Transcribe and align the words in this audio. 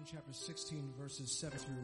John 0.00 0.06
chapter 0.12 0.32
16 0.32 0.94
verses 0.98 1.30
7 1.40 1.58
through 1.58 1.74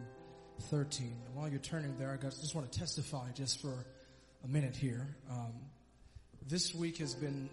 13. 0.71 1.07
And 1.27 1.35
while 1.35 1.49
you're 1.49 1.59
turning 1.59 1.99
there, 1.99 2.13
I 2.13 2.17
just 2.17 2.55
want 2.55 2.71
to 2.71 2.79
testify 2.79 3.31
just 3.35 3.61
for 3.61 3.85
a 4.43 4.49
minute 4.49 4.75
here. 4.75 5.07
Um, 5.31 5.53
this 6.49 6.75
week 6.75 6.97
has 6.99 7.15
been 7.15 7.51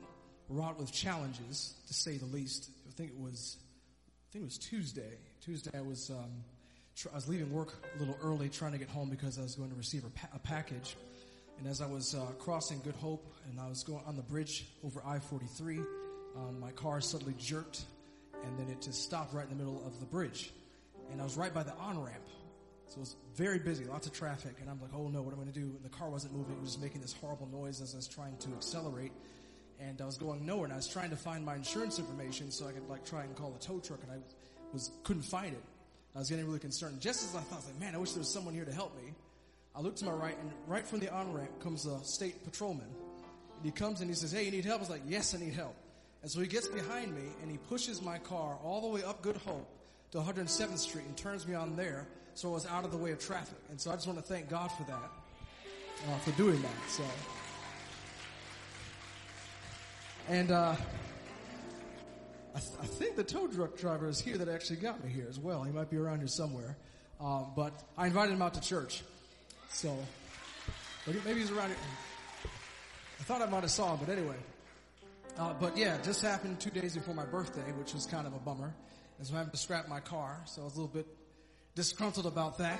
wrought 0.47 0.79
with 0.79 0.93
challenges, 0.93 1.73
to 1.87 1.93
say 1.93 2.17
the 2.17 2.27
least. 2.27 2.69
I 2.87 2.91
think 2.91 3.11
it 3.11 3.19
was, 3.19 3.57
I 3.59 4.31
think 4.31 4.43
it 4.43 4.45
was 4.45 4.57
Tuesday. 4.57 5.17
Tuesday 5.41 5.71
I 5.77 5.81
was, 5.81 6.09
um, 6.11 6.31
tr- 6.95 7.09
I 7.11 7.15
was 7.15 7.27
leaving 7.27 7.51
work 7.51 7.73
a 7.95 7.99
little 7.99 8.17
early 8.21 8.47
trying 8.47 8.71
to 8.71 8.77
get 8.77 8.89
home 8.89 9.09
because 9.09 9.37
I 9.37 9.41
was 9.41 9.55
going 9.55 9.71
to 9.71 9.75
receive 9.75 10.05
a, 10.05 10.09
pa- 10.11 10.29
a 10.33 10.39
package. 10.39 10.95
And 11.59 11.67
as 11.67 11.81
I 11.81 11.87
was 11.87 12.15
uh, 12.15 12.19
crossing 12.39 12.79
Good 12.85 12.95
Hope 12.95 13.25
and 13.49 13.59
I 13.59 13.67
was 13.67 13.83
going 13.83 14.03
on 14.05 14.15
the 14.15 14.21
bridge 14.21 14.65
over 14.85 15.01
I-43, 15.05 15.85
um, 16.37 16.59
my 16.61 16.71
car 16.71 17.01
suddenly 17.01 17.35
jerked 17.37 17.83
and 18.43 18.57
then 18.57 18.69
it 18.69 18.81
just 18.81 19.03
stopped 19.03 19.33
right 19.33 19.43
in 19.43 19.49
the 19.49 19.63
middle 19.63 19.83
of 19.85 19.99
the 19.99 20.05
bridge. 20.05 20.51
And 21.11 21.19
I 21.19 21.23
was 21.23 21.37
right 21.37 21.53
by 21.53 21.63
the 21.63 21.73
on-ramp. 21.73 22.23
So 22.87 22.97
it 22.97 22.99
was 22.99 23.15
very 23.35 23.59
busy, 23.59 23.85
lots 23.85 24.07
of 24.07 24.13
traffic, 24.13 24.55
and 24.61 24.69
I'm 24.69 24.79
like, 24.81 24.91
oh 24.95 25.07
no, 25.07 25.21
what 25.21 25.33
am 25.33 25.39
I 25.39 25.43
going 25.43 25.53
to 25.53 25.59
do? 25.59 25.65
And 25.65 25.83
the 25.83 25.89
car 25.89 26.09
wasn't 26.09 26.33
moving, 26.33 26.55
it 26.55 26.61
was 26.61 26.71
just 26.71 26.81
making 26.81 27.01
this 27.01 27.13
horrible 27.13 27.47
noise 27.47 27.81
as 27.81 27.93
I 27.93 27.97
was 27.97 28.07
trying 28.07 28.37
to 28.37 28.49
accelerate. 28.53 29.11
And 29.79 29.99
I 30.01 30.05
was 30.05 30.17
going 30.17 30.45
nowhere, 30.45 30.65
and 30.65 30.73
I 30.73 30.77
was 30.77 30.87
trying 30.87 31.09
to 31.09 31.15
find 31.15 31.43
my 31.43 31.55
insurance 31.55 31.97
information 31.97 32.51
so 32.51 32.67
I 32.67 32.71
could 32.71 32.87
like 32.87 33.05
try 33.05 33.23
and 33.23 33.35
call 33.35 33.55
a 33.55 33.59
tow 33.59 33.79
truck, 33.79 33.99
and 34.03 34.11
I 34.11 34.17
was, 34.71 34.91
couldn't 35.03 35.23
find 35.23 35.53
it. 35.53 35.63
I 36.15 36.19
was 36.19 36.29
getting 36.29 36.45
really 36.45 36.59
concerned. 36.59 37.01
Just 37.01 37.23
as 37.23 37.35
I 37.35 37.39
thought, 37.39 37.65
like, 37.65 37.79
man, 37.79 37.95
I 37.95 37.97
wish 37.97 38.11
there 38.11 38.19
was 38.19 38.31
someone 38.31 38.53
here 38.53 38.65
to 38.65 38.71
help 38.73 38.95
me. 38.95 39.13
I 39.75 39.81
looked 39.81 39.97
to 39.97 40.05
my 40.05 40.11
right, 40.11 40.37
and 40.39 40.51
right 40.67 40.85
from 40.85 40.99
the 40.99 41.11
on-ramp 41.11 41.59
comes 41.59 41.87
a 41.87 41.99
state 42.03 42.43
patrolman. 42.43 42.85
And 42.85 43.65
he 43.65 43.71
comes 43.71 44.01
and 44.01 44.09
he 44.09 44.15
says, 44.15 44.31
hey, 44.31 44.43
you 44.43 44.51
need 44.51 44.65
help? 44.65 44.77
I 44.77 44.81
was 44.81 44.89
like, 44.91 45.01
yes, 45.07 45.33
I 45.33 45.39
need 45.39 45.53
help. 45.53 45.75
And 46.23 46.31
so 46.31 46.39
he 46.39 46.47
gets 46.47 46.69
behind 46.69 47.13
me 47.13 47.29
and 47.41 47.51
he 47.51 47.57
pushes 47.57 48.01
my 48.01 48.17
car 48.17 48.57
all 48.63 48.81
the 48.81 48.87
way 48.87 49.03
up 49.03 49.21
Good 49.21 49.37
Hope 49.37 49.69
to 50.11 50.19
107th 50.19 50.77
Street 50.77 51.05
and 51.05 51.15
turns 51.17 51.45
me 51.45 51.53
on 51.53 51.75
there 51.75 52.07
so 52.33 52.49
I 52.49 52.53
was 52.53 52.65
out 52.65 52.85
of 52.85 52.91
the 52.91 52.97
way 52.97 53.11
of 53.11 53.19
traffic. 53.19 53.57
And 53.69 53.79
so 53.79 53.91
I 53.91 53.95
just 53.95 54.07
want 54.07 54.19
to 54.19 54.25
thank 54.25 54.49
God 54.49 54.71
for 54.71 54.83
that, 54.83 55.11
uh, 56.07 56.17
for 56.19 56.31
doing 56.31 56.61
that. 56.61 56.89
So, 56.89 57.03
and 60.29 60.51
uh, 60.51 60.75
I, 62.55 62.59
th- 62.59 62.71
I, 62.81 62.85
think 62.85 63.17
the 63.17 63.23
tow 63.23 63.47
truck 63.47 63.77
driver 63.77 64.07
is 64.07 64.19
here 64.19 64.37
that 64.37 64.47
actually 64.47 64.77
got 64.77 65.03
me 65.03 65.11
here 65.11 65.27
as 65.29 65.39
well. 65.39 65.63
He 65.63 65.71
might 65.71 65.89
be 65.89 65.97
around 65.97 66.19
here 66.19 66.27
somewhere. 66.27 66.77
Um, 67.19 67.47
but 67.55 67.73
I 67.97 68.07
invited 68.07 68.33
him 68.33 68.41
out 68.41 68.53
to 68.55 68.61
church, 68.61 69.03
so 69.69 69.95
maybe 71.05 71.39
he's 71.39 71.51
around 71.51 71.67
here. 71.67 71.77
I 73.19 73.23
thought 73.23 73.41
I 73.41 73.45
might 73.45 73.61
have 73.61 73.71
saw 73.71 73.93
him, 73.93 73.99
but 74.05 74.11
anyway. 74.11 74.35
Uh, 75.37 75.53
but 75.59 75.75
yeah, 75.75 75.97
just 76.03 76.21
happened 76.21 76.59
two 76.59 76.69
days 76.69 76.95
before 76.95 77.15
my 77.15 77.25
birthday, 77.25 77.71
which 77.79 77.93
was 77.93 78.05
kind 78.05 78.27
of 78.27 78.33
a 78.33 78.39
bummer. 78.39 78.73
And 79.17 79.25
so 79.25 79.33
I 79.33 79.37
having 79.37 79.51
to 79.51 79.57
scrap 79.57 79.87
my 79.87 79.99
car, 79.99 80.39
so 80.45 80.61
I 80.61 80.65
was 80.65 80.75
a 80.75 80.81
little 80.81 80.93
bit 80.93 81.07
disgruntled 81.75 82.27
about 82.27 82.57
that. 82.59 82.79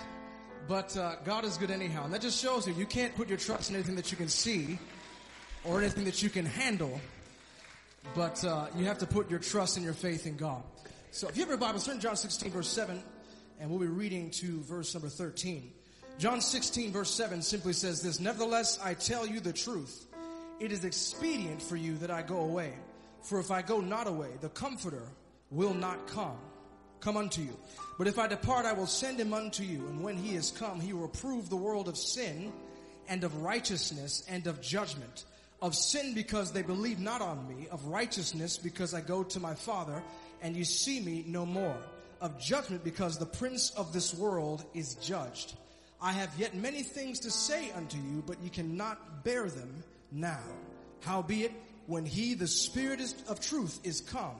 But 0.68 0.95
uh, 0.95 1.16
God 1.26 1.45
is 1.45 1.58
good 1.58 1.72
anyhow, 1.72 2.06
and 2.06 2.14
that 2.14 2.22
just 2.22 2.40
shows 2.40 2.68
you 2.68 2.73
you 2.76 2.86
can't 2.86 3.16
put 3.16 3.28
your 3.28 3.38
trust 3.38 3.70
in 3.70 3.76
anything 3.76 3.95
that 3.95 4.12
you 4.12 4.18
can 4.18 4.30
see 4.30 4.78
or 5.66 5.80
anything 5.80 6.06
that 6.06 6.22
you 6.22 6.30
can 6.30 6.45
handle, 6.45 7.02
but 8.16 8.44
uh, 8.45 8.67
you 8.76 8.86
have 8.86 9.00
to 9.00 9.08
put 9.08 9.30
your 9.30 9.40
trust 9.40 9.78
and 9.78 9.84
your 9.84 9.94
faith 9.94 10.28
in 10.28 10.38
God. 10.38 10.62
So 11.12 11.28
if 11.28 11.36
you 11.36 11.42
have 11.42 11.50
your 11.50 11.58
Bible, 11.58 11.80
turn 11.80 11.95
to 11.95 12.02
John 12.02 12.16
16 12.16 12.52
verse 12.52 12.70
7, 12.70 13.02
and 13.60 13.70
we'll 13.70 13.80
be 13.80 13.88
reading 13.88 14.30
to 14.32 14.62
verse 14.62 14.94
number 14.94 15.10
13. 15.10 15.72
John 16.20 16.40
16 16.40 16.92
verse 16.92 17.12
7 17.12 17.42
simply 17.42 17.73
says 17.73 18.02
this, 18.02 18.20
Nevertheless, 18.20 18.80
I 18.84 18.94
tell 18.94 19.26
you 19.26 19.40
the 19.40 19.54
truth. 19.54 20.06
It 20.59 20.72
is 20.72 20.86
expedient 20.86 21.62
for 21.62 21.76
you 21.76 21.98
that 21.98 22.12
I 22.12 22.22
go 22.22 22.38
away. 22.38 22.73
For 23.23 23.40
if 23.40 23.52
I 23.52 23.62
go 23.62 23.80
not 23.80 24.08
away, 24.08 24.30
the 24.42 24.50
Comforter 24.50 25.04
will 25.50 25.73
not 25.73 26.08
come, 26.08 26.38
come 27.00 27.18
unto 27.18 27.42
you. 27.42 27.58
But 27.98 28.08
if 28.08 28.20
I 28.20 28.28
depart, 28.28 28.66
I 28.66 28.73
will 28.73 28.88
send 28.88 29.20
him 29.20 29.34
unto 29.34 29.64
you. 29.64 29.88
And 29.88 30.04
when 30.04 30.18
he 30.18 30.36
is 30.36 30.52
come, 30.52 30.80
he 30.80 30.94
will 30.94 31.08
prove 31.08 31.50
the 31.50 31.56
world 31.56 31.88
of 31.88 31.98
sin 31.98 32.52
and 33.08 33.23
of 33.23 33.42
righteousness 33.42 34.26
and 34.28 34.48
of 34.48 34.62
judgment. 34.62 35.26
Of 35.61 35.76
sin 35.76 36.14
because 36.14 36.52
they 36.52 36.61
believe 36.61 37.00
not 37.00 37.22
on 37.22 37.48
me. 37.48 37.67
Of 37.72 37.86
righteousness 37.86 38.58
because 38.58 38.94
I 38.94 39.02
go 39.02 39.23
to 39.23 39.39
my 39.39 39.56
Father 39.56 40.04
and 40.42 40.56
you 40.56 40.66
see 40.66 41.00
me 41.00 41.23
no 41.27 41.45
more. 41.45 41.77
Of 42.20 42.39
judgment 42.39 42.83
because 42.83 43.17
the 43.17 43.26
prince 43.26 43.70
of 43.72 43.94
this 43.94 44.14
world 44.14 44.66
is 44.73 44.95
judged. 44.95 45.56
I 46.02 46.11
have 46.11 46.30
yet 46.38 46.54
many 46.54 46.83
things 46.83 47.22
to 47.22 47.32
say 47.32 47.72
unto 47.72 47.98
you, 47.98 48.23
but 48.27 48.42
you 48.44 48.50
cannot 48.50 49.23
bear 49.23 49.50
them 49.50 49.83
now. 50.14 50.40
Howbeit, 51.02 51.52
when 51.88 52.06
he, 52.06 52.34
the 52.34 52.48
Spirit 52.48 53.02
of 53.28 53.40
truth, 53.40 53.80
is 53.84 54.02
come, 54.02 54.36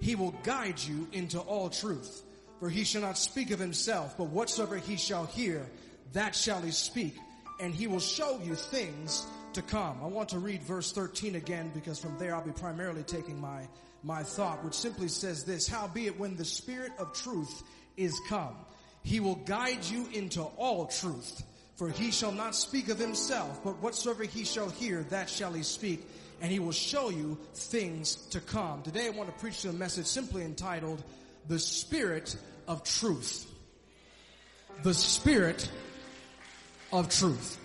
he 0.00 0.14
will 0.14 0.34
guide 0.42 0.78
you 0.78 1.08
into 1.12 1.40
all 1.40 1.70
truth. 1.70 2.22
For 2.60 2.68
he 2.68 2.84
shall 2.84 3.02
not 3.02 3.18
speak 3.18 3.50
of 3.50 3.58
himself, 3.58 4.16
but 4.18 4.28
whatsoever 4.28 4.76
he 4.76 4.96
shall 4.96 5.26
hear, 5.26 5.66
that 6.12 6.34
shall 6.34 6.60
he 6.60 6.70
speak, 6.70 7.16
and 7.60 7.74
he 7.74 7.86
will 7.86 8.00
show 8.00 8.40
you 8.42 8.54
things 8.54 9.26
to 9.52 9.62
come. 9.62 9.98
I 10.02 10.06
want 10.06 10.30
to 10.30 10.38
read 10.38 10.62
verse 10.62 10.92
13 10.92 11.36
again 11.36 11.70
because 11.74 11.98
from 11.98 12.18
there 12.18 12.34
I'll 12.34 12.44
be 12.44 12.52
primarily 12.52 13.02
taking 13.02 13.40
my, 13.40 13.68
my 14.02 14.22
thought, 14.22 14.64
which 14.64 14.74
simply 14.74 15.08
says 15.08 15.44
this, 15.44 15.68
Howbeit 15.68 16.18
when 16.18 16.36
the 16.36 16.44
Spirit 16.44 16.92
of 16.98 17.12
truth 17.12 17.62
is 17.96 18.18
come, 18.28 18.54
he 19.02 19.20
will 19.20 19.36
guide 19.36 19.84
you 19.84 20.08
into 20.12 20.42
all 20.42 20.86
truth. 20.86 21.42
For 21.78 21.88
he 21.88 22.10
shall 22.10 22.32
not 22.32 22.56
speak 22.56 22.88
of 22.88 22.98
himself, 22.98 23.62
but 23.62 23.80
whatsoever 23.80 24.24
he 24.24 24.44
shall 24.44 24.68
hear, 24.68 25.04
that 25.10 25.30
shall 25.30 25.52
he 25.52 25.62
speak, 25.62 26.04
and 26.40 26.50
he 26.50 26.58
will 26.58 26.72
show 26.72 27.08
you 27.08 27.38
things 27.54 28.16
to 28.30 28.40
come. 28.40 28.82
Today 28.82 29.06
I 29.06 29.10
want 29.10 29.28
to 29.28 29.40
preach 29.40 29.62
to 29.62 29.68
a 29.68 29.72
message 29.72 30.06
simply 30.06 30.42
entitled, 30.44 31.00
The 31.46 31.60
Spirit 31.60 32.36
of 32.66 32.82
Truth. 32.82 33.48
The 34.82 34.92
Spirit 34.92 35.70
of 36.92 37.08
Truth. 37.10 37.60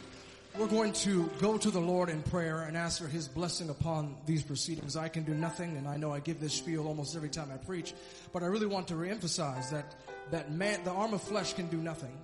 We're 0.60 0.68
going 0.68 0.94
to 0.94 1.28
go 1.40 1.58
to 1.58 1.72
the 1.72 1.82
Lord 1.82 2.10
in 2.10 2.22
prayer 2.22 2.62
and 2.62 2.78
ask 2.78 3.02
for 3.02 3.08
His 3.08 3.28
blessing 3.28 3.72
upon 3.72 4.16
these 4.28 4.44
proceedings. 4.44 4.96
I 4.96 5.08
can 5.08 5.24
do 5.24 5.34
nothing, 5.34 5.76
and 5.76 5.88
I 5.88 5.98
know 5.98 6.14
I 6.14 6.20
give 6.20 6.40
this 6.40 6.54
spiel 6.54 6.86
almost 6.86 7.16
every 7.16 7.30
time 7.30 7.50
I 7.52 7.58
preach, 7.58 7.96
but 8.32 8.44
I 8.44 8.46
really 8.46 8.68
want 8.68 8.90
to 8.90 8.94
reemphasize 8.94 9.72
that, 9.72 9.96
that 10.30 10.52
man, 10.52 10.84
the 10.84 10.92
arm 10.92 11.16
of 11.16 11.24
flesh 11.24 11.54
can 11.54 11.66
do 11.70 11.78
nothing 11.78 12.16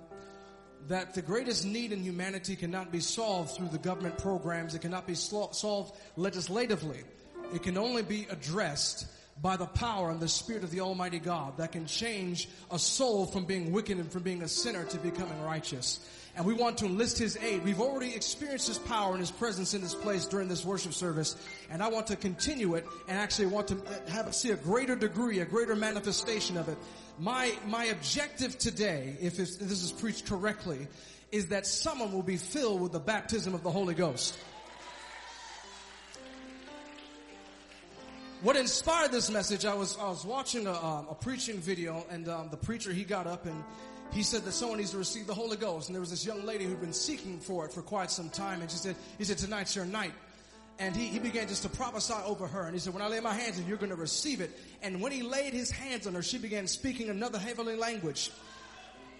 that 0.88 1.14
the 1.14 1.22
greatest 1.22 1.64
need 1.64 1.92
in 1.92 2.02
humanity 2.02 2.56
cannot 2.56 2.90
be 2.90 3.00
solved 3.00 3.56
through 3.56 3.68
the 3.68 3.78
government 3.78 4.18
programs. 4.18 4.74
It 4.74 4.82
cannot 4.82 5.06
be 5.06 5.14
solved 5.14 5.94
legislatively. 6.16 7.02
It 7.54 7.62
can 7.62 7.76
only 7.76 8.02
be 8.02 8.26
addressed 8.30 9.06
by 9.42 9.56
the 9.56 9.66
power 9.66 10.10
and 10.10 10.20
the 10.20 10.28
spirit 10.28 10.64
of 10.64 10.70
the 10.70 10.80
Almighty 10.80 11.18
God 11.18 11.56
that 11.56 11.72
can 11.72 11.86
change 11.86 12.48
a 12.70 12.78
soul 12.78 13.26
from 13.26 13.44
being 13.44 13.72
wicked 13.72 13.98
and 13.98 14.10
from 14.10 14.22
being 14.22 14.42
a 14.42 14.48
sinner 14.48 14.84
to 14.84 14.98
becoming 14.98 15.40
righteous. 15.42 16.00
And 16.36 16.46
we 16.46 16.54
want 16.54 16.78
to 16.78 16.86
enlist 16.86 17.18
His 17.18 17.36
aid. 17.38 17.64
We've 17.64 17.80
already 17.80 18.14
experienced 18.14 18.68
His 18.68 18.78
power 18.78 19.12
and 19.12 19.20
His 19.20 19.30
presence 19.30 19.74
in 19.74 19.80
this 19.80 19.94
place 19.94 20.26
during 20.26 20.48
this 20.48 20.64
worship 20.64 20.92
service. 20.92 21.36
And 21.70 21.82
I 21.82 21.88
want 21.88 22.06
to 22.08 22.16
continue 22.16 22.74
it 22.74 22.86
and 23.08 23.18
actually 23.18 23.46
want 23.46 23.68
to 23.68 23.76
uh, 23.76 24.10
have 24.10 24.34
see 24.34 24.50
a 24.50 24.56
greater 24.56 24.94
degree, 24.94 25.40
a 25.40 25.44
greater 25.44 25.74
manifestation 25.74 26.56
of 26.56 26.68
it. 26.68 26.76
My, 27.20 27.52
my 27.66 27.84
objective 27.84 28.56
today, 28.56 29.14
if 29.20 29.36
this 29.36 29.60
is 29.60 29.92
preached 29.92 30.26
correctly, 30.26 30.88
is 31.30 31.48
that 31.48 31.66
someone 31.66 32.12
will 32.12 32.22
be 32.22 32.38
filled 32.38 32.80
with 32.80 32.92
the 32.92 32.98
baptism 32.98 33.52
of 33.52 33.62
the 33.62 33.70
Holy 33.70 33.92
Ghost. 33.92 34.34
What 38.40 38.56
inspired 38.56 39.12
this 39.12 39.30
message, 39.30 39.66
I 39.66 39.74
was, 39.74 39.98
I 39.98 40.08
was 40.08 40.24
watching 40.24 40.66
a, 40.66 40.72
um, 40.72 41.08
a 41.10 41.14
preaching 41.14 41.58
video 41.58 42.06
and 42.08 42.26
um, 42.26 42.48
the 42.50 42.56
preacher, 42.56 42.90
he 42.90 43.04
got 43.04 43.26
up 43.26 43.44
and 43.44 43.62
he 44.12 44.22
said 44.22 44.44
that 44.44 44.52
someone 44.52 44.78
needs 44.78 44.92
to 44.92 44.98
receive 44.98 45.26
the 45.26 45.34
Holy 45.34 45.58
Ghost. 45.58 45.90
And 45.90 45.94
there 45.94 46.00
was 46.00 46.08
this 46.08 46.24
young 46.24 46.46
lady 46.46 46.64
who'd 46.64 46.80
been 46.80 46.94
seeking 46.94 47.38
for 47.38 47.66
it 47.66 47.72
for 47.74 47.82
quite 47.82 48.10
some 48.10 48.30
time. 48.30 48.62
And 48.62 48.70
she 48.70 48.78
said, 48.78 48.96
he 49.18 49.24
said, 49.24 49.36
tonight's 49.36 49.76
your 49.76 49.84
night. 49.84 50.12
And 50.80 50.96
he, 50.96 51.06
he 51.06 51.20
began 51.20 51.46
just 51.46 51.62
to 51.62 51.68
prophesy 51.68 52.14
over 52.24 52.48
her. 52.48 52.62
And 52.62 52.74
he 52.74 52.80
said, 52.80 52.92
when 52.92 53.02
I 53.02 53.06
lay 53.06 53.20
my 53.20 53.34
hands 53.34 53.58
on 53.58 53.62
you, 53.62 53.68
you're 53.68 53.78
going 53.78 53.90
to 53.90 53.96
receive 53.96 54.40
it. 54.40 54.50
And 54.82 55.00
when 55.00 55.12
he 55.12 55.22
laid 55.22 55.52
his 55.52 55.70
hands 55.70 56.08
on 56.08 56.14
her, 56.14 56.22
she 56.22 56.38
began 56.38 56.66
speaking 56.66 57.08
another 57.08 57.38
heavenly 57.38 57.76
language. 57.76 58.30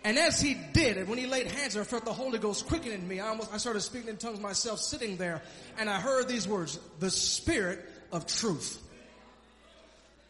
And 0.02 0.18
as 0.18 0.40
he 0.40 0.56
did, 0.72 0.96
and 0.96 1.06
when 1.06 1.18
he 1.18 1.26
laid 1.26 1.46
hands 1.46 1.76
on 1.76 1.82
her, 1.82 1.86
I 1.86 1.88
felt 1.88 2.04
the 2.04 2.12
Holy 2.12 2.38
Ghost 2.38 2.66
quickening 2.66 3.06
me. 3.06 3.20
I 3.20 3.28
almost, 3.28 3.52
I 3.52 3.58
started 3.58 3.82
speaking 3.82 4.08
in 4.08 4.16
tongues 4.16 4.40
myself 4.40 4.80
sitting 4.80 5.18
there. 5.18 5.42
And 5.78 5.88
I 5.88 6.00
heard 6.00 6.26
these 6.26 6.48
words, 6.48 6.80
the 6.98 7.10
spirit 7.10 7.78
of 8.10 8.26
truth 8.26 8.82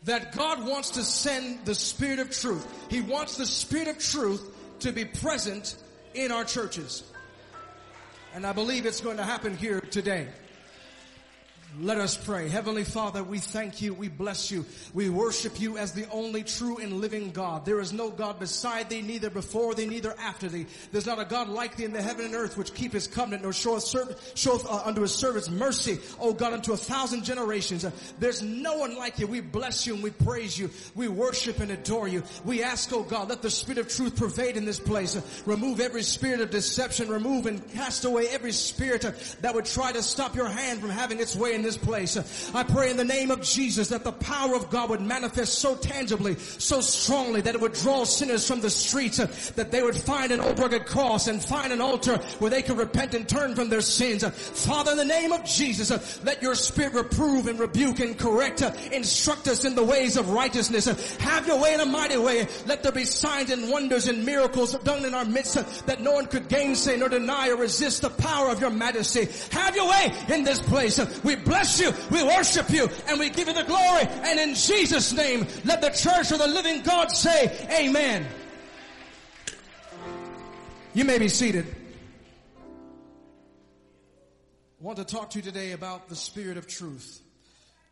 that 0.04 0.34
God 0.34 0.66
wants 0.66 0.90
to 0.90 1.04
send 1.04 1.64
the 1.64 1.74
Spirit 1.74 2.20
of 2.20 2.30
truth. 2.30 2.66
He 2.88 3.00
wants 3.00 3.36
the 3.36 3.46
Spirit 3.46 3.88
of 3.88 3.98
truth 3.98 4.42
to 4.80 4.92
be 4.92 5.04
present 5.04 5.76
in 6.14 6.32
our 6.32 6.44
churches. 6.44 7.04
And 8.34 8.46
I 8.46 8.52
believe 8.52 8.86
it's 8.86 9.00
going 9.00 9.18
to 9.18 9.24
happen 9.24 9.56
here 9.56 9.80
today. 9.80 10.28
Let 11.78 11.98
us 11.98 12.16
pray. 12.16 12.48
Heavenly 12.48 12.82
Father, 12.82 13.22
we 13.22 13.38
thank 13.38 13.80
you, 13.80 13.94
we 13.94 14.08
bless 14.08 14.50
you, 14.50 14.66
we 14.92 15.08
worship 15.08 15.60
you 15.60 15.78
as 15.78 15.92
the 15.92 16.08
only 16.10 16.42
true 16.42 16.78
and 16.78 17.00
living 17.00 17.30
God. 17.30 17.64
There 17.64 17.78
is 17.78 17.92
no 17.92 18.10
God 18.10 18.40
beside 18.40 18.90
thee, 18.90 19.02
neither 19.02 19.30
before 19.30 19.74
thee, 19.74 19.86
neither 19.86 20.12
after 20.18 20.48
thee. 20.48 20.66
There's 20.90 21.06
not 21.06 21.20
a 21.20 21.24
God 21.24 21.48
like 21.48 21.76
thee 21.76 21.84
in 21.84 21.92
the 21.92 22.02
heaven 22.02 22.24
and 22.24 22.34
earth 22.34 22.58
which 22.58 22.74
keep 22.74 22.92
his 22.92 23.06
covenant, 23.06 23.44
nor 23.44 23.52
showeth, 23.52 23.84
serv- 23.84 24.32
showeth 24.34 24.66
uh, 24.66 24.82
unto 24.84 25.02
his 25.02 25.14
servants 25.14 25.48
mercy, 25.48 26.00
O 26.18 26.32
God, 26.32 26.54
unto 26.54 26.72
a 26.72 26.76
thousand 26.76 27.24
generations. 27.24 27.84
Uh, 27.84 27.92
there's 28.18 28.42
no 28.42 28.78
one 28.78 28.96
like 28.96 29.20
you. 29.20 29.28
We 29.28 29.40
bless 29.40 29.86
you 29.86 29.94
and 29.94 30.02
we 30.02 30.10
praise 30.10 30.58
you. 30.58 30.70
We 30.96 31.06
worship 31.06 31.60
and 31.60 31.70
adore 31.70 32.08
you. 32.08 32.24
We 32.44 32.64
ask, 32.64 32.92
O 32.92 33.04
God, 33.04 33.28
let 33.28 33.42
the 33.42 33.50
spirit 33.50 33.78
of 33.78 33.88
truth 33.88 34.16
pervade 34.16 34.56
in 34.56 34.64
this 34.64 34.80
place. 34.80 35.14
Uh, 35.14 35.22
remove 35.46 35.78
every 35.78 36.02
spirit 36.02 36.40
of 36.40 36.50
deception, 36.50 37.08
remove 37.08 37.46
and 37.46 37.66
cast 37.70 38.04
away 38.04 38.26
every 38.28 38.52
spirit 38.52 39.04
uh, 39.04 39.12
that 39.42 39.54
would 39.54 39.66
try 39.66 39.92
to 39.92 40.02
stop 40.02 40.34
your 40.34 40.48
hand 40.48 40.80
from 40.80 40.90
having 40.90 41.20
its 41.20 41.36
way 41.36 41.59
in 41.60 41.64
this 41.64 41.76
place. 41.76 42.16
I 42.54 42.62
pray 42.62 42.90
in 42.90 42.96
the 42.96 43.04
name 43.04 43.30
of 43.30 43.42
Jesus 43.42 43.88
that 43.88 44.04
the 44.04 44.12
power 44.12 44.56
of 44.56 44.70
God 44.70 44.90
would 44.90 45.00
manifest 45.00 45.58
so 45.58 45.76
tangibly, 45.76 46.36
so 46.36 46.80
strongly 46.80 47.40
that 47.42 47.54
it 47.54 47.60
would 47.60 47.74
draw 47.74 48.04
sinners 48.04 48.46
from 48.48 48.60
the 48.60 48.70
streets, 48.70 49.18
that 49.50 49.70
they 49.70 49.82
would 49.82 49.96
find 49.96 50.32
an 50.32 50.40
old 50.40 50.60
cross 50.86 51.26
and 51.26 51.42
find 51.42 51.72
an 51.72 51.80
altar 51.80 52.16
where 52.38 52.50
they 52.50 52.62
could 52.62 52.78
repent 52.78 53.14
and 53.14 53.28
turn 53.28 53.54
from 53.54 53.68
their 53.68 53.80
sins. 53.80 54.24
Father, 54.24 54.92
in 54.92 54.96
the 54.96 55.04
name 55.04 55.32
of 55.32 55.44
Jesus, 55.44 56.22
let 56.24 56.42
your 56.42 56.54
spirit 56.54 56.94
reprove 56.94 57.46
and 57.46 57.58
rebuke 57.58 58.00
and 58.00 58.18
correct, 58.18 58.62
instruct 58.92 59.48
us 59.48 59.64
in 59.64 59.74
the 59.74 59.84
ways 59.84 60.16
of 60.16 60.30
righteousness. 60.30 60.86
Have 61.18 61.46
your 61.46 61.60
way 61.60 61.74
in 61.74 61.80
a 61.80 61.86
mighty 61.86 62.16
way. 62.16 62.46
Let 62.66 62.82
there 62.82 62.92
be 62.92 63.04
signs 63.04 63.50
and 63.50 63.70
wonders 63.70 64.08
and 64.08 64.24
miracles 64.24 64.72
done 64.78 65.04
in 65.04 65.14
our 65.14 65.24
midst 65.24 65.54
that 65.86 66.00
no 66.00 66.12
one 66.12 66.26
could 66.26 66.48
gainsay 66.48 66.96
nor 66.96 67.08
deny 67.08 67.48
or 67.48 67.56
resist 67.56 68.02
the 68.02 68.10
power 68.10 68.48
of 68.48 68.60
your 68.60 68.70
majesty. 68.70 69.28
Have 69.50 69.76
your 69.76 69.88
way 69.88 70.12
in 70.32 70.44
this 70.44 70.60
place. 70.60 71.00
We 71.22 71.36
bless 71.50 71.80
you, 71.80 71.92
we 72.10 72.22
worship 72.22 72.70
you, 72.70 72.88
and 73.08 73.18
we 73.18 73.28
give 73.28 73.48
you 73.48 73.54
the 73.54 73.64
glory. 73.64 74.04
And 74.06 74.38
in 74.38 74.54
Jesus' 74.54 75.12
name, 75.12 75.46
let 75.64 75.80
the 75.80 75.90
church 75.90 76.30
of 76.30 76.38
the 76.38 76.46
living 76.46 76.82
God 76.82 77.10
say, 77.10 77.66
Amen. 77.78 78.24
You 80.94 81.04
may 81.04 81.18
be 81.18 81.28
seated. 81.28 81.66
I 84.80 84.84
want 84.84 84.98
to 84.98 85.04
talk 85.04 85.30
to 85.30 85.38
you 85.38 85.42
today 85.42 85.72
about 85.72 86.08
the 86.08 86.16
spirit 86.16 86.56
of 86.56 86.66
truth. 86.66 87.20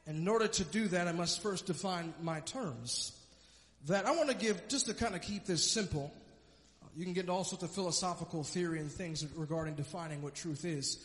And 0.06 0.16
in 0.16 0.28
order 0.28 0.48
to 0.48 0.64
do 0.64 0.88
that, 0.88 1.06
I 1.06 1.12
must 1.12 1.42
first 1.42 1.66
define 1.66 2.14
my 2.22 2.40
terms. 2.40 3.12
That 3.86 4.06
I 4.06 4.12
want 4.12 4.30
to 4.30 4.36
give, 4.36 4.68
just 4.68 4.86
to 4.86 4.94
kind 4.94 5.14
of 5.14 5.20
keep 5.20 5.46
this 5.46 5.68
simple, 5.68 6.12
you 6.96 7.04
can 7.04 7.12
get 7.12 7.20
into 7.22 7.32
all 7.32 7.44
sorts 7.44 7.62
of 7.64 7.70
philosophical 7.72 8.42
theory 8.42 8.80
and 8.80 8.90
things 8.90 9.26
regarding 9.36 9.74
defining 9.74 10.22
what 10.22 10.34
truth 10.34 10.64
is. 10.64 10.98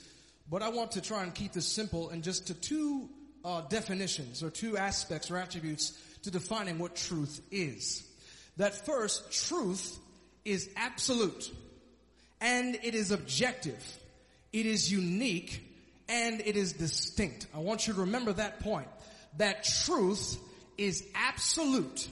But 0.50 0.62
I 0.62 0.70
want 0.70 0.92
to 0.92 1.02
try 1.02 1.24
and 1.24 1.34
keep 1.34 1.54
this 1.54 1.68
simple 1.68 2.10
and 2.10 2.24
just 2.24 2.48
to 2.48 2.54
two 2.54 3.10
uh, 3.46 3.62
definitions 3.62 4.44
or 4.44 4.50
two 4.50 4.78
aspects 4.78 5.32
or 5.32 5.38
attributes 5.38 5.98
to 6.24 6.32
defining 6.32 6.80
what 6.80 6.96
truth 6.96 7.42
is. 7.52 8.08
That 8.58 8.86
first, 8.86 9.32
truth 9.48 9.98
is 10.46 10.70
absolute 10.76 11.52
and 12.42 12.76
it 12.84 12.94
is 12.94 13.12
objective. 13.12 13.82
It 14.52 14.66
is 14.66 14.92
unique 14.92 15.64
and 16.10 16.42
it 16.42 16.56
is 16.56 16.74
distinct. 16.74 17.48
I 17.56 17.60
want 17.60 17.88
you 17.88 17.94
to 17.94 18.02
remember 18.02 18.34
that 18.34 18.60
point. 18.60 18.88
That 19.38 19.64
truth 19.64 20.38
is 20.78 21.04
absolute. 21.16 22.08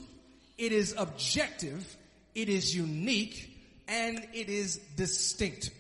It 0.58 0.72
is 0.72 0.96
objective. 0.98 1.96
It 2.34 2.50
is 2.50 2.76
unique 2.76 3.58
and 3.88 4.26
it 4.34 4.50
is 4.50 4.78
distinct. 4.96 5.72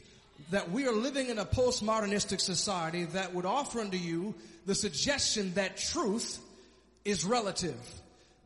That 0.51 0.71
we 0.71 0.86
are 0.88 0.94
living 0.94 1.30
in 1.30 1.39
a 1.39 1.45
postmodernistic 1.45 2.39
society 2.39 3.06
that 3.06 3.33
would 3.33 3.45
offer 3.45 3.80
unto 3.80 3.98
you 3.98 4.36
the 4.65 4.75
suggestion 4.75 5.53
that 5.56 5.77
truth 5.77 6.39
is 7.03 7.25
relative, 7.25 7.80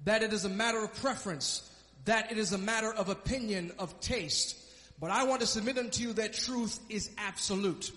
that 0.05 0.23
it 0.23 0.31
is 0.31 0.45
a 0.45 0.49
matter 0.49 0.83
of 0.83 0.95
preference, 1.01 1.69
that 2.05 2.31
it 2.31 2.37
is 2.37 2.53
a 2.53 2.57
matter 2.57 2.93
of 2.93 3.09
opinion, 3.09 3.71
of 3.79 3.99
taste. 3.99 4.55
But 4.99 5.11
I 5.11 5.25
want 5.25 5.41
to 5.41 5.47
submit 5.47 5.77
unto 5.77 6.03
you 6.03 6.13
that 6.13 6.33
truth 6.33 6.79
is 6.89 7.09
absolute. 7.17 7.91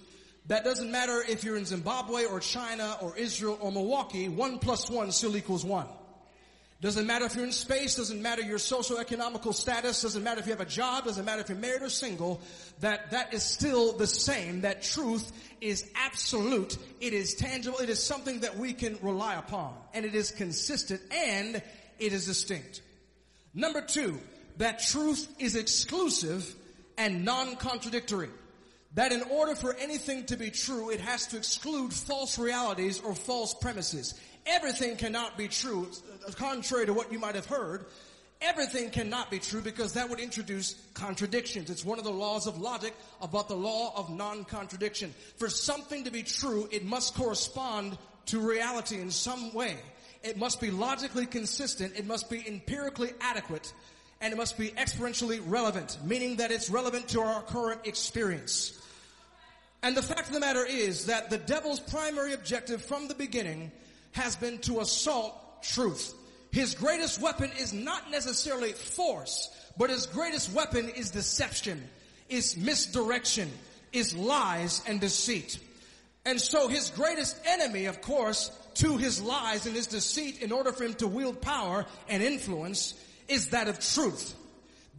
That 0.46 0.64
doesn't 0.64 0.90
matter 0.90 1.22
if 1.28 1.44
you're 1.44 1.58
in 1.58 1.66
Zimbabwe 1.66 2.24
or 2.24 2.40
China 2.40 2.96
or 3.02 3.16
Israel 3.16 3.58
or 3.60 3.70
Milwaukee, 3.70 4.28
one 4.28 4.58
plus 4.58 4.90
one 4.90 5.12
still 5.12 5.36
equals 5.36 5.64
one. 5.64 5.86
Doesn't 6.80 7.08
matter 7.08 7.24
if 7.24 7.34
you're 7.34 7.44
in 7.44 7.50
space, 7.50 7.96
doesn't 7.96 8.22
matter 8.22 8.40
your 8.40 8.58
socioeconomical 8.58 9.52
status, 9.52 10.02
doesn't 10.02 10.22
matter 10.22 10.38
if 10.38 10.46
you 10.46 10.52
have 10.52 10.60
a 10.60 10.64
job, 10.64 11.06
doesn't 11.06 11.24
matter 11.24 11.40
if 11.40 11.48
you're 11.48 11.58
married 11.58 11.82
or 11.82 11.88
single, 11.88 12.40
that 12.78 13.10
that 13.10 13.34
is 13.34 13.42
still 13.42 13.94
the 13.94 14.06
same. 14.06 14.60
That 14.60 14.82
truth 14.82 15.32
is 15.60 15.90
absolute. 15.96 16.78
It 17.00 17.14
is 17.14 17.34
tangible. 17.34 17.78
It 17.78 17.90
is 17.90 18.00
something 18.00 18.40
that 18.40 18.56
we 18.56 18.74
can 18.74 18.96
rely 19.02 19.34
upon. 19.34 19.74
And 19.92 20.04
it 20.04 20.14
is 20.14 20.30
consistent 20.30 21.00
and 21.10 21.60
it 21.98 22.12
is 22.12 22.26
distinct. 22.26 22.80
Number 23.54 23.80
two, 23.80 24.20
that 24.58 24.78
truth 24.78 25.26
is 25.40 25.56
exclusive 25.56 26.54
and 26.96 27.24
non-contradictory. 27.24 28.28
That 28.94 29.12
in 29.12 29.22
order 29.22 29.56
for 29.56 29.74
anything 29.74 30.26
to 30.26 30.36
be 30.36 30.50
true, 30.50 30.90
it 30.90 31.00
has 31.00 31.26
to 31.28 31.36
exclude 31.36 31.92
false 31.92 32.38
realities 32.38 33.00
or 33.00 33.14
false 33.14 33.52
premises. 33.54 34.14
Everything 34.48 34.96
cannot 34.96 35.36
be 35.36 35.46
true, 35.46 35.88
uh, 36.26 36.32
contrary 36.32 36.86
to 36.86 36.94
what 36.94 37.12
you 37.12 37.18
might 37.18 37.34
have 37.34 37.46
heard. 37.46 37.84
Everything 38.40 38.88
cannot 38.90 39.30
be 39.30 39.38
true 39.38 39.60
because 39.60 39.92
that 39.94 40.08
would 40.08 40.20
introduce 40.20 40.74
contradictions. 40.94 41.70
It's 41.70 41.84
one 41.84 41.98
of 41.98 42.04
the 42.04 42.12
laws 42.12 42.46
of 42.46 42.58
logic 42.58 42.94
about 43.20 43.48
the 43.48 43.56
law 43.56 43.92
of 43.96 44.10
non-contradiction. 44.10 45.12
For 45.36 45.50
something 45.50 46.04
to 46.04 46.10
be 46.10 46.22
true, 46.22 46.68
it 46.70 46.84
must 46.84 47.14
correspond 47.14 47.98
to 48.26 48.38
reality 48.38 49.00
in 49.00 49.10
some 49.10 49.52
way. 49.52 49.76
It 50.22 50.36
must 50.36 50.60
be 50.60 50.70
logically 50.70 51.26
consistent. 51.26 51.96
It 51.96 52.06
must 52.06 52.30
be 52.30 52.42
empirically 52.46 53.10
adequate. 53.20 53.72
And 54.20 54.32
it 54.32 54.36
must 54.36 54.56
be 54.56 54.70
experientially 54.70 55.40
relevant, 55.44 55.98
meaning 56.04 56.36
that 56.36 56.50
it's 56.50 56.70
relevant 56.70 57.08
to 57.08 57.20
our 57.20 57.42
current 57.42 57.86
experience. 57.86 58.80
And 59.82 59.96
the 59.96 60.02
fact 60.02 60.28
of 60.28 60.32
the 60.32 60.40
matter 60.40 60.64
is 60.64 61.06
that 61.06 61.30
the 61.30 61.38
devil's 61.38 61.80
primary 61.80 62.32
objective 62.32 62.82
from 62.82 63.08
the 63.08 63.14
beginning 63.14 63.70
has 64.12 64.36
been 64.36 64.58
to 64.58 64.80
assault 64.80 65.62
truth. 65.62 66.14
His 66.50 66.74
greatest 66.74 67.20
weapon 67.20 67.50
is 67.58 67.72
not 67.72 68.10
necessarily 68.10 68.72
force, 68.72 69.50
but 69.76 69.90
his 69.90 70.06
greatest 70.06 70.52
weapon 70.52 70.88
is 70.88 71.10
deception, 71.10 71.82
is 72.28 72.56
misdirection, 72.56 73.50
is 73.92 74.14
lies 74.14 74.82
and 74.86 75.00
deceit. 75.00 75.58
And 76.24 76.40
so 76.40 76.68
his 76.68 76.90
greatest 76.90 77.38
enemy, 77.46 77.86
of 77.86 78.00
course, 78.00 78.50
to 78.74 78.96
his 78.96 79.20
lies 79.20 79.66
and 79.66 79.74
his 79.74 79.86
deceit 79.86 80.42
in 80.42 80.52
order 80.52 80.72
for 80.72 80.84
him 80.84 80.94
to 80.94 81.08
wield 81.08 81.40
power 81.40 81.86
and 82.08 82.22
influence 82.22 82.94
is 83.28 83.48
that 83.50 83.68
of 83.68 83.78
truth. 83.78 84.34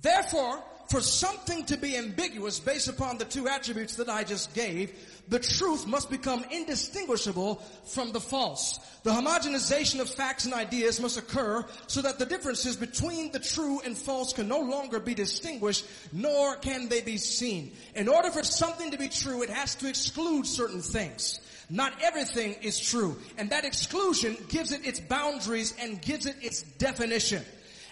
Therefore, 0.02 0.64
for 0.90 1.02
something 1.02 1.66
to 1.66 1.78
be 1.78 1.96
ambiguous 1.98 2.60
based 2.60 2.88
upon 2.88 3.18
the 3.20 3.26
two 3.26 3.48
attributes 3.48 3.98
that 3.98 4.10
I 4.10 4.24
just 4.24 4.54
gave, 4.56 4.92
the 5.30 5.40
truth 5.40 5.86
must 5.86 6.10
become 6.10 6.44
indistinguishable 6.52 7.56
from 7.86 8.12
the 8.12 8.20
false. 8.20 8.80
The 9.04 9.12
homogenization 9.12 10.00
of 10.00 10.10
facts 10.10 10.46
and 10.46 10.54
ideas 10.54 11.00
must 11.00 11.18
occur 11.18 11.64
so 11.88 12.02
that 12.02 12.18
the 12.18 12.26
differences 12.26 12.76
between 12.76 13.32
the 13.32 13.40
true 13.40 13.80
and 13.86 13.96
false 13.96 14.34
can 14.34 14.48
no 14.48 14.60
longer 14.60 15.00
be 15.00 15.14
distinguished, 15.14 15.86
nor 16.12 16.56
can 16.56 16.90
they 16.90 17.02
be 17.02 17.18
seen. 17.18 17.72
In 17.96 18.10
order 18.10 18.32
for 18.32 18.44
something 18.44 18.92
to 18.92 18.98
be 18.98 19.08
true, 19.08 19.44
it 19.44 19.50
has 19.52 19.76
to 19.76 19.88
exclude 19.88 20.48
certain 20.48 20.82
things. 20.82 21.40
Not 21.70 21.94
everything 22.02 22.56
is 22.64 22.80
true. 22.80 23.16
And 23.38 23.52
that 23.52 23.64
exclusion 23.64 24.36
gives 24.50 24.72
it 24.72 24.86
its 24.86 25.00
boundaries 25.00 25.76
and 25.80 26.02
gives 26.02 26.26
it 26.26 26.38
its 26.42 26.64
definition. 26.64 27.46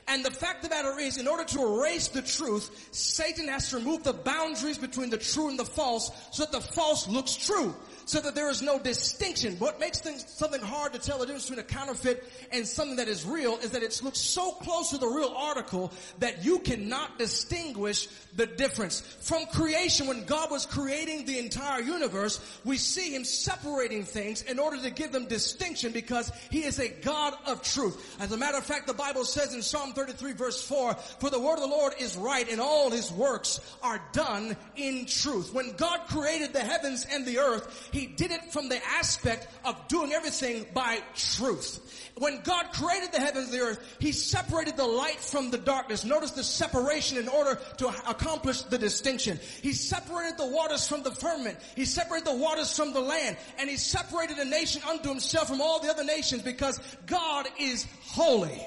And 0.09 0.23
the 0.23 0.31
fact 0.31 0.63
of 0.63 0.69
the 0.69 0.75
matter 0.75 0.97
is, 0.99 1.17
in 1.17 1.27
order 1.27 1.43
to 1.43 1.61
erase 1.61 2.07
the 2.07 2.21
truth, 2.21 2.89
Satan 2.91 3.49
has 3.49 3.69
to 3.71 3.77
remove 3.77 4.03
the 4.03 4.13
boundaries 4.13 4.77
between 4.77 5.09
the 5.09 5.17
true 5.17 5.49
and 5.49 5.59
the 5.59 5.65
false 5.65 6.11
so 6.31 6.43
that 6.43 6.51
the 6.53 6.61
false 6.61 7.09
looks 7.09 7.35
true. 7.35 7.75
So 8.07 8.21
that 8.21 8.35
there 8.35 8.49
is 8.49 8.61
no 8.61 8.79
distinction. 8.79 9.57
What 9.59 9.81
makes 9.81 9.99
things, 9.99 10.25
something 10.29 10.61
hard 10.61 10.93
to 10.93 10.99
tell 10.99 11.19
the 11.19 11.25
difference 11.25 11.49
between 11.49 11.65
a 11.65 11.67
counterfeit 11.67 12.23
and 12.53 12.65
something 12.65 12.95
that 12.95 13.09
is 13.09 13.25
real 13.25 13.57
is 13.57 13.71
that 13.71 13.83
it 13.83 14.01
looks 14.01 14.19
so 14.19 14.51
close 14.51 14.91
to 14.91 14.97
the 14.97 15.07
real 15.07 15.33
article 15.35 15.91
that 16.19 16.45
you 16.45 16.59
cannot 16.59 17.19
distinguish 17.19 18.07
the 18.37 18.45
difference. 18.45 19.01
From 19.01 19.45
creation, 19.47 20.07
when 20.07 20.23
God 20.23 20.51
was 20.51 20.65
creating 20.65 21.25
the 21.25 21.37
entire 21.37 21.81
universe, 21.81 22.39
we 22.63 22.77
see 22.77 23.13
Him 23.13 23.25
separating 23.25 24.03
things 24.03 24.41
in 24.43 24.57
order 24.57 24.81
to 24.83 24.89
give 24.89 25.11
them 25.11 25.25
distinction 25.25 25.91
because 25.91 26.31
He 26.49 26.63
is 26.63 26.79
a 26.79 26.87
God 26.87 27.33
of 27.45 27.61
truth. 27.61 28.15
As 28.21 28.31
a 28.31 28.37
matter 28.37 28.57
of 28.57 28.63
fact, 28.63 28.87
the 28.87 28.93
Bible 28.93 29.25
says 29.25 29.53
in 29.53 29.61
Psalm 29.61 29.91
33 29.91 30.31
verse 30.31 30.63
4, 30.63 30.93
for 31.19 31.29
the 31.29 31.39
word 31.39 31.55
of 31.55 31.61
the 31.61 31.67
Lord 31.67 31.93
is 31.99 32.15
right 32.15 32.49
and 32.49 32.61
all 32.61 32.89
His 32.89 33.11
works 33.11 33.59
are 33.83 34.01
done 34.13 34.55
in 34.77 35.07
truth. 35.07 35.53
When 35.53 35.75
God 35.75 36.07
created 36.07 36.53
the 36.53 36.61
heavens 36.61 37.05
and 37.11 37.25
the 37.25 37.39
earth, 37.39 37.89
he 37.97 38.05
did 38.05 38.31
it 38.31 38.51
from 38.51 38.69
the 38.69 38.79
aspect 38.85 39.47
of 39.65 39.87
doing 39.87 40.13
everything 40.13 40.65
by 40.73 41.01
truth. 41.15 42.11
When 42.17 42.41
God 42.41 42.71
created 42.73 43.11
the 43.11 43.19
heavens 43.19 43.45
and 43.45 43.53
the 43.53 43.63
earth, 43.63 43.97
he 43.99 44.11
separated 44.11 44.77
the 44.77 44.85
light 44.85 45.19
from 45.19 45.49
the 45.49 45.57
darkness. 45.57 46.05
Notice 46.05 46.31
the 46.31 46.43
separation 46.43 47.17
in 47.17 47.27
order 47.27 47.59
to 47.77 47.87
accomplish 48.07 48.61
the 48.63 48.77
distinction. 48.77 49.39
He 49.61 49.73
separated 49.73 50.37
the 50.37 50.47
waters 50.47 50.87
from 50.87 51.03
the 51.03 51.11
firmament. 51.11 51.57
He 51.75 51.85
separated 51.85 52.27
the 52.27 52.35
waters 52.35 52.75
from 52.75 52.93
the 52.93 53.01
land. 53.01 53.37
And 53.57 53.69
he 53.69 53.77
separated 53.77 54.37
a 54.37 54.45
nation 54.45 54.81
unto 54.87 55.09
himself 55.09 55.47
from 55.47 55.61
all 55.61 55.79
the 55.79 55.89
other 55.89 56.03
nations 56.03 56.43
because 56.43 56.79
God 57.05 57.47
is 57.59 57.87
holy. 58.01 58.61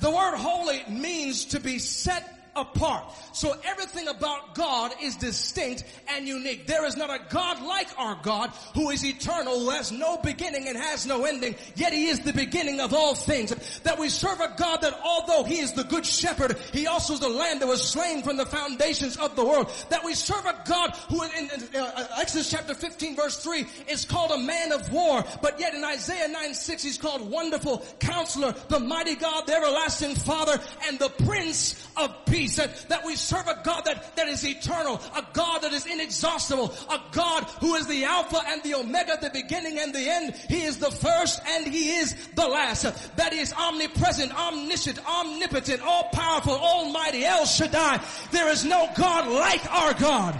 The 0.00 0.10
word 0.10 0.36
holy 0.36 0.82
means 0.88 1.46
to 1.46 1.60
be 1.60 1.78
set 1.78 2.33
apart. 2.56 3.04
So 3.32 3.54
everything 3.64 4.08
about 4.08 4.54
God 4.54 4.92
is 5.02 5.16
distinct 5.16 5.84
and 6.08 6.26
unique. 6.26 6.66
There 6.66 6.84
is 6.86 6.96
not 6.96 7.10
a 7.10 7.20
God 7.28 7.62
like 7.62 7.88
our 7.98 8.18
God 8.22 8.50
who 8.74 8.90
is 8.90 9.04
eternal, 9.04 9.58
who 9.58 9.70
has 9.70 9.90
no 9.90 10.18
beginning 10.18 10.68
and 10.68 10.76
has 10.76 11.06
no 11.06 11.24
ending, 11.24 11.56
yet 11.74 11.92
he 11.92 12.06
is 12.06 12.20
the 12.20 12.32
beginning 12.32 12.80
of 12.80 12.92
all 12.92 13.14
things. 13.14 13.54
That 13.80 13.98
we 13.98 14.08
serve 14.08 14.40
a 14.40 14.54
God 14.56 14.82
that 14.82 14.98
although 15.04 15.44
he 15.44 15.58
is 15.58 15.72
the 15.72 15.84
good 15.84 16.06
shepherd, 16.06 16.56
he 16.72 16.86
also 16.86 17.14
is 17.14 17.20
the 17.20 17.28
lamb 17.28 17.58
that 17.58 17.66
was 17.66 17.82
slain 17.82 18.22
from 18.22 18.36
the 18.36 18.46
foundations 18.46 19.16
of 19.16 19.36
the 19.36 19.44
world. 19.44 19.70
That 19.90 20.04
we 20.04 20.14
serve 20.14 20.44
a 20.46 20.62
God 20.66 20.90
who 21.08 21.22
in, 21.24 21.30
in 21.50 21.80
uh, 21.80 22.08
Exodus 22.18 22.50
chapter 22.50 22.74
15 22.74 23.16
verse 23.16 23.42
3 23.42 23.66
is 23.88 24.04
called 24.04 24.30
a 24.30 24.38
man 24.38 24.72
of 24.72 24.92
war, 24.92 25.24
but 25.42 25.58
yet 25.58 25.74
in 25.74 25.84
Isaiah 25.84 26.28
9 26.28 26.54
6 26.54 26.82
he's 26.82 26.98
called 26.98 27.28
wonderful 27.28 27.84
counselor, 27.98 28.52
the 28.68 28.80
mighty 28.80 29.16
God, 29.16 29.46
the 29.46 29.54
everlasting 29.54 30.14
father, 30.14 30.58
and 30.86 30.98
the 30.98 31.10
prince 31.24 31.88
of 31.96 32.14
peace 32.26 32.43
peace, 32.44 32.56
that, 32.56 32.88
that 32.88 33.04
we 33.04 33.16
serve 33.16 33.46
a 33.46 33.60
God 33.64 33.84
that, 33.86 34.16
that 34.16 34.28
is 34.28 34.44
eternal, 34.44 35.00
a 35.16 35.24
God 35.32 35.60
that 35.60 35.72
is 35.72 35.86
inexhaustible, 35.86 36.74
a 36.90 37.00
God 37.12 37.44
who 37.60 37.74
is 37.74 37.86
the 37.86 38.04
Alpha 38.04 38.40
and 38.46 38.62
the 38.62 38.74
Omega, 38.74 39.18
the 39.20 39.30
beginning 39.30 39.78
and 39.78 39.94
the 39.94 40.08
end. 40.08 40.34
He 40.48 40.62
is 40.62 40.78
the 40.78 40.90
first 40.90 41.40
and 41.46 41.66
He 41.66 41.96
is 41.96 42.14
the 42.34 42.46
last. 42.46 42.84
That 43.16 43.32
is 43.32 43.52
omnipresent, 43.52 44.34
omniscient, 44.34 44.98
omnipotent, 45.06 45.80
all 45.82 46.04
powerful, 46.12 46.54
almighty, 46.54 47.24
El 47.24 47.46
Shaddai. 47.46 48.00
There 48.30 48.50
is 48.50 48.64
no 48.64 48.90
God 48.94 49.28
like 49.28 49.72
our 49.72 49.94
God 49.94 50.38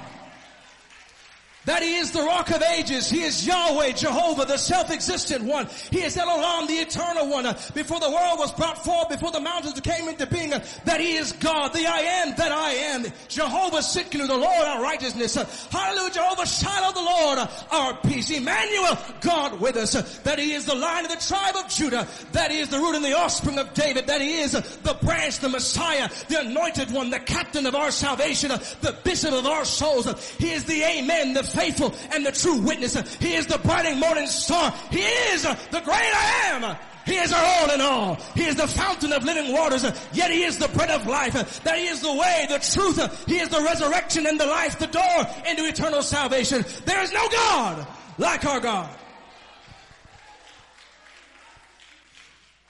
that 1.67 1.83
he 1.83 1.97
is 1.97 2.11
the 2.11 2.23
rock 2.23 2.51
of 2.51 2.63
ages. 2.63 3.09
He 3.09 3.23
is 3.23 3.47
Yahweh, 3.47 3.93
Jehovah, 3.93 4.45
the 4.45 4.57
self-existent 4.57 5.45
one. 5.45 5.69
He 5.91 6.03
is 6.03 6.17
Elohim, 6.17 6.67
the 6.67 6.75
eternal 6.75 7.29
one. 7.29 7.45
before 7.75 8.01
the 8.01 8.11
world 8.11 8.39
was 8.39 8.53
brought 8.53 8.85
forth, 8.85 9.09
before 9.09 9.31
the 9.31 9.41
mountains 9.41 9.81
came 9.81 10.09
into 10.09 10.27
being, 10.27 10.51
that 10.51 11.01
he 11.01 11.17
is 11.17 11.33
God, 11.33 11.73
the 11.73 11.87
I 11.87 12.01
am 12.01 12.35
that 12.37 12.53
I 12.53 12.71
am. 12.73 13.05
Jehovah 13.29 13.79
Tsidkenu, 13.79 14.27
the 14.27 14.37
Lord 14.37 14.67
our 14.67 14.83
righteousness. 14.83 15.35
hallelujah, 15.71 16.13
Jehovah 16.13 16.47
Shalom, 16.47 16.95
the 16.95 17.01
Lord 17.01 17.49
our 17.71 17.97
peace. 17.99 18.31
Emmanuel, 18.31 18.99
God 19.21 19.61
with 19.61 19.77
us. 19.77 19.93
that 20.21 20.39
he 20.39 20.53
is 20.53 20.67
the 20.67 20.75
line 20.75 21.05
of 21.05 21.11
the 21.11 21.25
tribe 21.25 21.57
of 21.57 21.69
Judah. 21.69 22.07
That 22.33 22.51
he 22.51 22.61
is 22.61 22.69
the 22.69 22.79
root 22.79 22.97
and 22.97 23.05
the 23.05 23.17
offspring 23.17 23.59
of 23.59 23.73
David. 23.75 24.07
That 24.07 24.21
he 24.21 24.41
is 24.41 24.53
the 24.53 24.97
branch, 25.03 25.39
the 25.39 25.49
Messiah, 25.49 26.09
the 26.29 26.41
anointed 26.41 26.91
one, 26.91 27.11
the 27.11 27.21
captain 27.21 27.67
of 27.67 27.75
our 27.75 27.91
salvation, 27.91 28.51
the 28.81 28.97
bishop 29.05 29.33
of 29.33 29.47
our 29.47 29.65
souls. 29.65 30.07
He 30.39 30.51
is 30.51 30.65
the 30.65 30.83
Amen, 30.83 31.35
the 31.35 31.45
faithful 31.55 31.95
and 32.13 32.25
the 32.25 32.33
true 32.33 32.59
witness. 32.61 32.95
He 33.19 33.35
is 33.35 33.47
the 33.47 33.59
brightening 33.59 34.01
morning 34.01 34.27
star. 34.27 34.73
He 34.91 35.01
is 35.01 35.43
the 35.43 35.81
great 35.81 35.95
I 35.95 36.51
am. 36.53 36.77
He 37.07 37.17
is 37.17 37.33
our 37.33 37.45
all 37.45 37.71
in 37.71 37.81
all. 37.81 38.15
He 38.35 38.45
is 38.45 38.57
the 38.57 38.67
fountain 38.67 39.13
of 39.13 39.25
living 39.25 39.53
waters. 39.53 39.85
Yet 40.13 40.31
he 40.31 40.45
is 40.45 40.59
the 40.59 40.69
bread 40.69 40.91
of 40.91 41.07
life. 41.07 41.63
That 41.65 41.79
he 41.79 41.87
is 41.87 42.01
the 42.01 42.15
way, 42.15 42.47
the 42.49 42.59
truth. 42.59 43.27
He 43.27 43.39
is 43.39 43.49
the 43.51 43.61
resurrection 43.61 44.27
and 44.27 44.41
the 44.41 44.47
life, 44.47 44.79
the 44.79 44.87
door 44.87 45.27
into 45.47 45.67
eternal 45.67 46.03
salvation. 46.03 46.65
There 46.87 47.03
is 47.03 47.13
no 47.13 47.29
God 47.29 47.87
like 48.19 48.45
our 48.47 48.61
God. 48.61 48.89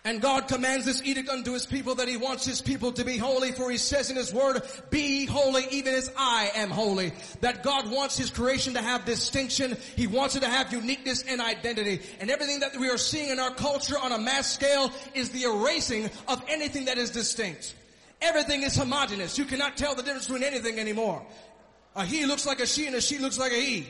And 0.06 0.20
God 0.20 0.48
commands 0.48 0.84
this 0.84 1.02
edict 1.02 1.30
unto 1.30 1.54
his 1.54 1.64
people 1.64 1.94
that 1.94 2.08
he 2.08 2.18
wants 2.18 2.44
his 2.44 2.60
people 2.60 2.92
to 2.92 3.06
be 3.06 3.16
holy 3.16 3.52
for 3.52 3.70
he 3.70 3.78
says 3.78 4.10
in 4.10 4.16
his 4.16 4.34
word, 4.34 4.60
be 4.90 5.24
holy 5.24 5.64
even 5.70 5.94
as 5.94 6.12
I 6.14 6.50
am 6.56 6.68
holy. 6.68 7.12
That 7.40 7.62
God 7.62 7.90
wants 7.90 8.18
his 8.18 8.30
creation 8.30 8.74
to 8.74 8.82
have 8.82 9.06
distinction. 9.06 9.78
He 9.96 10.06
wants 10.06 10.36
it 10.36 10.40
to 10.40 10.48
have 10.48 10.70
uniqueness 10.70 11.22
and 11.22 11.40
identity. 11.40 12.02
And 12.20 12.30
everything 12.30 12.60
that 12.60 12.76
we 12.76 12.90
are 12.90 12.98
seeing 12.98 13.30
in 13.30 13.40
our 13.40 13.52
culture 13.52 13.98
on 13.98 14.12
a 14.12 14.18
mass 14.18 14.52
scale 14.52 14.92
is 15.14 15.30
the 15.30 15.44
erasing 15.44 16.10
of 16.28 16.44
anything 16.48 16.84
that 16.84 16.98
is 16.98 17.10
distinct. 17.10 17.74
Everything 18.20 18.62
is 18.62 18.76
homogenous. 18.76 19.38
You 19.38 19.46
cannot 19.46 19.78
tell 19.78 19.94
the 19.94 20.02
difference 20.02 20.26
between 20.26 20.44
anything 20.44 20.78
anymore. 20.78 21.24
A 21.96 22.04
he 22.04 22.26
looks 22.26 22.44
like 22.44 22.60
a 22.60 22.66
she 22.66 22.86
and 22.86 22.96
a 22.96 23.00
she 23.00 23.18
looks 23.18 23.38
like 23.38 23.52
a 23.52 23.60
he. 23.60 23.86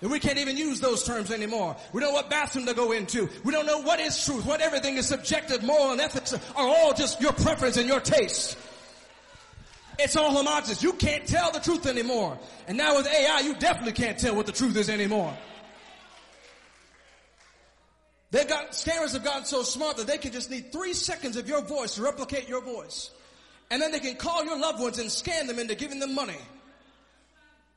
And 0.00 0.10
we 0.10 0.18
can't 0.18 0.38
even 0.38 0.56
use 0.56 0.80
those 0.80 1.04
terms 1.04 1.30
anymore. 1.30 1.76
We 1.92 2.00
don't 2.00 2.10
know 2.10 2.14
what 2.14 2.30
bathroom 2.30 2.66
to 2.66 2.74
go 2.74 2.92
into. 2.92 3.28
We 3.44 3.52
don't 3.52 3.66
know 3.66 3.82
what 3.82 4.00
is 4.00 4.24
truth, 4.24 4.46
what 4.46 4.60
everything 4.60 4.96
is 4.96 5.06
subjective, 5.06 5.62
moral, 5.62 5.92
and 5.92 6.00
ethics 6.00 6.32
are 6.32 6.40
all 6.56 6.94
just 6.94 7.20
your 7.20 7.32
preference 7.32 7.76
and 7.76 7.86
your 7.86 8.00
taste. 8.00 8.56
It's 9.98 10.16
all 10.16 10.34
homogenous. 10.34 10.82
You 10.82 10.94
can't 10.94 11.26
tell 11.26 11.52
the 11.52 11.60
truth 11.60 11.86
anymore. 11.86 12.38
And 12.66 12.78
now 12.78 12.96
with 12.96 13.06
AI, 13.06 13.40
you 13.40 13.54
definitely 13.56 13.92
can't 13.92 14.18
tell 14.18 14.34
what 14.34 14.46
the 14.46 14.52
truth 14.52 14.76
is 14.76 14.88
anymore. 14.88 15.36
They've 18.30 18.48
got, 18.48 18.70
scammers 18.70 19.12
have 19.12 19.24
gotten 19.24 19.44
so 19.44 19.62
smart 19.62 19.98
that 19.98 20.06
they 20.06 20.16
can 20.16 20.32
just 20.32 20.50
need 20.50 20.72
three 20.72 20.94
seconds 20.94 21.36
of 21.36 21.48
your 21.48 21.62
voice 21.62 21.96
to 21.96 22.02
replicate 22.02 22.48
your 22.48 22.62
voice. 22.62 23.10
And 23.70 23.82
then 23.82 23.92
they 23.92 24.00
can 24.00 24.14
call 24.16 24.44
your 24.44 24.58
loved 24.58 24.80
ones 24.80 24.98
and 24.98 25.10
scam 25.10 25.46
them 25.46 25.58
into 25.58 25.74
giving 25.74 25.98
them 25.98 26.14
money. 26.14 26.38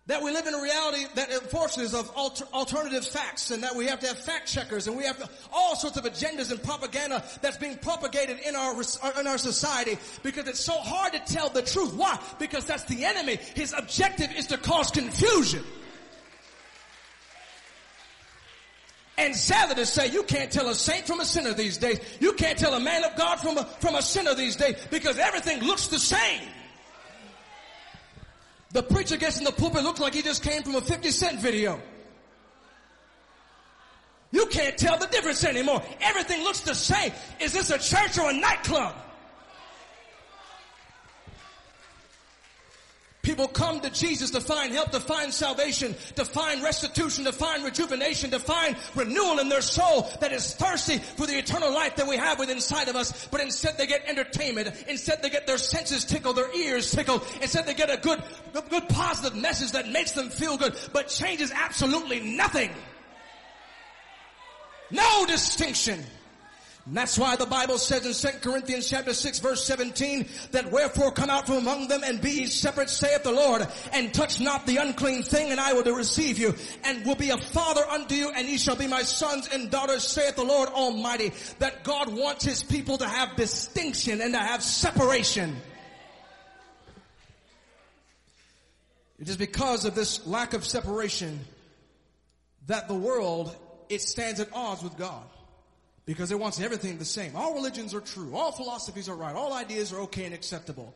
That 0.08 0.22
we 0.22 0.32
live 0.32 0.46
in 0.46 0.54
a 0.54 0.62
reality 0.62 1.06
that 1.16 1.30
is 1.32 1.94
of 1.94 2.12
alter, 2.14 2.44
alternative 2.54 3.08
facts 3.08 3.52
and 3.52 3.64
that 3.64 3.74
we 3.74 3.86
have 3.86 4.02
to 4.02 4.08
have 4.08 4.18
fact 4.18 4.52
checkers 4.52 4.88
and 4.88 4.98
we 4.98 5.06
have 5.06 5.18
to, 5.18 5.30
all 5.54 5.78
sorts 5.78 5.96
of 5.96 6.04
agendas 6.04 6.52
and 6.52 6.62
propaganda 6.62 7.24
that's 7.42 7.56
being 7.56 7.78
propagated 7.78 8.40
in 8.46 8.54
our, 8.54 8.74
in 9.18 9.28
our 9.28 9.38
society 9.38 9.98
because 10.22 10.46
it's 10.50 10.60
so 10.60 10.74
hard 10.74 11.14
to 11.14 11.20
tell 11.20 11.48
the 11.48 11.62
truth. 11.62 11.94
Why? 11.94 12.20
Because 12.38 12.66
that's 12.66 12.84
the 12.84 13.06
enemy. 13.06 13.38
His 13.56 13.74
objective 13.78 14.30
is 14.36 14.48
to 14.48 14.58
cause 14.58 14.92
confusion. 14.92 15.64
And 19.18 19.34
sadly 19.34 19.76
to 19.76 19.86
say, 19.86 20.10
you 20.10 20.24
can't 20.24 20.52
tell 20.52 20.68
a 20.68 20.76
saint 20.76 21.08
from 21.08 21.22
a 21.22 21.26
sinner 21.26 21.54
these 21.54 21.78
days. 21.78 22.02
You 22.20 22.34
can't 22.34 22.58
tell 22.58 22.74
a 22.74 22.80
man 22.80 23.06
of 23.06 23.16
God 23.16 23.40
from 23.40 23.58
a, 23.58 23.64
from 23.80 23.96
a 23.96 24.02
sinner 24.02 24.36
these 24.36 24.58
days 24.58 24.76
because 24.92 25.18
everything 25.18 25.62
looks 25.64 25.88
the 25.88 26.00
same. 26.00 26.42
The 28.74 28.82
preacher 28.82 29.18
gets 29.18 29.38
in 29.38 29.44
the 29.44 29.52
pulpit 29.52 29.84
looks 29.84 30.00
like 30.00 30.16
he 30.16 30.24
just 30.24 30.44
came 30.44 30.64
from 30.64 30.76
a 30.76 30.82
50 30.82 31.12
cent 31.12 31.40
video. 31.40 31.80
You 34.32 34.48
can't 34.48 34.76
tell 34.76 34.98
the 34.98 35.06
difference 35.06 35.44
anymore. 35.44 35.84
Everything 36.02 36.44
looks 36.44 36.62
the 36.62 36.74
same. 36.74 37.14
Is 37.40 37.54
this 37.54 37.70
a 37.70 37.78
church 37.78 38.18
or 38.18 38.32
a 38.32 38.34
nightclub? 38.34 38.96
People 43.34 43.48
come 43.48 43.80
to 43.80 43.90
Jesus 43.90 44.30
to 44.30 44.40
find 44.40 44.72
help, 44.72 44.92
to 44.92 45.00
find 45.00 45.34
salvation, 45.34 45.96
to 46.18 46.24
find 46.24 46.62
restitution, 46.62 47.24
to 47.24 47.32
find 47.32 47.64
rejuvenation, 47.64 48.30
to 48.30 48.38
find 48.38 48.76
renewal 48.94 49.40
in 49.40 49.50
their 49.50 49.60
soul 49.60 50.08
that 50.20 50.32
is 50.32 50.54
thirsty 50.54 51.00
for 51.00 51.26
the 51.26 51.36
eternal 51.36 51.74
life 51.74 51.96
that 51.96 52.08
we 52.08 52.16
have 52.16 52.38
within 52.38 52.58
inside 52.58 52.90
of 52.90 52.96
us. 52.96 53.28
But 53.32 53.42
instead 53.42 53.76
they 53.80 53.88
get 53.88 54.08
entertainment. 54.08 54.72
Instead 54.88 55.24
they 55.24 55.32
get 55.32 55.48
their 55.48 55.58
senses 55.58 56.06
tickled, 56.06 56.36
their 56.36 56.56
ears 56.56 56.92
tickled. 56.92 57.26
Instead 57.42 57.66
they 57.66 57.74
get 57.74 57.90
a 57.90 57.98
good, 57.98 58.22
a 58.54 58.62
good 58.70 58.88
positive 58.88 59.36
message 59.36 59.72
that 59.72 59.90
makes 59.90 60.12
them 60.12 60.30
feel 60.30 60.56
good, 60.56 60.76
but 60.94 61.08
changes 61.08 61.52
absolutely 61.52 62.20
nothing. 62.20 62.70
No 64.92 65.26
distinction. 65.26 66.04
And 66.86 66.98
that's 66.98 67.18
why 67.18 67.38
the 67.38 67.46
Bible 67.46 67.78
says 67.78 68.06
in 68.06 68.32
2 68.32 68.40
Corinthians 68.40 68.90
chapter 68.90 69.14
6 69.14 69.40
verse 69.40 69.64
17 69.64 70.28
that 70.52 70.70
wherefore 70.70 71.12
come 71.12 71.30
out 71.30 71.48
from 71.48 71.58
among 71.58 71.88
them 71.88 72.02
and 72.04 72.20
be 72.20 72.32
ye 72.32 72.46
separate 72.48 72.90
saith 72.90 73.24
the 73.24 73.32
Lord 73.32 73.66
and 73.94 74.14
touch 74.14 74.42
not 74.42 74.66
the 74.66 74.78
unclean 74.78 75.24
thing 75.24 75.52
and 75.52 75.62
I 75.62 75.72
will 75.72 75.84
receive 75.96 76.38
you 76.38 76.54
and 76.84 77.06
will 77.06 77.16
be 77.16 77.30
a 77.30 77.38
father 77.38 77.86
unto 77.90 78.16
you 78.16 78.32
and 78.32 78.50
ye 78.50 78.58
shall 78.58 78.76
be 78.76 78.88
my 78.88 79.04
sons 79.04 79.48
and 79.54 79.72
daughters 79.72 80.06
saith 80.06 80.36
the 80.36 80.44
Lord 80.44 80.68
Almighty. 80.70 81.32
That 81.60 81.86
God 81.86 82.14
wants 82.14 82.44
his 82.44 82.64
people 82.64 82.98
to 82.98 83.08
have 83.08 83.38
distinction 83.38 84.20
and 84.20 84.34
to 84.34 84.40
have 84.40 84.62
separation. 84.62 85.56
It 89.20 89.30
is 89.30 89.38
because 89.38 89.86
of 89.86 89.96
this 89.96 90.28
lack 90.28 90.54
of 90.54 90.66
separation 90.66 91.40
that 92.68 92.90
the 92.90 92.94
world, 92.94 93.56
it 93.88 94.02
stands 94.02 94.42
at 94.42 94.50
odds 94.54 94.84
with 94.84 94.98
God 94.98 95.24
because 96.06 96.32
it 96.32 96.40
wants 96.40 96.60
everything 96.60 96.98
the 96.98 97.06
same. 97.06 97.36
All 97.36 97.54
religions 97.54 97.94
are 97.94 98.02
true. 98.02 98.36
All 98.36 98.52
philosophies 98.52 99.08
are 99.08 99.16
right. 99.16 99.36
All 99.36 99.54
ideas 99.54 99.94
are 99.94 100.02
okay 100.02 100.26
and 100.26 100.34
acceptable. 100.34 100.94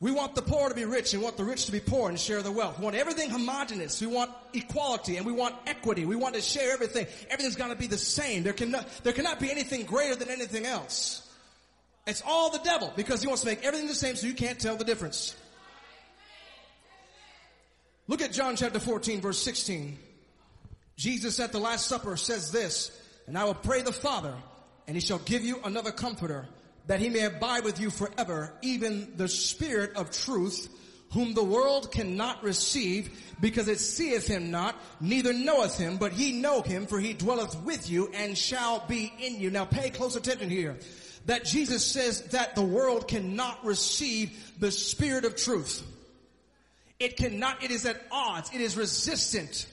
We 0.00 0.12
want 0.12 0.36
the 0.36 0.42
poor 0.42 0.68
to 0.68 0.74
be 0.74 0.84
rich 0.84 1.12
and 1.12 1.22
want 1.22 1.36
the 1.36 1.44
rich 1.44 1.66
to 1.66 1.72
be 1.72 1.80
poor 1.80 2.08
and 2.08 2.18
share 2.18 2.40
the 2.40 2.52
wealth. 2.52 2.78
We 2.78 2.84
want 2.84 2.94
everything 2.94 3.30
homogenous. 3.30 4.00
We 4.00 4.06
want 4.06 4.30
equality 4.54 5.16
and 5.16 5.26
we 5.26 5.32
want 5.32 5.56
equity. 5.66 6.04
We 6.04 6.14
want 6.14 6.36
to 6.36 6.40
share 6.40 6.72
everything. 6.72 7.06
Everything's 7.30 7.56
got 7.56 7.68
to 7.68 7.76
be 7.76 7.88
the 7.88 7.98
same. 7.98 8.44
There 8.44 8.52
cannot, 8.52 8.86
there 9.02 9.12
cannot 9.12 9.40
be 9.40 9.50
anything 9.50 9.86
greater 9.86 10.14
than 10.14 10.28
anything 10.28 10.66
else. 10.66 11.28
It's 12.06 12.22
all 12.24 12.50
the 12.50 12.60
devil 12.60 12.92
because 12.94 13.22
he 13.22 13.26
wants 13.26 13.42
to 13.42 13.48
make 13.48 13.64
everything 13.64 13.88
the 13.88 13.94
same 13.94 14.14
so 14.14 14.28
you 14.28 14.34
can't 14.34 14.58
tell 14.58 14.76
the 14.76 14.84
difference. 14.84 15.34
Look 18.06 18.22
at 18.22 18.32
John 18.32 18.54
chapter 18.54 18.78
14 18.78 19.20
verse 19.20 19.42
16. 19.42 19.98
Jesus 20.96 21.40
at 21.40 21.52
the 21.52 21.58
Last 21.58 21.86
Supper 21.86 22.16
says 22.16 22.50
this, 22.52 22.97
and 23.28 23.38
I 23.38 23.44
will 23.44 23.54
pray 23.54 23.82
the 23.82 23.92
Father, 23.92 24.34
and 24.86 24.96
he 24.96 25.00
shall 25.00 25.18
give 25.18 25.44
you 25.44 25.60
another 25.62 25.92
comforter, 25.92 26.48
that 26.86 26.98
he 26.98 27.10
may 27.10 27.24
abide 27.24 27.62
with 27.62 27.78
you 27.78 27.90
forever, 27.90 28.52
even 28.62 29.12
the 29.16 29.28
Spirit 29.28 29.94
of 29.96 30.10
truth, 30.10 30.68
whom 31.12 31.34
the 31.34 31.44
world 31.44 31.92
cannot 31.92 32.42
receive, 32.42 33.10
because 33.40 33.68
it 33.68 33.78
seeth 33.78 34.26
him 34.26 34.50
not, 34.50 34.74
neither 35.00 35.32
knoweth 35.34 35.78
him, 35.78 35.98
but 35.98 36.12
he 36.12 36.32
know 36.32 36.62
him, 36.62 36.86
for 36.86 36.98
he 36.98 37.12
dwelleth 37.12 37.54
with 37.62 37.88
you, 37.90 38.10
and 38.14 38.36
shall 38.36 38.84
be 38.88 39.12
in 39.20 39.38
you. 39.38 39.50
Now 39.50 39.66
pay 39.66 39.90
close 39.90 40.16
attention 40.16 40.48
here. 40.48 40.78
That 41.26 41.44
Jesus 41.44 41.84
says 41.84 42.22
that 42.28 42.54
the 42.54 42.62
world 42.62 43.06
cannot 43.06 43.64
receive 43.64 44.54
the 44.58 44.70
Spirit 44.70 45.26
of 45.26 45.36
truth. 45.36 45.82
It 46.98 47.16
cannot, 47.16 47.62
it 47.62 47.70
is 47.70 47.84
at 47.84 48.00
odds, 48.10 48.50
it 48.54 48.60
is 48.62 48.76
resistant 48.76 49.66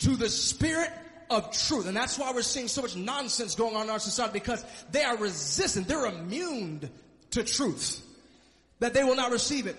to 0.00 0.14
the 0.14 0.28
spirit 0.28 0.92
of 1.30 1.52
truth. 1.52 1.86
And 1.86 1.96
that's 1.96 2.18
why 2.18 2.32
we're 2.32 2.42
seeing 2.42 2.68
so 2.68 2.82
much 2.82 2.96
nonsense 2.96 3.54
going 3.54 3.76
on 3.76 3.84
in 3.84 3.90
our 3.90 3.98
society 3.98 4.32
because 4.32 4.64
they 4.90 5.02
are 5.02 5.16
resistant. 5.16 5.88
They're 5.88 6.06
immune 6.06 6.88
to 7.30 7.44
truth. 7.44 8.04
That 8.80 8.94
they 8.94 9.04
will 9.04 9.16
not 9.16 9.32
receive 9.32 9.66
it. 9.66 9.76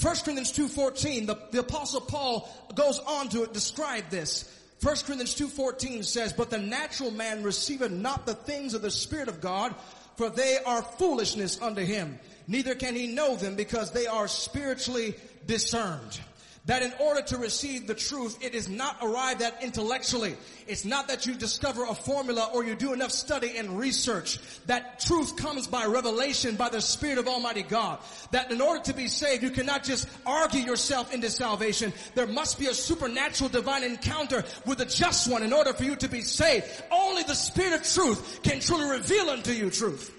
1 0.00 0.16
Corinthians 0.24 0.52
2.14, 0.52 1.26
the, 1.26 1.38
the 1.50 1.60
apostle 1.60 2.00
Paul 2.00 2.48
goes 2.74 2.98
on 3.00 3.28
to 3.30 3.46
describe 3.46 4.08
this. 4.10 4.44
1 4.82 4.96
Corinthians 5.04 5.34
2.14 5.34 6.04
says, 6.04 6.32
But 6.32 6.50
the 6.50 6.58
natural 6.58 7.10
man 7.10 7.42
receiveth 7.42 7.90
not 7.90 8.24
the 8.24 8.34
things 8.34 8.74
of 8.74 8.82
the 8.82 8.90
Spirit 8.90 9.28
of 9.28 9.40
God, 9.40 9.74
for 10.16 10.30
they 10.30 10.58
are 10.64 10.82
foolishness 10.82 11.60
unto 11.60 11.82
him. 11.82 12.18
Neither 12.46 12.74
can 12.74 12.94
he 12.94 13.08
know 13.08 13.36
them 13.36 13.56
because 13.56 13.90
they 13.90 14.06
are 14.06 14.26
spiritually 14.26 15.14
discerned 15.46 16.20
that 16.66 16.82
in 16.82 16.92
order 17.00 17.22
to 17.22 17.38
receive 17.38 17.86
the 17.86 17.94
truth, 17.94 18.36
it 18.44 18.54
is 18.54 18.68
not 18.68 18.98
arrived 19.02 19.40
at 19.40 19.62
intellectually. 19.62 20.36
It's 20.66 20.84
not 20.84 21.08
that 21.08 21.24
you 21.26 21.34
discover 21.34 21.84
a 21.84 21.94
formula 21.94 22.50
or 22.52 22.64
you 22.64 22.74
do 22.74 22.92
enough 22.92 23.12
study 23.12 23.56
and 23.56 23.78
research. 23.78 24.38
That 24.66 25.00
truth 25.00 25.36
comes 25.36 25.66
by 25.66 25.86
revelation 25.86 26.56
by 26.56 26.68
the 26.68 26.82
Spirit 26.82 27.16
of 27.16 27.26
Almighty 27.28 27.62
God. 27.62 27.98
That 28.32 28.52
in 28.52 28.60
order 28.60 28.82
to 28.84 28.92
be 28.92 29.08
saved, 29.08 29.42
you 29.42 29.50
cannot 29.50 29.84
just 29.84 30.06
argue 30.26 30.60
yourself 30.60 31.14
into 31.14 31.30
salvation. 31.30 31.94
There 32.14 32.26
must 32.26 32.58
be 32.58 32.66
a 32.66 32.74
supernatural 32.74 33.48
divine 33.48 33.82
encounter 33.82 34.44
with 34.66 34.78
the 34.78 34.84
just 34.84 35.30
one 35.30 35.42
in 35.42 35.54
order 35.54 35.72
for 35.72 35.84
you 35.84 35.96
to 35.96 36.08
be 36.08 36.20
saved. 36.20 36.66
Only 36.92 37.22
the 37.22 37.34
Spirit 37.34 37.80
of 37.80 37.82
truth 37.84 38.40
can 38.42 38.60
truly 38.60 38.90
reveal 38.90 39.30
unto 39.30 39.52
you 39.52 39.70
truth. 39.70 40.14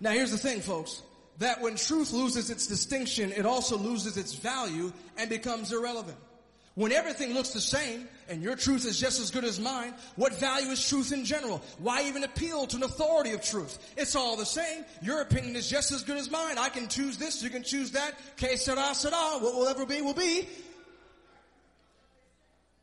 Now 0.00 0.12
here's 0.12 0.30
the 0.30 0.38
thing, 0.38 0.60
folks 0.60 1.02
that 1.38 1.60
when 1.60 1.76
truth 1.76 2.12
loses 2.12 2.50
its 2.50 2.66
distinction, 2.66 3.32
it 3.32 3.46
also 3.46 3.78
loses 3.78 4.16
its 4.16 4.34
value 4.34 4.92
and 5.16 5.30
becomes 5.30 5.72
irrelevant. 5.72 6.18
When 6.74 6.92
everything 6.92 7.34
looks 7.34 7.50
the 7.50 7.60
same 7.60 8.06
and 8.28 8.40
your 8.40 8.54
truth 8.54 8.86
is 8.86 9.00
just 9.00 9.18
as 9.18 9.32
good 9.32 9.44
as 9.44 9.58
mine, 9.58 9.94
what 10.14 10.38
value 10.38 10.68
is 10.68 10.88
truth 10.88 11.12
in 11.12 11.24
general? 11.24 11.60
Why 11.78 12.04
even 12.04 12.22
appeal 12.22 12.68
to 12.68 12.76
an 12.76 12.84
authority 12.84 13.32
of 13.32 13.42
truth? 13.42 13.78
It's 13.96 14.14
all 14.14 14.36
the 14.36 14.46
same. 14.46 14.84
Your 15.02 15.20
opinion 15.20 15.56
is 15.56 15.68
just 15.68 15.90
as 15.90 16.04
good 16.04 16.16
as 16.16 16.30
mine. 16.30 16.56
I 16.56 16.68
can 16.68 16.86
choose 16.86 17.18
this, 17.18 17.42
you 17.42 17.50
can 17.50 17.64
choose 17.64 17.92
that. 17.92 18.14
Que 18.36 18.56
sera, 18.56 18.94
sera. 18.94 19.38
What 19.40 19.56
will 19.56 19.66
ever 19.66 19.86
be, 19.86 20.02
will 20.02 20.14
be. 20.14 20.48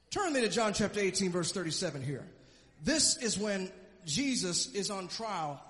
Turn 0.10 0.34
me 0.34 0.42
to 0.42 0.50
John 0.50 0.74
chapter 0.74 1.00
18 1.00 1.32
verse 1.32 1.54
37 1.54 2.02
here. 2.02 2.26
This 2.84 3.16
is 3.16 3.38
when 3.38 3.72
Jesus 4.06 4.74
is 4.74 4.90
on 4.90 5.08
trial 5.08 5.62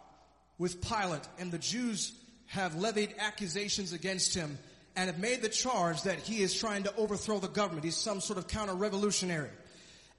with 0.58 0.82
Pilate 0.82 1.27
and 1.38 1.51
the 1.51 1.60
Jews 1.60 2.12
have 2.48 2.75
levied 2.75 3.16
accusations 3.20 3.94
against 3.94 4.36
him 4.36 4.58
and 4.96 5.08
have 5.10 5.20
made 5.20 5.42
the 5.42 5.50
charge 5.50 6.04
that 6.04 6.20
he 6.20 6.42
is 6.42 6.54
trying 6.54 6.84
to 6.84 6.96
overthrow 6.96 7.40
the 7.40 7.48
government. 7.48 7.84
He's 7.84 7.96
some 7.96 8.22
sort 8.22 8.40
of 8.40 8.48
counter-revolutionary. 8.48 9.50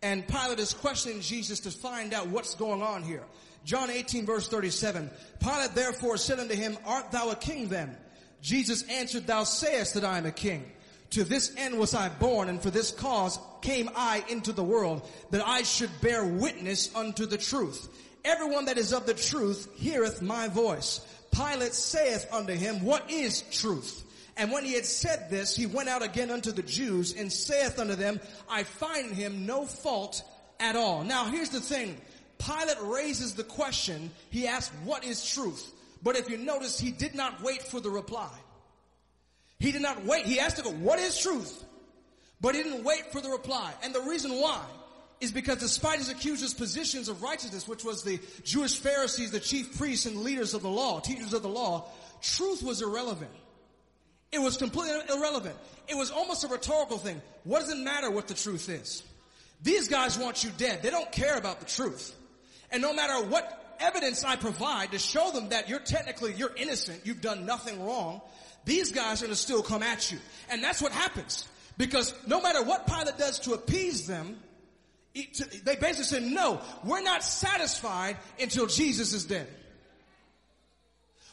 And 0.02 0.26
Pilate 0.26 0.59
is 0.59 0.75
questioning 0.75 1.21
Jesus 1.21 1.61
to 1.61 1.71
find 1.71 2.12
out 2.12 2.28
what's 2.28 2.54
going 2.54 2.83
on 2.83 3.02
here. 3.02 3.25
John 3.64 3.90
18 3.90 4.26
verse 4.26 4.49
37. 4.49 5.11
Pilate 5.40 5.75
therefore 5.75 6.16
said 6.16 6.38
unto 6.38 6.54
him, 6.54 6.76
Art 6.85 7.11
thou 7.11 7.30
a 7.30 7.37
king 7.37 7.68
then? 7.68 7.97
Jesus 8.42 8.83
answered, 8.85 9.26
Thou 9.26 9.45
sayest 9.45 9.95
that 9.95 10.04
I 10.04 10.18
am 10.18 10.26
a 10.26 10.30
king. 10.33 10.71
To 11.11 11.25
this 11.25 11.54
end 11.56 11.78
was 11.78 11.95
I 11.95 12.09
born, 12.09 12.49
and 12.49 12.61
for 12.61 12.71
this 12.71 12.90
cause 12.90 13.38
came 13.62 13.88
I 13.97 14.25
into 14.28 14.52
the 14.52 14.64
world, 14.64 15.09
that 15.30 15.47
I 15.47 15.62
should 15.62 15.90
bear 16.00 16.25
witness 16.25 16.95
unto 16.95 17.26
the 17.26 17.38
truth. 17.38 17.88
Everyone 18.25 18.64
that 18.66 18.78
is 18.78 18.92
of 18.92 19.06
the 19.06 19.14
truth 19.14 19.68
heareth 19.76 20.21
my 20.21 20.49
voice. 20.49 21.00
Pilate 21.37 21.75
saith 21.75 22.26
unto 22.33 22.55
him, 22.55 22.85
What 22.85 23.11
is 23.11 23.43
truth? 23.43 24.05
And 24.37 24.52
when 24.52 24.64
he 24.64 24.75
had 24.75 24.87
said 24.87 25.31
this, 25.31 25.57
he 25.57 25.66
went 25.66 25.88
out 25.88 26.02
again 26.02 26.31
unto 26.31 26.52
the 26.52 26.62
Jews 26.62 27.14
and 27.14 27.33
saith 27.33 27.78
unto 27.78 27.95
them, 27.95 28.21
I 28.49 28.64
find 28.64 29.12
him 29.12 29.47
no 29.47 29.64
fault 29.64 30.23
at 30.61 30.76
all. 30.76 31.05
Now 31.05 31.26
here's 31.26 31.50
the 31.50 31.61
thing. 31.61 31.97
Pilate 32.38 32.76
raises 32.83 33.35
the 33.35 33.45
question. 33.45 34.11
He 34.31 34.47
asks, 34.47 34.75
what 34.85 35.05
is 35.05 35.25
truth? 35.26 35.73
But 36.02 36.16
if 36.16 36.28
you 36.28 36.37
notice, 36.37 36.78
he 36.78 36.90
did 36.90 37.14
not 37.14 37.43
wait 37.43 37.62
for 37.62 37.81
the 37.81 37.90
reply. 37.90 38.31
He 39.59 39.73
did 39.73 39.81
not 39.81 40.05
wait. 40.05 40.26
He 40.26 40.39
asked 40.39 40.63
go, 40.63 40.71
what 40.71 40.99
is 40.99 41.19
truth? 41.19 41.65
But 42.41 42.54
he 42.54 42.63
didn't 42.63 42.84
wait 42.84 43.10
for 43.13 43.23
the 43.23 43.30
reply. 43.30 43.73
And 43.82 43.95
the 43.95 44.02
reason 44.02 44.32
why 44.32 44.60
is 45.21 45.33
because 45.33 45.59
despite 45.59 45.99
his 45.99 46.11
accusers' 46.11 46.55
positions 46.55 47.09
of 47.09 47.23
righteousness, 47.23 47.67
which 47.67 47.85
was 47.85 48.02
the 48.02 48.21
Jewish 48.45 48.79
Pharisees, 48.79 49.31
the 49.31 49.41
chief 49.41 49.79
priests 49.79 50.07
and 50.07 50.23
leaders 50.23 50.55
of 50.55 50.63
the 50.63 50.69
law, 50.69 51.00
teachers 51.00 51.33
of 51.33 51.43
the 51.43 51.49
law, 51.49 51.87
truth 52.21 52.63
was 52.63 52.83
irrelevant. 52.83 53.31
It 54.33 54.41
was 54.41 54.57
completely 54.57 55.00
irrelevant. 55.09 55.57
It 55.89 55.97
was 55.97 56.11
almost 56.11 56.45
a 56.45 56.49
rhetorical 56.49 56.99
thing. 56.99 57.23
What 57.45 57.61
does 57.61 57.71
it 57.71 57.79
matter 57.79 58.11
what 58.11 58.29
the 58.29 58.35
truth 58.35 58.69
is? 58.69 59.02
These 59.63 59.89
guys 59.89 60.19
want 60.19 60.45
you 60.45 60.50
dead. 60.59 60.83
They 60.83 60.91
don't 60.91 61.11
care 61.11 61.37
about 61.37 61.61
the 61.61 61.67
truth. 61.67 62.15
And 62.71 62.83
no 62.83 62.93
matter 62.93 63.26
what 63.26 63.76
evidence 63.81 64.25
I 64.25 64.37
provide 64.37 64.93
to 64.93 64.99
show 64.99 65.31
them 65.31 65.50
that 65.50 65.69
you're 65.69 65.79
technically, 65.79 66.35
you're 66.35 66.55
innocent, 66.57 67.02
you've 67.05 67.21
done 67.21 67.47
nothing 67.47 67.85
wrong, 67.85 68.21
these 68.65 68.93
guys 68.93 69.23
are 69.23 69.26
going 69.26 69.35
to 69.35 69.41
still 69.41 69.63
come 69.63 69.83
at 69.83 70.11
you. 70.11 70.19
And 70.50 70.63
that's 70.63 70.83
what 70.83 70.93
happens. 70.93 71.49
Because 71.79 72.15
no 72.26 72.41
matter 72.41 72.63
what 72.63 72.87
Pilate 72.87 73.17
does 73.19 73.39
to 73.41 73.52
appease 73.52 74.07
them, 74.07 74.37
they 75.65 75.76
basically 75.76 76.05
said, 76.05 76.23
no, 76.23 76.61
we're 76.85 77.02
not 77.02 77.25
satisfied 77.25 78.17
until 78.41 78.67
Jesus 78.67 79.13
is 79.13 79.25
dead. 79.25 79.49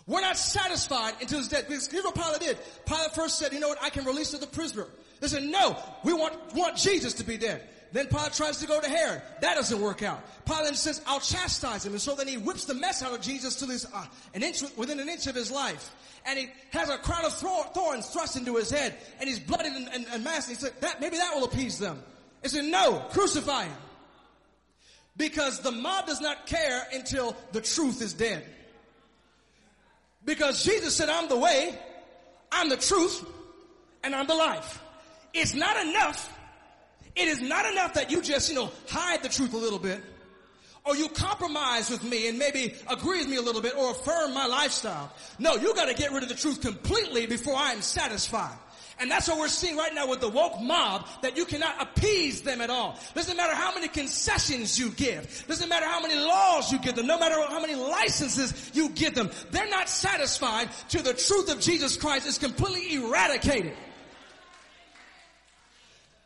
We're 0.05 0.21
not 0.21 0.37
satisfied 0.37 1.15
until 1.21 1.39
he's 1.39 1.47
dead. 1.47 1.65
Because 1.67 1.87
here's 1.87 2.03
what 2.03 2.15
Pilate 2.15 2.41
did. 2.41 2.57
Pilate 2.85 3.15
first 3.15 3.39
said, 3.39 3.53
you 3.53 3.59
know 3.59 3.69
what, 3.69 3.81
I 3.81 3.89
can 3.89 4.05
release 4.05 4.31
the 4.31 4.47
prisoner. 4.47 4.87
They 5.19 5.27
said, 5.27 5.43
no, 5.43 5.77
we 6.03 6.13
want, 6.13 6.35
want 6.55 6.75
Jesus 6.75 7.13
to 7.15 7.23
be 7.23 7.37
dead. 7.37 7.61
Then 7.93 8.07
Pilate 8.07 8.33
tries 8.33 8.57
to 8.57 8.67
go 8.67 8.81
to 8.81 8.89
Herod. 8.89 9.21
That 9.41 9.55
doesn't 9.55 9.79
work 9.79 10.01
out. 10.01 10.21
Pilate 10.45 10.75
says, 10.75 11.01
I'll 11.05 11.19
chastise 11.19 11.85
him. 11.85 11.93
And 11.93 12.01
so 12.01 12.15
then 12.15 12.27
he 12.27 12.37
whips 12.37 12.65
the 12.65 12.73
mess 12.73 13.03
out 13.03 13.13
of 13.13 13.21
Jesus 13.21 13.55
till 13.55 13.69
he's 13.69 13.85
uh, 13.85 14.05
an 14.33 14.43
inch, 14.43 14.63
within 14.75 14.99
an 14.99 15.07
inch 15.07 15.27
of 15.27 15.35
his 15.35 15.51
life. 15.51 15.93
And 16.25 16.39
he 16.39 16.49
has 16.71 16.89
a 16.89 16.97
crown 16.97 17.23
of 17.23 17.33
thorns 17.33 18.07
thrust 18.07 18.35
into 18.35 18.55
his 18.55 18.71
head. 18.71 18.95
And 19.19 19.29
he's 19.29 19.39
bloodied 19.39 19.73
and, 19.73 19.87
and, 19.89 20.05
and 20.11 20.23
masked. 20.23 20.49
He 20.49 20.55
said, 20.55 20.73
that, 20.81 20.99
maybe 21.01 21.17
that 21.17 21.35
will 21.35 21.43
appease 21.45 21.77
them. 21.77 22.01
He 22.43 22.49
said, 22.49 22.65
no, 22.65 22.99
crucify 23.09 23.63
him. 23.65 23.77
Because 25.15 25.61
the 25.61 25.71
mob 25.71 26.07
does 26.07 26.21
not 26.21 26.45
care 26.45 26.83
until 26.93 27.35
the 27.51 27.61
truth 27.61 28.01
is 28.01 28.13
dead. 28.13 28.45
Because 30.25 30.63
Jesus 30.63 30.95
said, 30.95 31.09
I'm 31.09 31.29
the 31.29 31.37
way, 31.37 31.77
I'm 32.51 32.69
the 32.69 32.77
truth, 32.77 33.25
and 34.03 34.13
I'm 34.13 34.27
the 34.27 34.35
life. 34.35 34.81
It's 35.33 35.55
not 35.55 35.77
enough. 35.87 36.31
It 37.15 37.27
is 37.27 37.41
not 37.41 37.65
enough 37.71 37.93
that 37.93 38.11
you 38.11 38.21
just, 38.21 38.49
you 38.49 38.55
know, 38.55 38.71
hide 38.89 39.23
the 39.23 39.29
truth 39.29 39.53
a 39.53 39.57
little 39.57 39.79
bit. 39.79 40.01
Or 40.85 40.95
you 40.97 41.07
compromise 41.07 41.89
with 41.89 42.03
me 42.03 42.27
and 42.27 42.37
maybe 42.37 42.73
agree 42.89 43.19
with 43.19 43.29
me 43.29 43.37
a 43.37 43.41
little 43.41 43.61
bit 43.61 43.75
or 43.77 43.91
affirm 43.91 44.33
my 44.33 44.47
lifestyle. 44.47 45.13
No, 45.39 45.55
you 45.55 45.73
gotta 45.75 45.93
get 45.93 46.11
rid 46.11 46.23
of 46.23 46.29
the 46.29 46.35
truth 46.35 46.61
completely 46.61 47.25
before 47.25 47.55
I 47.55 47.71
am 47.71 47.81
satisfied. 47.81 48.57
And 48.99 49.09
that's 49.09 49.27
what 49.27 49.39
we're 49.39 49.47
seeing 49.47 49.75
right 49.75 49.93
now 49.93 50.07
with 50.07 50.21
the 50.21 50.29
woke 50.29 50.61
mob, 50.61 51.07
that 51.21 51.35
you 51.35 51.45
cannot 51.45 51.81
appease 51.81 52.41
them 52.41 52.61
at 52.61 52.69
all. 52.69 52.97
Doesn't 53.15 53.35
matter 53.35 53.55
how 53.55 53.73
many 53.73 53.87
concessions 53.87 54.77
you 54.77 54.91
give. 54.91 55.45
Doesn't 55.47 55.67
matter 55.67 55.85
how 55.85 56.01
many 56.01 56.15
laws 56.15 56.71
you 56.71 56.79
give 56.79 56.95
them. 56.95 57.07
No 57.07 57.17
matter 57.17 57.35
how 57.49 57.59
many 57.59 57.75
licenses 57.75 58.71
you 58.73 58.89
give 58.89 59.15
them. 59.15 59.31
They're 59.51 59.69
not 59.69 59.89
satisfied 59.89 60.69
till 60.89 61.03
the 61.03 61.13
truth 61.13 61.51
of 61.51 61.59
Jesus 61.59 61.97
Christ 61.97 62.27
is 62.27 62.37
completely 62.37 62.95
eradicated. 62.95 63.73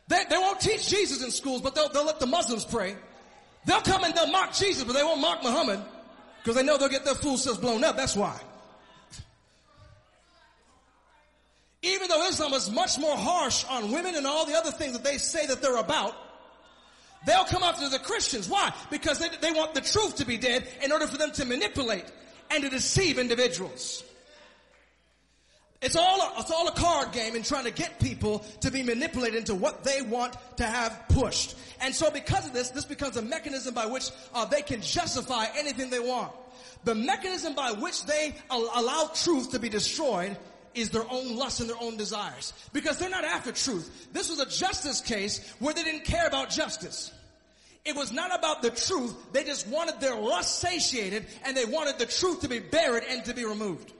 They, 0.08 0.24
they 0.30 0.38
won't 0.38 0.60
teach 0.60 0.88
Jesus 0.90 1.24
in 1.24 1.32
schools, 1.32 1.62
but 1.62 1.76
they'll, 1.76 1.90
they'll 1.90 2.06
let 2.06 2.20
the 2.20 2.28
Muslims 2.28 2.64
pray. 2.66 2.96
They'll 3.66 3.82
come 3.82 4.04
and 4.04 4.14
they'll 4.14 4.32
mock 4.32 4.54
Jesus, 4.54 4.84
but 4.84 4.94
they 4.94 5.04
won't 5.04 5.20
mock 5.20 5.44
Muhammad 5.44 5.82
because 6.42 6.56
they 6.56 6.64
know 6.64 6.78
they'll 6.78 6.88
get 6.88 7.04
their 7.04 7.16
fool 7.16 7.38
selves 7.38 7.60
blown 7.60 7.84
up. 7.84 7.98
That's 7.98 8.16
why. 8.16 8.40
Even 11.84 12.08
though 12.08 12.28
Islam 12.28 12.54
is 12.54 12.72
much 12.72 12.98
more 12.98 13.16
harsh 13.16 13.64
on 13.70 13.92
women 13.92 14.16
and 14.16 14.26
all 14.26 14.46
the 14.46 14.56
other 14.56 14.72
things 14.72 14.94
that 14.94 15.04
they 15.04 15.18
say 15.18 15.46
that 15.46 15.62
they're 15.62 15.78
about, 15.78 16.16
they'll 17.26 17.46
come 17.46 17.64
after 17.64 17.88
the 17.90 18.00
Christians. 18.00 18.50
Why? 18.50 18.74
Because 18.90 19.20
they, 19.20 19.30
they 19.42 19.52
want 19.52 19.74
the 19.74 19.82
truth 19.82 20.16
to 20.18 20.26
be 20.26 20.38
dead 20.38 20.68
in 20.84 20.92
order 20.92 21.08
for 21.08 21.18
them 21.18 21.32
to 21.34 21.46
manipulate 21.46 22.06
and 22.50 22.64
to 22.64 22.70
deceive 22.70 23.20
individuals. 23.20 24.04
It's 25.80 25.96
all 25.96 26.20
a, 26.20 26.40
it's 26.40 26.50
all 26.50 26.68
a 26.68 26.72
card 26.72 27.12
game 27.12 27.36
in 27.36 27.44
trying 27.44 27.66
to 27.66 27.72
get 27.72 28.00
people 28.00 28.40
to 28.62 28.72
be 28.72 28.82
manipulated 28.82 29.38
into 29.38 29.54
what 29.54 29.84
they 29.84 30.02
want 30.02 30.36
to 30.58 30.64
have 30.64 31.04
pushed. 31.10 31.56
And 31.82 31.94
so 31.94 32.10
because 32.10 32.48
of 32.48 32.54
this, 32.54 32.72
this 32.72 32.86
becomes 32.86 33.16
a 33.18 33.22
mechanism 33.22 33.76
by 33.76 33.86
which 33.86 34.10
uh, 34.34 34.46
they 34.46 34.64
can 34.64 34.82
justify 34.82 35.46
anything 35.56 35.92
they 35.92 36.00
want. 36.00 36.32
The 36.84 36.96
mechanism 36.96 37.54
by 37.54 37.74
which 37.74 38.06
they 38.06 38.36
allow 38.50 39.12
truth 39.14 39.52
to 39.52 39.60
be 39.60 39.70
destroyed 39.70 40.36
is 40.78 40.90
their 40.90 41.10
own 41.10 41.36
lust 41.36 41.60
and 41.60 41.70
their 41.70 41.82
own 41.82 41.98
desires. 41.98 42.54
Because 42.74 42.98
they're 42.98 43.10
not 43.10 43.24
after 43.24 43.52
truth. 43.52 44.08
This 44.14 44.30
was 44.30 44.40
a 44.40 44.46
justice 44.46 45.02
case 45.02 45.54
where 45.60 45.74
they 45.74 45.84
didn't 45.84 46.06
care 46.06 46.28
about 46.28 46.50
justice. 46.50 47.12
It 47.86 47.96
was 47.96 48.12
not 48.12 48.38
about 48.38 48.62
the 48.62 48.70
truth. 48.70 49.16
They 49.32 49.44
just 49.44 49.68
wanted 49.68 50.02
their 50.02 50.16
lust 50.16 50.60
satiated 50.60 51.26
and 51.46 51.56
they 51.56 51.66
wanted 51.66 51.98
the 51.98 52.06
truth 52.06 52.42
to 52.42 52.50
be 52.50 52.60
buried 52.60 53.04
and 53.10 53.24
to 53.26 53.34
be 53.34 53.46
removed. 53.46 53.94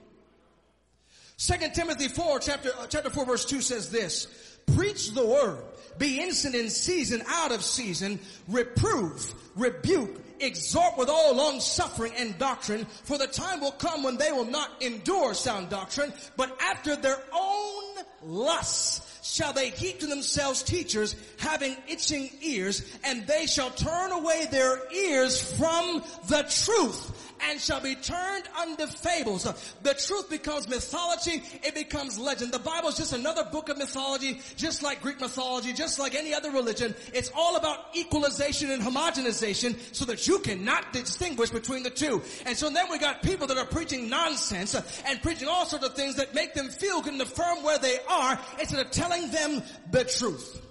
Second 1.38 1.72
Timothy 1.72 2.08
4 2.08 2.40
chapter, 2.40 2.70
uh, 2.78 2.86
chapter 2.88 3.10
4 3.10 3.24
verse 3.24 3.44
2 3.44 3.60
says 3.60 3.90
this, 3.90 4.26
preach 4.74 5.12
the 5.12 5.24
word, 5.24 5.62
be 5.96 6.20
instant 6.20 6.54
in 6.54 6.68
season, 6.68 7.22
out 7.28 7.52
of 7.52 7.64
season, 7.64 8.18
reprove, 8.48 9.32
rebuke, 9.56 10.20
exhort 10.40 10.96
with 10.96 11.08
all 11.08 11.34
long 11.34 11.60
suffering 11.60 12.12
and 12.16 12.38
doctrine, 12.38 12.84
for 13.04 13.18
the 13.18 13.26
time 13.26 13.60
will 13.60 13.72
come 13.72 14.02
when 14.02 14.16
they 14.16 14.32
will 14.32 14.44
not 14.44 14.70
endure 14.82 15.34
sound 15.34 15.68
doctrine, 15.68 16.12
but 16.36 16.56
after 16.60 16.96
their 16.96 17.18
own 17.32 17.84
lusts 18.22 19.04
shall 19.22 19.52
they 19.52 19.70
heap 19.70 20.00
to 20.00 20.06
themselves 20.06 20.62
teachers 20.62 21.14
having 21.38 21.76
itching 21.86 22.30
ears, 22.40 22.82
and 23.04 23.26
they 23.26 23.46
shall 23.46 23.70
turn 23.70 24.12
away 24.12 24.46
their 24.50 24.90
ears 24.92 25.40
from 25.56 26.02
the 26.28 26.42
truth 26.64 27.27
and 27.42 27.60
shall 27.60 27.80
be 27.80 27.94
turned 27.94 28.44
unto 28.58 28.86
fables. 28.86 29.44
The 29.82 29.94
truth 29.94 30.30
becomes 30.30 30.68
mythology. 30.68 31.42
It 31.62 31.74
becomes 31.74 32.18
legend. 32.18 32.52
The 32.52 32.58
Bible 32.58 32.88
is 32.88 32.96
just 32.96 33.12
another 33.12 33.44
book 33.44 33.68
of 33.68 33.78
mythology, 33.78 34.40
just 34.56 34.82
like 34.82 35.02
Greek 35.02 35.20
mythology, 35.20 35.72
just 35.72 35.98
like 35.98 36.14
any 36.14 36.34
other 36.34 36.50
religion. 36.50 36.94
It's 37.12 37.30
all 37.34 37.56
about 37.56 37.96
equalization 37.96 38.70
and 38.70 38.82
homogenization 38.82 39.76
so 39.94 40.04
that 40.06 40.26
you 40.26 40.38
cannot 40.40 40.92
distinguish 40.92 41.50
between 41.50 41.82
the 41.82 41.90
two. 41.90 42.22
And 42.46 42.56
so 42.56 42.70
then 42.70 42.90
we 42.90 42.98
got 42.98 43.22
people 43.22 43.46
that 43.46 43.58
are 43.58 43.66
preaching 43.66 44.08
nonsense 44.08 44.74
and 45.06 45.22
preaching 45.22 45.48
all 45.48 45.66
sorts 45.66 45.86
of 45.86 45.94
things 45.94 46.16
that 46.16 46.34
make 46.34 46.54
them 46.54 46.68
feel 46.68 47.00
good 47.00 47.12
and 47.12 47.22
affirm 47.22 47.62
where 47.62 47.78
they 47.78 47.98
are 48.08 48.38
instead 48.58 48.84
of 48.84 48.90
telling 48.90 49.30
them 49.30 49.62
the 49.90 50.04
truth. 50.04 50.62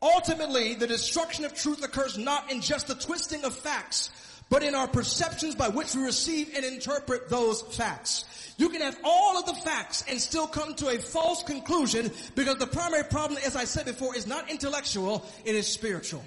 Ultimately, 0.00 0.74
the 0.74 0.86
destruction 0.86 1.44
of 1.44 1.54
truth 1.54 1.84
occurs 1.84 2.16
not 2.16 2.52
in 2.52 2.60
just 2.60 2.86
the 2.86 2.94
twisting 2.94 3.44
of 3.44 3.52
facts, 3.52 4.10
but 4.50 4.62
in 4.62 4.74
our 4.74 4.88
perceptions 4.88 5.54
by 5.54 5.68
which 5.68 5.94
we 5.94 6.02
receive 6.02 6.52
and 6.54 6.64
interpret 6.64 7.28
those 7.28 7.62
facts. 7.62 8.24
You 8.56 8.70
can 8.70 8.80
have 8.80 8.98
all 9.04 9.38
of 9.38 9.46
the 9.46 9.54
facts 9.54 10.04
and 10.08 10.20
still 10.20 10.46
come 10.46 10.74
to 10.76 10.88
a 10.88 10.98
false 10.98 11.42
conclusion 11.42 12.10
because 12.34 12.56
the 12.56 12.66
primary 12.66 13.04
problem, 13.04 13.38
as 13.44 13.54
I 13.56 13.64
said 13.64 13.86
before, 13.86 14.16
is 14.16 14.26
not 14.26 14.50
intellectual, 14.50 15.24
it 15.44 15.54
is 15.54 15.66
spiritual. 15.66 16.24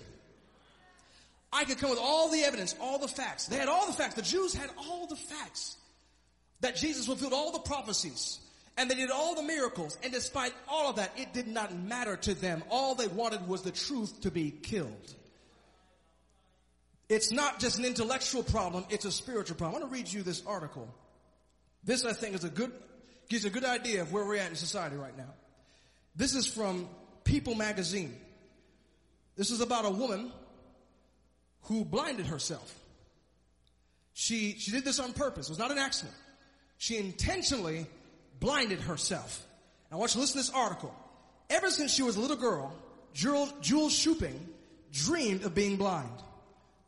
I 1.51 1.65
could 1.65 1.79
come 1.79 1.89
with 1.89 1.99
all 1.99 2.29
the 2.29 2.41
evidence, 2.43 2.75
all 2.79 2.99
the 2.99 3.10
facts. 3.10 3.47
They 3.47 3.57
had 3.57 3.67
all 3.67 3.86
the 3.86 3.93
facts. 3.93 4.15
The 4.15 4.21
Jews 4.21 4.53
had 4.53 4.69
all 4.77 5.07
the 5.07 5.17
facts 5.17 5.75
that 6.62 6.77
Jesus 6.77 7.07
fulfilled 7.07 7.34
all 7.34 7.51
the 7.51 7.60
prophecies. 7.60 8.39
And 8.77 8.89
they 8.89 8.95
did 8.95 9.12
all 9.12 9.36
the 9.36 9.43
miracles. 9.43 9.97
And 10.01 10.13
despite 10.13 10.53
all 10.69 10.89
of 10.89 10.95
that, 10.95 11.12
it 11.17 11.34
did 11.34 11.47
not 11.47 11.75
matter 11.75 12.15
to 12.15 12.34
them. 12.34 12.63
All 12.69 12.95
they 12.95 13.07
wanted 13.07 13.47
was 13.47 13.63
the 13.63 13.71
truth 13.71 14.21
to 14.21 14.31
be 14.31 14.51
killed. 14.51 15.15
It's 17.12 17.30
not 17.30 17.60
just 17.60 17.78
an 17.78 17.84
intellectual 17.84 18.41
problem, 18.41 18.86
it's 18.89 19.04
a 19.04 19.12
spiritual 19.12 19.58
problem. 19.58 19.76
I 19.76 19.80
want 19.82 19.91
to 19.91 19.97
read 20.00 20.13
you 20.13 20.24
this 20.24 20.41
article. 20.47 20.88
This, 21.84 22.06
I 22.06 22.13
think, 22.13 22.36
is 22.36 22.45
a 22.45 22.50
good, 22.50 22.71
gives 23.28 23.43
a 23.43 23.50
good 23.50 23.65
idea 23.65 24.02
of 24.02 24.13
where 24.13 24.24
we're 24.24 24.38
at 24.38 24.50
in 24.50 24.56
society 24.56 24.95
right 24.95 25.17
now. 25.17 25.34
This 26.15 26.36
is 26.36 26.47
from 26.47 26.88
People 27.26 27.54
magazine. 27.54 28.15
This 29.36 29.52
is 29.52 29.60
about 29.60 29.84
a 29.84 29.89
woman 29.89 30.32
who 31.63 31.84
blinded 31.84 32.28
herself. 32.28 32.74
She, 34.13 34.56
she 34.58 34.71
did 34.71 34.86
this 34.86 35.00
on 35.00 35.12
purpose. 35.12 35.50
It 35.50 35.52
was 35.52 35.60
not 35.60 35.71
an 35.71 35.80
accident. 35.80 36.15
She 36.78 36.95
intentionally 36.95 37.88
blinded 38.39 38.80
herself. 38.80 39.45
Now 39.89 39.97
I 39.97 40.00
want 40.00 40.12
you 40.12 40.13
to 40.13 40.19
listen 40.21 40.41
to 40.41 40.47
this 40.47 40.56
article. 40.56 40.95
Ever 41.50 41.71
since 41.71 41.93
she 41.93 42.04
was 42.04 42.15
a 42.15 42.21
little 42.21 42.38
girl, 42.38 42.74
Jewel, 43.13 43.50
Jewel 43.60 43.89
Shuping 43.89 44.39
dreamed 44.93 45.43
of 45.43 45.54
being 45.54 45.76
blind. 45.76 46.24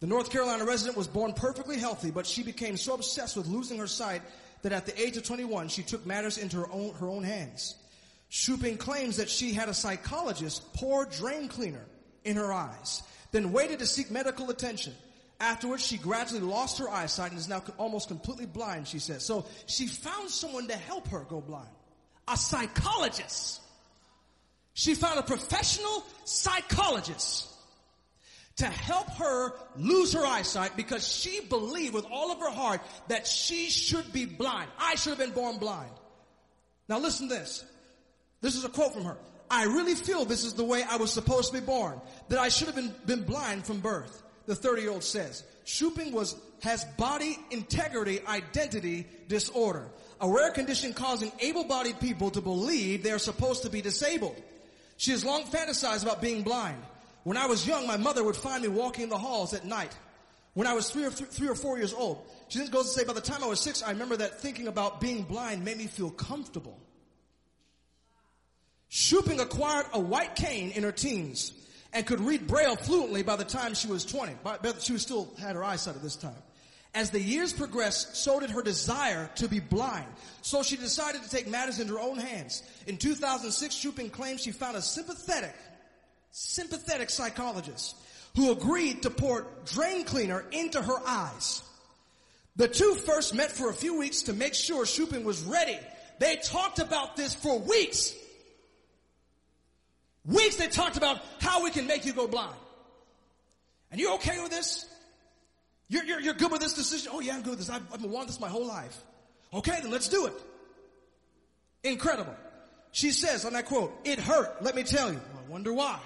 The 0.04 0.10
North 0.10 0.32
Carolina 0.32 0.66
resident 0.66 0.98
was 0.98 1.08
born 1.08 1.32
perfectly 1.32 1.80
healthy, 1.80 2.12
but 2.12 2.28
she 2.28 2.44
became 2.44 2.76
so 2.76 2.96
obsessed 2.96 3.38
with 3.38 3.48
losing 3.48 3.78
her 3.78 3.88
sight 3.88 4.22
that 4.62 4.74
at 4.74 4.86
the 4.86 5.02
age 5.02 5.16
of 5.16 5.24
21, 5.24 5.70
she 5.70 5.82
took 5.82 6.06
matters 6.06 6.38
into 6.38 6.58
her 6.58 6.70
own, 6.70 6.94
her 6.96 7.08
own 7.08 7.24
hands. 7.24 7.76
Shuping 8.28 8.76
claims 8.76 9.16
that 9.16 9.30
she 9.30 9.54
had 9.54 9.70
a 9.70 9.74
psychologist 9.74 10.74
pour 10.74 11.06
drain 11.06 11.48
cleaner 11.48 11.86
in 12.26 12.36
her 12.36 12.52
eyes, 12.52 13.02
then 13.32 13.54
waited 13.54 13.80
to 13.80 13.86
seek 13.86 14.12
medical 14.12 14.50
attention. 14.50 14.94
Afterwards, 15.39 15.88
she 15.88 15.96
gradually 15.96 16.42
lost 16.42 16.80
her 16.80 16.89
eyesight 16.89 17.32
and 17.32 17.39
is 17.39 17.48
now 17.48 17.63
almost 17.78 18.10
completely 18.10 18.46
blind, 18.46 18.89
she 18.89 19.00
says. 19.00 19.26
So 19.26 19.46
she 19.68 19.88
found 19.88 20.30
someone 20.30 20.68
to 20.68 20.76
help 20.76 21.08
her 21.08 21.26
go 21.30 21.39
blind. 21.39 21.72
A 22.28 22.36
psychologist. 22.36 23.62
She 24.74 24.96
found 24.96 25.18
a 25.18 25.24
professional 25.24 26.04
psychologist 26.26 27.53
to 28.58 28.66
help 28.66 29.10
her 29.12 29.54
lose 29.76 30.13
her 30.13 30.26
eyesight 30.26 30.76
because 30.78 31.08
she 31.08 31.42
believed 31.42 31.94
with 31.94 32.06
all 32.12 32.32
of 32.32 32.39
her 32.39 32.52
heart 32.52 32.82
that 33.08 33.26
she 33.26 33.70
should 33.70 34.13
be 34.13 34.26
blind. 34.26 34.70
I 34.78 34.96
should 34.96 35.10
have 35.10 35.20
been 35.20 35.32
born 35.32 35.58
blind. 35.58 35.92
Now 36.88 37.00
listen 37.00 37.30
to 37.30 37.34
this. 37.34 37.66
This 38.42 38.56
is 38.56 38.63
a 38.63 38.70
quote 38.70 38.94
from 38.94 39.06
her. 39.06 39.18
I 39.50 39.66
really 39.66 39.96
feel 39.96 40.26
this 40.26 40.44
is 40.44 40.54
the 40.54 40.63
way 40.63 40.84
I 40.84 40.98
was 40.98 41.12
supposed 41.12 41.54
to 41.54 41.60
be 41.60 41.66
born, 41.66 42.00
that 42.30 42.39
I 42.39 42.50
should 42.50 42.68
have 42.68 42.76
been, 42.76 42.94
been 43.06 43.24
blind 43.24 43.66
from 43.66 43.80
birth 43.80 44.24
the 44.46 44.56
30 44.56 44.82
year 44.82 44.92
old 44.92 45.04
says. 45.04 45.44
Shuping 45.66 46.12
was, 46.12 46.36
has 46.62 46.86
body 46.98 47.38
integrity 47.52 48.20
identity 48.28 49.08
disorder. 49.28 49.88
A 50.22 50.30
rare 50.30 50.52
condition 50.52 50.94
causing 50.94 51.32
able-bodied 51.39 52.00
people 52.00 52.32
to 52.32 52.42
believe 52.42 53.04
they 53.04 53.12
are 53.12 53.20
supposed 53.20 53.63
to 53.63 53.70
be 53.70 53.82
disabled. 53.82 54.42
She 54.98 55.12
has 55.12 55.26
long 55.26 55.44
fantasized 55.44 56.04
about 56.04 56.22
being 56.22 56.44
blind. 56.44 56.82
When 57.24 57.38
I 57.38 57.46
was 57.46 57.66
young, 57.66 57.88
my 57.88 57.98
mother 57.98 58.24
would 58.24 58.36
find 58.36 58.62
me 58.62 58.68
walking 58.68 59.10
the 59.10 59.18
halls 59.18 59.54
at 59.54 59.66
night. 59.66 59.96
When 60.54 60.68
I 60.68 60.74
was 60.74 60.90
three 60.90 61.06
or, 61.06 61.10
th- 61.10 61.30
three 61.30 61.48
or 61.48 61.56
four 61.56 61.78
years 61.78 61.94
old, 61.94 62.26
she 62.48 62.60
then 62.60 62.70
goes 62.70 62.94
to 62.94 63.00
say, 63.00 63.06
by 63.06 63.14
the 63.14 63.22
time 63.22 63.44
I 63.44 63.48
was 63.48 63.60
six, 63.60 63.82
I 63.82 63.92
remember 63.92 64.18
that 64.18 64.40
thinking 64.40 64.68
about 64.68 65.02
being 65.02 65.24
blind 65.24 65.66
made 65.66 65.78
me 65.78 65.88
feel 65.88 66.12
comfortable. 66.12 66.78
Shuping 68.90 69.40
acquired 69.40 69.88
a 69.94 70.00
white 70.00 70.36
cane 70.36 70.72
in 70.72 70.84
her 70.84 70.92
teens 70.92 71.54
and 71.94 72.06
could 72.06 72.20
read 72.20 72.46
Braille 72.46 72.76
fluently 72.76 73.24
by 73.24 73.36
the 73.36 73.44
time 73.44 73.74
she 73.74 73.88
was 73.88 74.06
20. 74.06 74.34
But 74.44 74.82
she 74.82 74.94
was 74.94 75.02
still 75.02 75.34
had 75.40 75.56
her 75.56 75.64
eyesight 75.64 75.96
at 75.96 76.04
this 76.04 76.16
time. 76.16 76.36
As 76.96 77.10
the 77.10 77.20
years 77.20 77.54
progressed, 77.54 78.16
so 78.16 78.40
did 78.40 78.52
her 78.52 78.62
desire 78.62 79.32
to 79.36 79.48
be 79.48 79.60
blind. 79.60 80.06
So 80.44 80.62
she 80.62 80.78
decided 80.78 81.24
to 81.24 81.30
take 81.30 81.48
matters 81.48 81.80
into 81.80 81.94
her 81.94 82.00
own 82.00 82.18
hands. 82.18 82.62
In 82.86 82.98
2006, 82.98 83.74
Shuping 83.74 84.12
claimed 84.12 84.40
she 84.40 84.52
found 84.52 84.78
a 84.78 84.82
sympathetic, 84.82 85.56
sympathetic 86.34 87.12
psychologist 87.12 87.96
who 88.36 88.52
agreed 88.52 89.04
to 89.04 89.10
pour 89.12 89.46
drain 89.65 90.04
cleaner 90.04 90.43
into 90.52 90.82
her 90.82 90.98
eyes. 91.06 91.62
The 92.56 92.67
two 92.67 92.96
first 92.96 93.34
met 93.34 93.52
for 93.52 93.69
a 93.69 93.74
few 93.74 93.98
weeks 93.98 94.24
to 94.24 94.34
make 94.34 94.56
sure 94.56 94.86
Shuping 94.86 95.24
was 95.24 95.43
ready. 95.43 95.78
They 96.19 96.38
talked 96.38 96.80
about 96.80 97.15
this 97.15 97.34
for 97.34 97.60
weeks. 97.60 98.15
Weeks 100.26 100.56
they 100.56 100.67
talked 100.67 100.98
about 100.98 101.22
how 101.39 101.63
we 101.63 101.69
can 101.69 101.86
make 101.86 102.06
you 102.06 102.13
go 102.13 102.28
blind. 102.28 102.56
And 103.91 104.02
you 104.02 104.15
okay 104.15 104.41
with 104.41 104.52
this? 104.52 104.88
You're, 105.88 106.04
you're, 106.04 106.19
you're 106.19 106.34
good 106.34 106.52
with 106.52 106.62
this 106.62 106.74
decision? 106.74 107.12
Oh 107.13 107.19
yeah, 107.19 107.36
I'm 107.36 107.41
good 107.41 107.52
with 107.52 107.60
this. 107.60 107.69
I've, 107.69 107.84
I've 107.93 108.02
been 108.02 108.12
wanting 108.12 108.28
this 108.28 108.39
my 108.39 108.50
whole 108.50 108.65
life. 108.65 108.98
Okay, 109.54 109.80
then 109.82 109.91
let's 109.91 110.10
do 110.10 110.26
it. 110.26 110.34
Incredible. 111.84 112.36
She 112.91 113.12
says, 113.12 113.46
on 113.46 113.54
that 113.54 113.65
quote, 113.65 113.93
it 114.04 114.17
hurt, 114.17 114.63
let 114.63 114.76
me 114.76 114.84
tell 114.84 115.12
you. 115.12 115.19
I 115.19 115.52
wonder 115.52 115.72
why. 115.74 116.00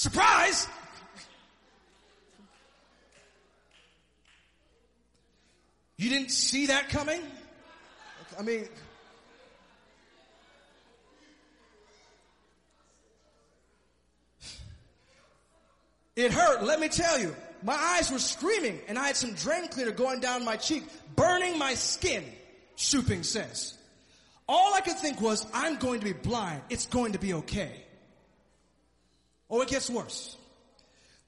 Surprise! 0.00 0.66
You 5.98 6.08
didn't 6.08 6.30
see 6.30 6.68
that 6.68 6.88
coming? 6.88 7.20
I 8.38 8.40
mean, 8.40 8.66
It 16.16 16.32
hurt, 16.32 16.64
let 16.64 16.80
me 16.80 16.88
tell 16.88 17.18
you. 17.18 17.36
My 17.62 17.74
eyes 17.74 18.10
were 18.10 18.18
screaming 18.18 18.80
and 18.88 18.98
I 18.98 19.08
had 19.08 19.16
some 19.16 19.34
drain 19.34 19.68
cleaner 19.68 19.90
going 19.90 20.20
down 20.20 20.46
my 20.46 20.56
cheek, 20.56 20.84
burning 21.14 21.58
my 21.58 21.74
skin, 21.74 22.24
Shuping 22.78 23.22
says. 23.22 23.76
All 24.48 24.72
I 24.72 24.80
could 24.80 24.96
think 24.96 25.20
was, 25.20 25.46
I'm 25.52 25.76
going 25.76 26.00
to 26.00 26.06
be 26.06 26.14
blind. 26.14 26.62
It's 26.70 26.86
going 26.86 27.12
to 27.12 27.18
be 27.18 27.34
okay. 27.34 27.84
Oh, 29.50 29.60
it 29.62 29.68
gets 29.68 29.90
worse. 29.90 30.36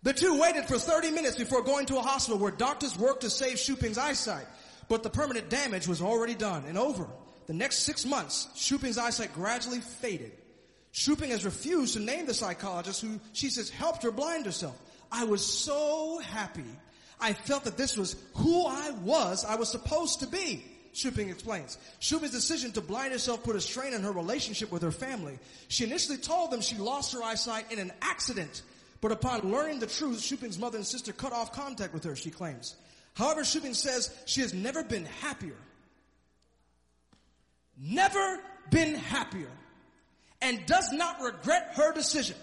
The 0.03 0.13
two 0.13 0.41
waited 0.41 0.67
for 0.67 0.79
30 0.79 1.11
minutes 1.11 1.37
before 1.37 1.63
going 1.63 1.87
to 1.87 1.99
a 1.99 2.03
hospital 2.03 2.39
where 2.39 2.51
doctors 2.51 2.99
worked 2.99 3.23
to 3.23 3.31
save 3.31 3.57
Shuping's 3.57 3.99
eyesight, 3.99 4.47
but 4.89 5.03
the 5.03 5.11
permanent 5.11 5.49
damage 5.49 5.87
was 5.87 6.03
already 6.03 6.35
done 6.35 6.65
and 6.67 6.77
over. 6.77 7.07
the 7.47 7.55
next 7.55 7.81
six 7.81 8.05
months, 8.05 8.49
Shuping's 8.57 8.99
eyesight 8.99 9.35
gradually 9.35 9.81
faded. 9.81 10.33
Shuping 10.93 11.31
has 11.31 11.45
refused 11.45 11.95
to 11.95 12.01
name 12.01 12.27
the 12.27 12.35
psychologist 12.35 13.01
who 13.01 13.19
she 13.33 13.49
says 13.49 13.71
helped 13.71 14.03
her 14.03 14.11
blind 14.11 14.45
herself. 14.45 14.79
I 15.11 15.25
was 15.25 15.45
so 15.45 16.19
happy. 16.19 16.65
I 17.21 17.33
felt 17.33 17.65
that 17.65 17.77
this 17.77 17.97
was 17.97 18.17
who 18.35 18.67
I 18.67 18.91
was, 19.03 19.45
I 19.45 19.57
was 19.57 19.71
supposed 19.71 20.21
to 20.21 20.27
be. 20.27 20.65
Shuping 20.93 21.31
explains. 21.31 21.79
Shuping's 22.01 22.33
decision 22.33 22.73
to 22.73 22.83
blind 22.83 23.13
herself 23.13 23.43
put 23.43 23.57
a 23.57 23.61
strain 23.61 23.95
on 23.95 24.03
her 24.03 24.13
relationship 24.13 24.71
with 24.71 24.83
her 24.83 24.91
family. 24.91 25.39
She 25.69 25.85
initially 25.85 26.19
told 26.19 26.51
them 26.51 26.61
she 26.61 26.77
lost 26.77 27.15
her 27.15 27.23
eyesight 27.23 27.73
in 27.73 27.79
an 27.79 27.93
accident, 28.03 28.63
but 29.01 29.11
upon 29.11 29.51
learning 29.51 29.81
the 29.81 29.87
truth, 29.87 30.21
Shuping's 30.21 30.59
mother 30.59 30.77
and 30.77 30.87
sister 30.87 31.13
cut 31.13 31.33
off 31.33 31.53
contact 31.53 31.95
with 31.95 32.05
her, 32.05 32.15
she 32.15 32.31
claims. 32.31 32.77
However, 33.15 33.43
Shuping 33.43 33.75
says 33.75 34.15
she 34.27 34.43
has 34.43 34.53
never 34.53 34.85
been 34.85 35.07
happier. 35.21 35.57
Never 37.79 38.39
been 38.71 38.95
happier 38.95 39.51
and 40.43 40.65
does 40.67 40.93
not 40.93 41.21
regret 41.23 41.73
her 41.75 41.93
decision. 41.95 42.37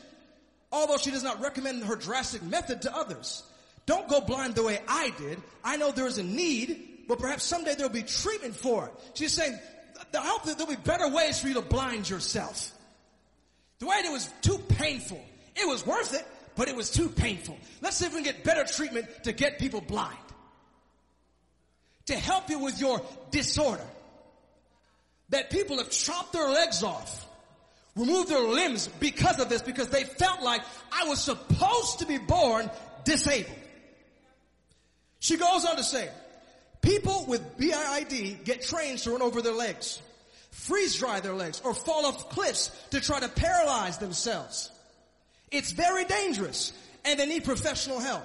Although 0.72 0.98
she 0.98 1.12
does 1.12 1.24
not 1.24 1.42
recommend 1.42 1.84
her 1.84 1.96
drastic 1.96 2.42
method 2.44 2.82
to 2.84 2.96
others. 2.96 3.44
Don't 3.86 4.08
go 4.08 4.22
blind 4.22 4.56
the 4.56 4.64
way 4.64 4.80
I 4.88 5.12
did. 5.18 5.42
I 5.64 5.78
know 5.78 5.92
there 5.92 6.08
is 6.08 6.18
a 6.18 6.24
need, 6.24 6.89
but 7.10 7.18
perhaps 7.18 7.44
someday 7.44 7.74
there'll 7.74 7.92
be 7.92 8.04
treatment 8.04 8.56
for 8.56 8.86
it. 8.86 8.94
She's 9.16 9.34
saying, 9.34 9.58
I 10.14 10.18
hope 10.20 10.44
that 10.44 10.58
there'll 10.58 10.72
be 10.72 10.82
better 10.82 11.10
ways 11.10 11.40
for 11.40 11.48
you 11.48 11.56
to 11.56 11.62
blind 11.62 12.08
yourself. 12.08 12.72
The 13.80 13.88
way 13.88 13.96
it 13.96 14.12
was 14.12 14.30
too 14.42 14.60
painful. 14.70 15.20
It 15.56 15.68
was 15.68 15.84
worth 15.86 16.14
it, 16.14 16.26
but 16.56 16.70
it 16.70 16.76
was 16.76 16.92
too 16.92 17.10
painful. 17.10 17.58
Let's 17.82 17.98
see 17.98 18.06
if 18.06 18.14
we 18.14 18.22
can 18.22 18.32
get 18.32 18.44
better 18.44 18.64
treatment 18.64 19.08
to 19.24 19.34
get 19.34 19.58
people 19.58 19.82
blind. 19.82 20.16
To 22.06 22.16
help 22.16 22.48
you 22.50 22.60
with 22.60 22.80
your 22.80 23.02
disorder. 23.32 23.86
That 25.30 25.50
people 25.50 25.80
have 25.80 25.90
chopped 25.90 26.32
their 26.32 26.48
legs 26.48 26.84
off 26.84 27.26
removed 27.96 28.30
their 28.30 28.40
limbs 28.40 28.88
because 29.00 29.40
of 29.40 29.50
this, 29.50 29.62
because 29.62 29.90
they 29.90 30.04
felt 30.04 30.42
like 30.42 30.62
I 30.92 31.08
was 31.08 31.20
supposed 31.20 32.00
to 32.00 32.06
be 32.06 32.18
born 32.18 32.70
disabled. 33.04 33.58
She 35.20 35.38
goes 35.38 35.66
on 35.66 35.76
to 35.76 35.84
say, 35.84 36.10
people 36.82 37.26
with 37.28 37.58
BIID 37.58 38.44
get 38.44 38.62
trained 38.62 39.00
to 39.00 39.12
run 39.12 39.22
over 39.22 39.42
their 39.42 39.54
legs, 39.54 40.02
freeze 40.52 40.96
dry 40.96 41.20
their 41.20 41.34
legs, 41.36 41.62
or 41.64 41.74
fall 41.74 42.06
off 42.06 42.30
cliffs 42.30 42.72
to 42.92 43.00
try 43.00 43.20
to 43.20 43.30
paralyze 43.30 43.98
themselves. 43.98 44.72
It's 45.52 45.72
very 45.72 46.06
dangerous 46.06 46.74
and 47.06 47.20
they 47.20 47.26
need 47.26 47.44
professional 47.44 48.00
help. 48.00 48.24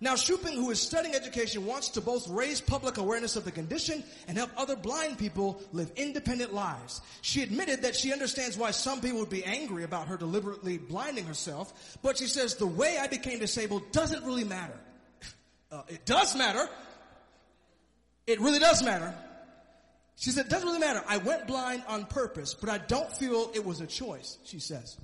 Now 0.00 0.16
Shuping, 0.16 0.54
who 0.54 0.70
is 0.70 0.80
studying 0.80 1.14
education, 1.14 1.64
wants 1.64 1.90
to 1.90 2.00
both 2.00 2.28
raise 2.28 2.60
public 2.60 2.98
awareness 2.98 3.36
of 3.36 3.44
the 3.44 3.52
condition 3.52 4.02
and 4.28 4.36
help 4.36 4.50
other 4.56 4.76
blind 4.76 5.18
people 5.18 5.62
live 5.72 5.90
independent 5.96 6.52
lives. 6.52 7.00
She 7.22 7.42
admitted 7.42 7.82
that 7.82 7.94
she 7.94 8.12
understands 8.12 8.58
why 8.58 8.72
some 8.72 9.00
people 9.00 9.20
would 9.20 9.30
be 9.30 9.44
angry 9.44 9.84
about 9.84 10.08
her 10.08 10.16
deliberately 10.16 10.78
blinding 10.78 11.24
herself, 11.24 11.96
but 12.02 12.18
she 12.18 12.26
says 12.26 12.56
the 12.56 12.66
way 12.66 12.98
I 12.98 13.06
became 13.06 13.38
disabled 13.38 13.92
doesn't 13.92 14.24
really 14.24 14.44
matter. 14.44 14.78
Uh, 15.72 15.82
it 15.88 16.06
does 16.06 16.36
matter. 16.36 16.68
It 18.26 18.40
really 18.40 18.58
does 18.58 18.82
matter. 18.82 19.14
She 20.16 20.30
said, 20.30 20.46
it 20.46 20.50
doesn't 20.50 20.66
really 20.66 20.80
matter. 20.80 21.02
I 21.08 21.18
went 21.18 21.46
blind 21.46 21.82
on 21.88 22.06
purpose, 22.06 22.54
but 22.54 22.68
I 22.70 22.78
don't 22.78 23.10
feel 23.12 23.50
it 23.54 23.64
was 23.64 23.80
a 23.80 23.86
choice, 23.86 24.38
she 24.44 24.60
says. 24.60 24.96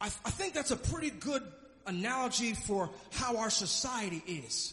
I, 0.00 0.06
I 0.06 0.30
think 0.30 0.54
that's 0.54 0.70
a 0.70 0.76
pretty 0.76 1.10
good 1.10 1.42
analogy 1.86 2.54
for 2.54 2.90
how 3.12 3.36
our 3.36 3.50
society 3.50 4.22
is. 4.26 4.72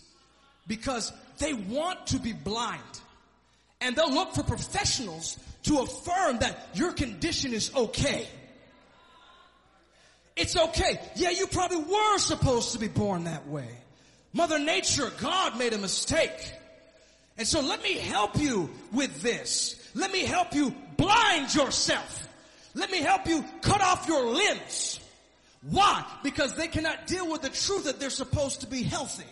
Because 0.67 1.11
they 1.37 1.53
want 1.53 2.07
to 2.07 2.19
be 2.19 2.33
blind. 2.33 2.81
And 3.79 3.95
they'll 3.95 4.13
look 4.13 4.33
for 4.33 4.43
professionals 4.43 5.37
to 5.63 5.79
affirm 5.79 6.39
that 6.39 6.69
your 6.73 6.93
condition 6.93 7.53
is 7.53 7.73
okay. 7.75 8.27
It's 10.35 10.57
okay. 10.57 10.99
Yeah, 11.15 11.31
you 11.31 11.47
probably 11.47 11.77
were 11.77 12.17
supposed 12.17 12.73
to 12.73 12.79
be 12.79 12.87
born 12.87 13.25
that 13.25 13.47
way. 13.47 13.69
Mother 14.33 14.59
Nature, 14.59 15.11
God 15.19 15.57
made 15.57 15.73
a 15.73 15.77
mistake. 15.77 16.53
And 17.37 17.47
so 17.47 17.61
let 17.61 17.81
me 17.83 17.93
help 17.93 18.39
you 18.39 18.69
with 18.91 19.21
this. 19.21 19.75
Let 19.93 20.11
me 20.11 20.23
help 20.23 20.53
you 20.53 20.73
blind 20.97 21.53
yourself. 21.53 22.27
Let 22.73 22.91
me 22.91 23.01
help 23.01 23.27
you 23.27 23.43
cut 23.61 23.81
off 23.81 24.07
your 24.07 24.25
limbs. 24.25 24.99
Why? 25.61 26.05
Because 26.23 26.55
they 26.55 26.67
cannot 26.67 27.07
deal 27.07 27.29
with 27.29 27.41
the 27.41 27.49
truth 27.49 27.85
that 27.85 27.99
they're 27.99 28.09
supposed 28.09 28.61
to 28.61 28.67
be 28.67 28.83
healthy. 28.83 29.25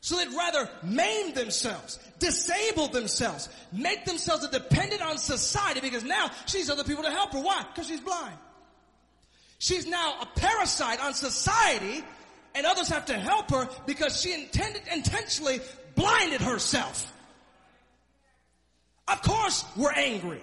So 0.00 0.16
they'd 0.16 0.34
rather 0.34 0.68
maim 0.82 1.32
themselves, 1.32 2.00
disable 2.18 2.88
themselves, 2.88 3.48
make 3.72 4.04
themselves 4.04 4.44
a 4.44 4.50
dependent 4.50 5.00
on 5.00 5.16
society 5.16 5.80
because 5.80 6.02
now 6.02 6.30
she's 6.46 6.68
other 6.68 6.82
people 6.82 7.04
to 7.04 7.10
help 7.10 7.32
her. 7.32 7.40
Why? 7.40 7.64
Because 7.72 7.86
she's 7.86 8.00
blind. 8.00 8.36
She's 9.60 9.86
now 9.86 10.16
a 10.20 10.26
parasite 10.26 11.00
on 11.00 11.14
society 11.14 12.02
and 12.54 12.66
others 12.66 12.88
have 12.88 13.06
to 13.06 13.14
help 13.14 13.50
her 13.50 13.68
because 13.86 14.20
she 14.20 14.32
intended, 14.32 14.82
intentionally 14.92 15.60
blinded 15.94 16.40
herself. 16.40 17.10
Of 19.08 19.22
course 19.22 19.64
we're 19.76 19.92
angry. 19.92 20.42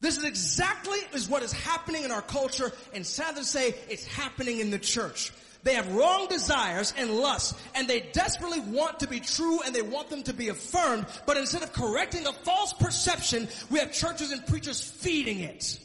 This 0.00 0.16
is 0.16 0.24
exactly 0.24 0.98
is 1.12 1.28
what 1.28 1.42
is 1.42 1.52
happening 1.52 2.04
in 2.04 2.10
our 2.10 2.22
culture 2.22 2.72
and 2.94 3.06
sad 3.06 3.36
to 3.36 3.44
say 3.44 3.74
it's 3.88 4.06
happening 4.06 4.60
in 4.60 4.70
the 4.70 4.78
church. 4.78 5.30
They 5.62 5.74
have 5.74 5.94
wrong 5.94 6.26
desires 6.28 6.94
and 6.96 7.10
lusts 7.10 7.54
and 7.74 7.86
they 7.86 8.00
desperately 8.00 8.60
want 8.60 9.00
to 9.00 9.06
be 9.06 9.20
true 9.20 9.60
and 9.60 9.74
they 9.74 9.82
want 9.82 10.08
them 10.08 10.22
to 10.22 10.32
be 10.32 10.48
affirmed, 10.48 11.04
but 11.26 11.36
instead 11.36 11.62
of 11.62 11.72
correcting 11.74 12.26
a 12.26 12.32
false 12.32 12.72
perception, 12.72 13.46
we 13.70 13.78
have 13.78 13.92
churches 13.92 14.32
and 14.32 14.46
preachers 14.46 14.80
feeding 14.80 15.40
it. 15.40 15.78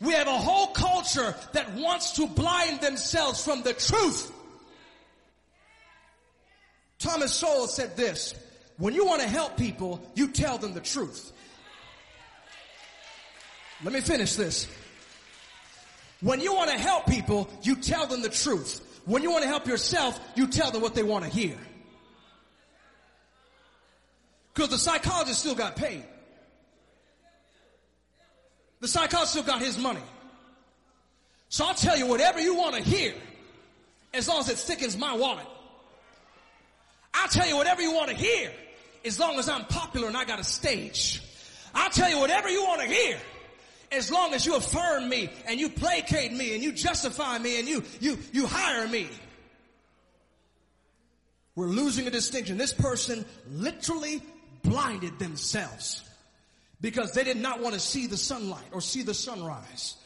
We 0.00 0.12
have 0.12 0.26
a 0.26 0.36
whole 0.36 0.68
culture 0.68 1.34
that 1.52 1.74
wants 1.74 2.12
to 2.12 2.26
blind 2.26 2.80
themselves 2.80 3.42
from 3.42 3.62
the 3.62 3.72
truth. 3.72 4.32
Thomas 6.98 7.34
Sowell 7.34 7.66
said 7.66 7.96
this, 7.96 8.34
when 8.78 8.94
you 8.94 9.06
want 9.06 9.22
to 9.22 9.28
help 9.28 9.56
people, 9.56 10.06
you 10.14 10.28
tell 10.28 10.58
them 10.58 10.74
the 10.74 10.80
truth. 10.80 11.32
Let 13.82 13.92
me 13.92 14.00
finish 14.00 14.36
this. 14.36 14.68
When 16.20 16.40
you 16.40 16.54
want 16.54 16.70
to 16.70 16.78
help 16.78 17.06
people, 17.06 17.48
you 17.62 17.76
tell 17.76 18.06
them 18.06 18.22
the 18.22 18.28
truth. 18.28 18.82
When 19.04 19.22
you 19.22 19.30
want 19.30 19.44
to 19.44 19.48
help 19.48 19.66
yourself, 19.66 20.18
you 20.34 20.46
tell 20.46 20.70
them 20.70 20.82
what 20.82 20.94
they 20.94 21.02
want 21.02 21.24
to 21.24 21.30
hear. 21.30 21.56
Because 24.52 24.70
the 24.70 24.78
psychologist 24.78 25.40
still 25.40 25.54
got 25.54 25.76
paid. 25.76 26.04
The 28.80 28.88
psychologist 28.88 29.32
still 29.32 29.44
got 29.44 29.60
his 29.60 29.78
money. 29.78 30.02
So 31.48 31.64
I'll 31.64 31.74
tell 31.74 31.96
you 31.96 32.06
whatever 32.06 32.40
you 32.40 32.56
want 32.56 32.76
to 32.76 32.82
hear, 32.82 33.14
as 34.12 34.28
long 34.28 34.40
as 34.40 34.48
it 34.48 34.58
thickens 34.58 34.96
my 34.96 35.14
wallet. 35.14 35.46
I'll 37.14 37.28
tell 37.28 37.46
you 37.46 37.56
whatever 37.56 37.80
you 37.80 37.92
want 37.92 38.10
to 38.10 38.16
hear, 38.16 38.52
as 39.04 39.18
long 39.18 39.38
as 39.38 39.48
I'm 39.48 39.64
popular 39.64 40.08
and 40.08 40.16
I 40.16 40.24
got 40.24 40.40
a 40.40 40.44
stage. 40.44 41.22
I'll 41.74 41.90
tell 41.90 42.10
you 42.10 42.18
whatever 42.18 42.48
you 42.48 42.64
want 42.64 42.82
to 42.82 42.86
hear. 42.86 43.18
As 43.92 44.10
long 44.10 44.34
as 44.34 44.44
you 44.44 44.56
affirm 44.56 45.08
me 45.08 45.30
and 45.46 45.60
you 45.60 45.68
placate 45.68 46.32
me 46.32 46.54
and 46.54 46.62
you 46.62 46.72
justify 46.72 47.38
me 47.38 47.60
and 47.60 47.68
you, 47.68 47.84
you, 48.00 48.18
you 48.32 48.46
hire 48.46 48.88
me. 48.88 49.08
We're 51.54 51.68
losing 51.68 52.06
a 52.06 52.10
distinction. 52.10 52.58
This 52.58 52.74
person 52.74 53.24
literally 53.50 54.22
blinded 54.62 55.18
themselves 55.18 56.05
because 56.80 57.12
they 57.12 57.24
did 57.24 57.36
not 57.36 57.60
want 57.60 57.74
to 57.74 57.80
see 57.80 58.06
the 58.06 58.16
sunlight 58.16 58.66
or 58.72 58.80
see 58.80 59.02
the 59.02 59.14
sunrise. 59.14 59.96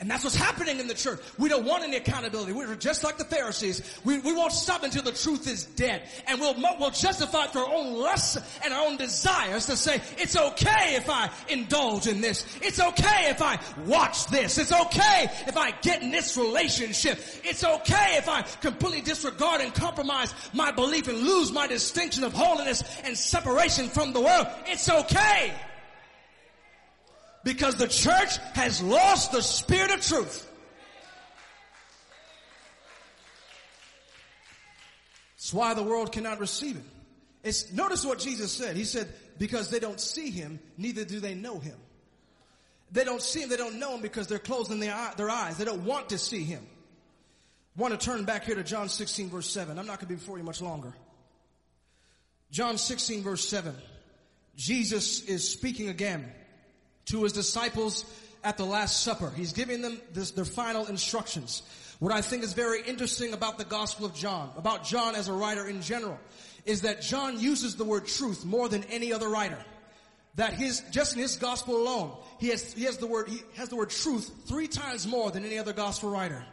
And 0.00 0.08
that's 0.08 0.22
what's 0.22 0.36
happening 0.36 0.78
in 0.78 0.86
the 0.86 0.94
church. 0.94 1.18
We 1.38 1.48
don't 1.48 1.64
want 1.64 1.82
any 1.82 1.96
accountability. 1.96 2.52
We're 2.52 2.76
just 2.76 3.02
like 3.02 3.18
the 3.18 3.24
Pharisees. 3.24 3.82
We, 4.04 4.20
we 4.20 4.32
won't 4.32 4.52
stop 4.52 4.84
until 4.84 5.02
the 5.02 5.10
truth 5.10 5.48
is 5.48 5.64
dead. 5.64 6.08
And 6.28 6.40
we'll, 6.40 6.54
we'll 6.78 6.90
justify 6.90 7.46
it 7.46 7.50
through 7.50 7.64
our 7.64 7.74
own 7.74 7.94
lusts 7.94 8.38
and 8.64 8.72
our 8.72 8.86
own 8.86 8.96
desires 8.96 9.66
to 9.66 9.76
say, 9.76 10.00
it's 10.16 10.36
okay 10.36 10.94
if 10.94 11.10
I 11.10 11.30
indulge 11.48 12.06
in 12.06 12.20
this. 12.20 12.46
It's 12.62 12.78
okay 12.78 13.30
if 13.30 13.42
I 13.42 13.58
watch 13.86 14.26
this. 14.26 14.56
It's 14.58 14.72
okay 14.72 15.30
if 15.48 15.56
I 15.56 15.72
get 15.82 16.00
in 16.00 16.12
this 16.12 16.36
relationship. 16.36 17.18
It's 17.42 17.64
okay 17.64 18.18
if 18.18 18.28
I 18.28 18.42
completely 18.42 19.00
disregard 19.00 19.62
and 19.62 19.74
compromise 19.74 20.32
my 20.52 20.70
belief 20.70 21.08
and 21.08 21.18
lose 21.18 21.50
my 21.50 21.66
distinction 21.66 22.22
of 22.22 22.32
holiness 22.32 22.84
and 23.02 23.18
separation 23.18 23.88
from 23.88 24.12
the 24.12 24.20
world. 24.20 24.46
It's 24.66 24.88
okay. 24.88 25.54
Because 27.44 27.76
the 27.76 27.88
church 27.88 28.36
has 28.54 28.82
lost 28.82 29.32
the 29.32 29.42
spirit 29.42 29.92
of 29.92 30.00
truth. 30.00 30.44
That's 35.36 35.54
why 35.54 35.74
the 35.74 35.82
world 35.82 36.12
cannot 36.12 36.40
receive 36.40 36.76
it. 36.76 36.82
It's, 37.42 37.72
notice 37.72 38.04
what 38.04 38.18
Jesus 38.18 38.52
said. 38.52 38.76
He 38.76 38.84
said, 38.84 39.08
because 39.38 39.70
they 39.70 39.78
don't 39.78 40.00
see 40.00 40.30
him, 40.30 40.58
neither 40.76 41.04
do 41.04 41.20
they 41.20 41.34
know 41.34 41.58
him. 41.58 41.76
They 42.90 43.04
don't 43.04 43.22
see 43.22 43.42
him, 43.42 43.48
they 43.48 43.56
don't 43.56 43.78
know 43.78 43.94
him 43.94 44.02
because 44.02 44.26
they're 44.26 44.38
closing 44.38 44.80
their, 44.80 44.96
their 45.16 45.30
eyes. 45.30 45.56
They 45.56 45.64
don't 45.64 45.84
want 45.84 46.10
to 46.10 46.18
see 46.18 46.42
him. 46.42 46.66
I 47.76 47.80
want 47.80 47.98
to 47.98 48.04
turn 48.04 48.24
back 48.24 48.44
here 48.44 48.56
to 48.56 48.64
John 48.64 48.88
16 48.88 49.30
verse 49.30 49.48
7. 49.48 49.78
I'm 49.78 49.86
not 49.86 50.00
going 50.00 50.08
to 50.08 50.14
be 50.14 50.14
before 50.16 50.36
you 50.36 50.44
much 50.44 50.60
longer. 50.60 50.92
John 52.50 52.76
16 52.76 53.22
verse 53.22 53.48
7. 53.48 53.74
Jesus 54.56 55.22
is 55.22 55.48
speaking 55.48 55.88
again 55.88 56.32
to 57.08 57.24
his 57.24 57.32
disciples 57.32 58.04
at 58.44 58.56
the 58.56 58.64
Last 58.64 59.02
Supper. 59.02 59.32
He's 59.34 59.52
giving 59.52 59.82
them 59.82 60.00
this, 60.12 60.30
their 60.30 60.44
final 60.44 60.86
instructions. 60.86 61.62
What 61.98 62.12
I 62.12 62.20
think 62.20 62.44
is 62.44 62.52
very 62.52 62.82
interesting 62.82 63.32
about 63.32 63.58
the 63.58 63.64
Gospel 63.64 64.06
of 64.06 64.14
John, 64.14 64.52
about 64.56 64.84
John 64.84 65.16
as 65.16 65.28
a 65.28 65.32
writer 65.32 65.66
in 65.66 65.82
general, 65.82 66.18
is 66.64 66.82
that 66.82 67.02
John 67.02 67.40
uses 67.40 67.76
the 67.76 67.84
word 67.84 68.06
truth 68.06 68.44
more 68.44 68.68
than 68.68 68.84
any 68.84 69.12
other 69.12 69.28
writer. 69.28 69.58
That 70.36 70.52
his, 70.52 70.82
just 70.92 71.14
in 71.14 71.20
his 71.20 71.34
gospel 71.36 71.76
alone, 71.76 72.16
he 72.38 72.48
has, 72.48 72.72
he 72.72 72.84
has 72.84 72.98
the 72.98 73.08
word, 73.08 73.28
he 73.28 73.40
has 73.56 73.70
the 73.70 73.76
word 73.76 73.90
truth 73.90 74.30
three 74.46 74.68
times 74.68 75.04
more 75.06 75.32
than 75.32 75.44
any 75.44 75.58
other 75.58 75.72
gospel 75.72 76.10
writer. 76.10 76.44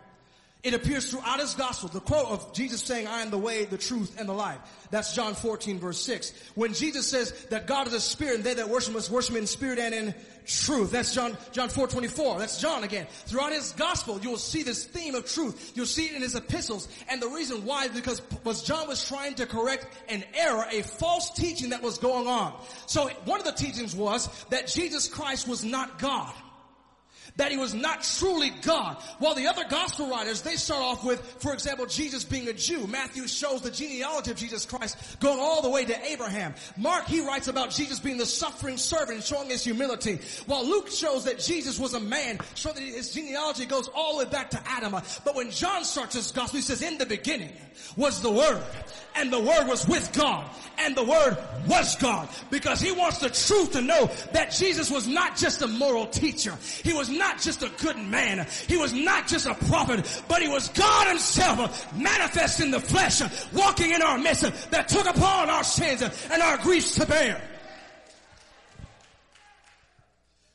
It 0.65 0.73
appears 0.73 1.11
throughout 1.11 1.39
his 1.39 1.53
gospel. 1.53 1.89
The 1.89 1.99
quote 1.99 2.25
of 2.25 2.51
Jesus 2.51 2.81
saying, 2.81 3.05
I 3.05 3.21
am 3.21 3.29
the 3.29 3.37
way, 3.37 3.65
the 3.65 3.77
truth, 3.77 4.15
and 4.19 4.27
the 4.27 4.33
life. 4.33 4.57
That's 4.89 5.13
John 5.13 5.35
14 5.35 5.77
verse 5.77 6.01
6. 6.01 6.33
When 6.55 6.73
Jesus 6.73 7.07
says 7.07 7.33
that 7.51 7.67
God 7.67 7.85
is 7.85 7.93
a 7.93 8.01
spirit 8.01 8.37
and 8.37 8.43
they 8.43 8.55
that 8.55 8.67
worship 8.67 8.95
must 8.95 9.11
worship 9.11 9.35
in 9.35 9.45
spirit 9.45 9.77
and 9.77 9.93
in 9.93 10.15
truth. 10.47 10.89
That's 10.89 11.13
John, 11.13 11.37
John 11.51 11.69
4 11.69 11.87
24. 11.87 12.39
That's 12.39 12.59
John 12.59 12.83
again. 12.83 13.05
Throughout 13.27 13.51
his 13.51 13.73
gospel, 13.73 14.19
you 14.19 14.31
will 14.31 14.37
see 14.37 14.63
this 14.63 14.85
theme 14.85 15.13
of 15.13 15.31
truth. 15.31 15.73
You'll 15.75 15.85
see 15.85 16.07
it 16.07 16.15
in 16.15 16.23
his 16.23 16.33
epistles. 16.33 16.87
And 17.09 17.21
the 17.21 17.29
reason 17.29 17.63
why 17.63 17.85
is 17.85 17.91
because 17.91 18.23
was 18.43 18.63
John 18.63 18.87
was 18.87 19.07
trying 19.07 19.35
to 19.35 19.45
correct 19.45 19.85
an 20.09 20.23
error, 20.33 20.65
a 20.71 20.81
false 20.81 21.29
teaching 21.29 21.69
that 21.69 21.83
was 21.83 21.99
going 21.99 22.25
on. 22.25 22.59
So 22.87 23.09
one 23.25 23.39
of 23.39 23.45
the 23.45 23.51
teachings 23.51 23.95
was 23.95 24.27
that 24.45 24.65
Jesus 24.65 25.07
Christ 25.07 25.47
was 25.47 25.63
not 25.63 25.99
God 25.99 26.33
that 27.37 27.51
he 27.51 27.57
was 27.57 27.73
not 27.73 28.01
truly 28.17 28.51
God. 28.61 28.95
While 29.19 29.35
the 29.35 29.47
other 29.47 29.65
gospel 29.69 30.09
writers, 30.09 30.41
they 30.41 30.55
start 30.55 30.81
off 30.81 31.03
with, 31.03 31.19
for 31.39 31.53
example, 31.53 31.85
Jesus 31.85 32.23
being 32.23 32.47
a 32.47 32.53
Jew. 32.53 32.87
Matthew 32.87 33.27
shows 33.27 33.61
the 33.61 33.71
genealogy 33.71 34.31
of 34.31 34.37
Jesus 34.37 34.65
Christ 34.65 35.19
going 35.19 35.39
all 35.39 35.61
the 35.61 35.69
way 35.69 35.83
to 35.85 36.05
Abraham. 36.05 36.53
Mark, 36.77 37.05
he 37.07 37.25
writes 37.25 37.47
about 37.47 37.71
Jesus 37.71 37.99
being 37.99 38.17
the 38.17 38.25
suffering 38.25 38.77
servant, 38.77 39.23
showing 39.23 39.49
his 39.49 39.63
humility. 39.63 40.19
While 40.45 40.65
Luke 40.65 40.89
shows 40.89 41.25
that 41.25 41.39
Jesus 41.39 41.77
was 41.77 41.93
a 41.93 41.99
man, 41.99 42.39
showing 42.55 42.75
that 42.75 42.83
his 42.83 43.13
genealogy 43.13 43.65
goes 43.65 43.89
all 43.89 44.17
the 44.17 44.25
way 44.25 44.31
back 44.31 44.51
to 44.51 44.61
Adam. 44.65 44.93
But 45.23 45.35
when 45.35 45.51
John 45.51 45.83
starts 45.83 46.15
his 46.15 46.31
gospel, 46.31 46.57
he 46.57 46.63
says, 46.63 46.81
in 46.81 46.97
the 46.97 47.05
beginning 47.05 47.51
was 47.97 48.21
the 48.21 48.31
Word, 48.31 48.61
and 49.15 49.31
the 49.31 49.39
Word 49.39 49.67
was 49.67 49.85
with 49.87 50.13
God, 50.13 50.49
and 50.79 50.95
the 50.95 51.03
Word 51.03 51.37
was 51.67 51.95
God. 51.97 52.29
Because 52.49 52.79
he 52.79 52.91
wants 52.93 53.17
the 53.17 53.29
truth 53.29 53.73
to 53.73 53.81
know 53.81 54.09
that 54.31 54.51
Jesus 54.51 54.89
was 54.89 55.07
not 55.07 55.35
just 55.35 55.61
a 55.61 55.67
moral 55.67 56.07
teacher. 56.07 56.55
He 56.83 56.93
was 56.93 57.09
not 57.09 57.24
not 57.25 57.41
just 57.41 57.63
a 57.63 57.71
good 57.83 57.97
man. 57.97 58.47
He 58.67 58.77
was 58.77 58.93
not 58.93 59.27
just 59.27 59.45
a 59.47 59.55
prophet, 59.55 60.23
but 60.27 60.41
he 60.41 60.47
was 60.47 60.69
God 60.69 61.07
himself 61.07 61.93
manifest 61.95 62.59
in 62.59 62.71
the 62.71 62.79
flesh, 62.79 63.21
walking 63.51 63.91
in 63.91 64.01
our 64.01 64.17
midst 64.17 64.71
that 64.71 64.87
took 64.87 65.07
upon 65.07 65.49
our 65.49 65.63
sins 65.63 66.01
and 66.31 66.41
our 66.41 66.57
griefs 66.57 66.95
to 66.95 67.05
bear. 67.05 67.41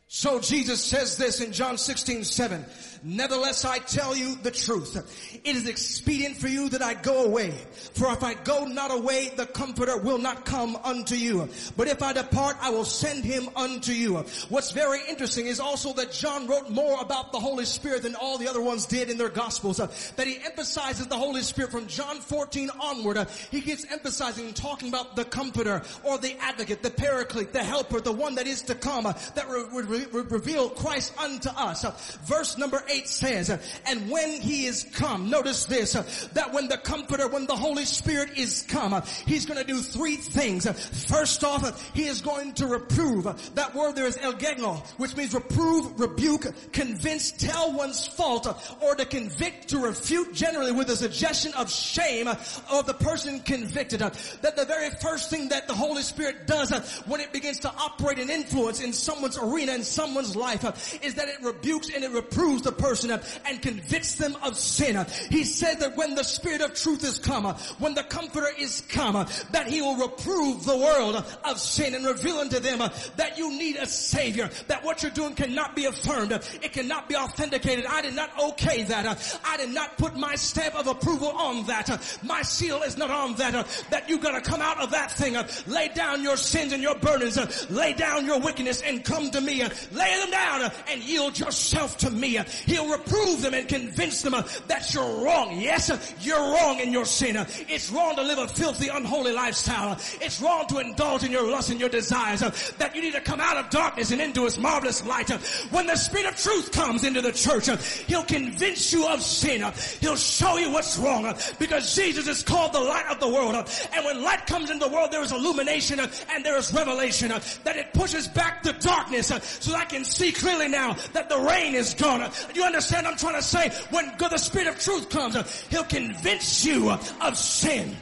So 0.07 0.41
Jesus 0.41 0.83
says 0.83 1.17
this 1.17 1.41
in 1.41 1.53
John 1.53 1.79
16, 1.79 2.25
7. 2.25 2.65
Nevertheless, 3.03 3.65
I 3.65 3.79
tell 3.79 4.15
you 4.15 4.37
the 4.43 4.51
truth. 4.51 4.95
It 5.43 5.57
is 5.57 5.67
expedient 5.67 6.37
for 6.37 6.49
you 6.49 6.69
that 6.69 6.83
I 6.83 6.95
go 6.95 7.25
away. 7.25 7.51
For 7.95 8.13
if 8.13 8.23
I 8.23 8.35
go 8.35 8.67
not 8.67 8.91
away, 8.91 9.31
the 9.37 9.47
comforter 9.47 9.97
will 9.97 10.19
not 10.19 10.45
come 10.45 10.77
unto 10.77 11.15
you. 11.15 11.49
But 11.77 11.89
if 11.89 12.03
I 12.03 12.13
depart, 12.13 12.57
I 12.61 12.71
will 12.71 12.85
send 12.85 13.25
him 13.25 13.49
unto 13.57 13.93
you. 13.93 14.17
What's 14.51 14.73
very 14.73 15.01
interesting 15.09 15.47
is 15.47 15.61
also 15.61 15.95
that 15.95 16.13
John 16.13 16.47
wrote 16.47 16.69
more 16.69 17.01
about 17.01 17.33
the 17.33 17.41
Holy 17.41 17.65
Spirit 17.65 18.03
than 18.03 18.17
all 18.17 18.37
the 18.37 18.49
other 18.49 18.61
ones 18.61 18.85
did 18.85 19.09
in 19.09 19.17
their 19.17 19.31
gospels. 19.31 19.81
Uh, 19.81 19.87
that 20.17 20.27
he 20.27 20.39
emphasizes 20.45 21.07
the 21.07 21.17
Holy 21.17 21.43
Spirit 21.43 21.71
from 21.71 21.87
John 21.87 22.21
14 22.21 22.71
onward. 22.81 23.17
Uh, 23.17 23.25
he 23.51 23.63
keeps 23.63 23.91
emphasizing 23.91 24.47
and 24.47 24.57
talking 24.57 24.91
about 24.91 25.17
the 25.17 25.25
comforter 25.25 25.83
or 26.05 26.19
the 26.19 26.37
advocate, 26.41 26.83
the 26.83 26.91
paraclete, 26.91 27.53
the 27.53 27.65
helper, 27.65 28.01
the 28.01 28.13
one 28.13 28.35
that 28.35 28.47
is 28.47 28.61
to 28.63 28.75
come, 28.75 29.07
uh, 29.07 29.15
that 29.35 29.49
would 29.49 29.87
re- 29.87 30.07
re- 30.13 30.23
reveal 30.23 30.69
Christ 30.69 31.17
unto 31.19 31.49
us. 31.49 31.85
Verse 32.27 32.59
number 32.59 32.83
8 32.91 33.09
says, 33.09 33.81
and 33.87 34.11
when 34.11 34.41
he 34.41 34.67
is 34.67 34.85
come, 34.95 35.31
notice 35.31 35.65
this, 35.67 35.93
that 36.35 36.53
when 36.53 36.69
the 36.69 36.79
comforter, 36.79 37.29
when 37.29 37.47
the 37.47 37.57
Holy 37.57 37.85
Spirit 37.85 38.37
is 38.37 38.63
come, 38.69 39.01
he's 39.27 39.47
going 39.47 39.59
to 39.59 39.67
do 39.67 39.81
three 39.81 40.17
things. 40.17 40.69
First 41.07 41.45
off, 41.45 41.93
he 41.95 42.07
is 42.07 42.21
going 42.21 42.55
to 42.55 42.67
reprove. 42.67 43.55
That 43.55 43.75
word 43.75 43.97
there 43.97 44.07
is 44.07 44.17
elegcho, 44.17 44.85
which 44.99 45.17
means 45.17 45.35
reprove, 45.35 45.99
rebuke, 45.99 46.47
convince, 46.73 47.33
tell 47.33 47.73
one's 47.73 48.07
fault, 48.07 48.47
or 48.81 48.95
to 48.95 49.05
convict, 49.05 49.69
to 49.69 49.79
refute 49.79 50.35
generally 50.35 50.73
with 50.73 50.89
a 50.91 50.97
suggestion 50.97 51.53
of 51.55 51.71
shame 51.71 52.29
of 52.29 52.87
the 52.87 52.95
person 52.95 53.41
convicted. 53.41 54.01
That 54.01 54.57
the 54.57 54.65
very 54.65 54.91
first 54.91 55.31
thing 55.31 55.49
that 55.51 55.69
the 55.69 55.75
Holy 55.75 56.03
Spirit 56.03 56.47
does 56.47 56.71
when 57.07 57.21
it 57.21 57.33
begins 57.33 57.61
to 57.61 57.69
operate 57.69 58.19
and 58.19 58.31
influence 58.31 58.81
in 58.81 58.93
someone's 58.93 59.39
arena, 59.39 59.73
in 59.73 59.85
someone's 59.85 60.35
life, 60.37 60.65
is 61.05 61.15
that 61.15 61.29
it 61.29 61.43
rebukes 61.43 61.91
and 61.95 62.05
it 62.05 62.11
reproves 62.11 62.63
the 62.63 62.73
person 62.81 63.11
and 63.47 63.63
convicts 63.63 64.15
them 64.15 64.37
of 64.43 64.57
sin. 64.57 65.05
He 65.31 65.45
said 65.45 65.81
that 65.81 65.97
when 65.97 66.15
the 66.15 66.25
Spirit 66.25 66.63
of 66.63 66.75
truth 66.75 67.05
is 67.05 67.19
come, 67.19 67.45
when 67.79 67.95
the 67.95 68.03
Comforter 68.05 68.51
is 68.59 68.83
come, 68.89 69.27
that 69.53 69.67
He 69.69 69.83
will 69.83 69.97
reprove 69.97 70.65
the 70.65 70.77
world 70.77 71.25
of 71.45 71.61
sin 71.61 71.95
and 71.95 72.05
reveal 72.05 72.39
unto 72.39 72.59
them 72.59 72.79
that 73.17 73.37
you 73.37 73.51
need 73.51 73.77
a 73.77 73.87
Savior, 73.87 74.51
that 74.69 74.85
what 74.85 75.03
you're 75.03 75.13
doing 75.13 75.35
cannot 75.35 75.77
be 75.77 75.85
affirmed, 75.85 76.33
it 76.33 76.73
cannot 76.73 77.09
be 77.09 77.17
authenticated. 77.17 77.87
I 77.87 78.03
did 78.03 78.15
not 78.15 78.31
okay 78.39 78.83
that. 78.85 79.41
I 79.45 79.57
did 79.57 79.71
not 79.71 79.99
put 79.99 80.17
my 80.17 80.35
stamp 80.35 80.75
of 80.75 80.87
approval 80.87 81.29
on 81.29 81.67
that. 81.67 82.19
My 82.23 82.43
seal 82.43 82.83
is 82.83 82.97
not 82.97 83.11
on 83.11 83.35
that. 83.37 83.51
That 83.91 84.09
you 84.09 84.19
gotta 84.19 84.41
come 84.41 84.63
out 84.63 84.81
of 84.81 84.91
that 84.93 85.13
thing. 85.13 85.37
Lay 85.67 85.89
down 85.89 86.23
your 86.23 86.37
sins 86.37 86.73
and 86.73 86.83
your 86.83 86.95
burdens. 86.97 87.39
Lay 87.71 87.93
down 87.93 88.27
your 88.27 88.41
wickedness 88.41 88.83
and 88.83 89.05
come 89.05 89.31
to 89.31 89.41
me. 89.41 89.63
Lay 89.93 90.17
them 90.21 90.31
down 90.31 90.71
and 90.91 91.03
yield 91.03 91.39
yourself 91.39 91.97
to 91.99 92.11
me. 92.11 92.39
He'll 92.71 92.89
reprove 92.89 93.43
them 93.43 93.53
and 93.55 93.67
convince 93.67 94.23
them 94.23 94.33
uh, 94.33 94.43
that 94.69 94.95
you're 94.95 95.25
wrong. 95.25 95.61
Yes, 95.61 95.91
uh, 95.91 95.99
you're 96.21 96.39
wrong 96.39 96.79
in 96.79 96.93
your 96.93 97.05
sin. 97.05 97.37
Uh, 97.37 97.45
it's 97.69 97.91
wrong 97.91 98.15
to 98.15 98.23
live 98.23 98.39
a 98.39 98.47
filthy, 98.47 98.87
unholy 98.87 99.33
lifestyle. 99.33 99.99
It's 100.21 100.41
wrong 100.41 100.69
to 100.69 100.79
indulge 100.79 101.25
in 101.25 101.33
your 101.33 101.51
lust 101.51 101.71
and 101.71 101.81
your 101.81 101.89
desires. 101.89 102.41
That 102.79 102.95
you 102.95 103.03
need 103.03 103.15
to 103.15 103.21
come 103.21 103.41
out 103.41 103.57
of 103.57 103.71
darkness 103.71 104.13
and 104.13 104.21
into 104.21 104.45
his 104.45 104.57
marvelous 104.57 105.05
light. 105.05 105.31
When 105.73 105.87
the 105.87 105.97
spirit 105.97 106.27
of 106.27 106.37
truth 106.37 106.71
comes 106.71 107.03
into 107.03 107.21
the 107.21 107.33
church, 107.33 107.67
he'll 108.07 108.23
convince 108.23 108.93
you 108.93 109.05
of 109.09 109.21
sin. 109.21 109.65
He'll 109.99 110.15
show 110.15 110.57
you 110.57 110.71
what's 110.71 110.97
wrong 110.97 111.35
because 111.59 111.93
Jesus 111.97 112.29
is 112.29 112.45
called 112.45 112.73
the 112.73 112.81
light 112.81 113.07
of 113.11 113.19
the 113.19 113.29
world. 113.29 113.55
And 113.93 114.05
when 114.05 114.23
light 114.23 114.47
comes 114.47 114.71
into 114.71 114.87
the 114.87 114.95
world, 114.95 115.11
there 115.11 115.23
is 115.23 115.33
illumination 115.33 115.99
and 115.99 116.45
there 116.45 116.57
is 116.57 116.73
revelation 116.73 117.31
that 117.65 117.77
it 117.77 117.93
pushes 117.95 118.29
back 118.29 118.63
the 118.63 118.75
darkness 118.75 119.27
so 119.27 119.75
I 119.75 119.87
can 119.87 120.05
see 120.05 120.31
clearly 120.31 120.69
now 120.69 120.93
that 121.15 121.29
the 121.29 121.39
rain 121.39 121.75
is 121.75 121.95
gone. 121.95 122.31
You 122.55 122.60
understand 122.63 123.07
I'm 123.07 123.17
trying 123.17 123.35
to 123.35 123.43
say? 123.43 123.71
When 123.91 124.13
the 124.19 124.39
Spirit 124.39 124.69
of 124.69 124.79
truth 124.79 125.09
comes, 125.11 125.37
He'll 125.69 125.85
convince 125.85 126.65
you 126.65 126.91
of 126.91 127.37
sin. 127.37 127.97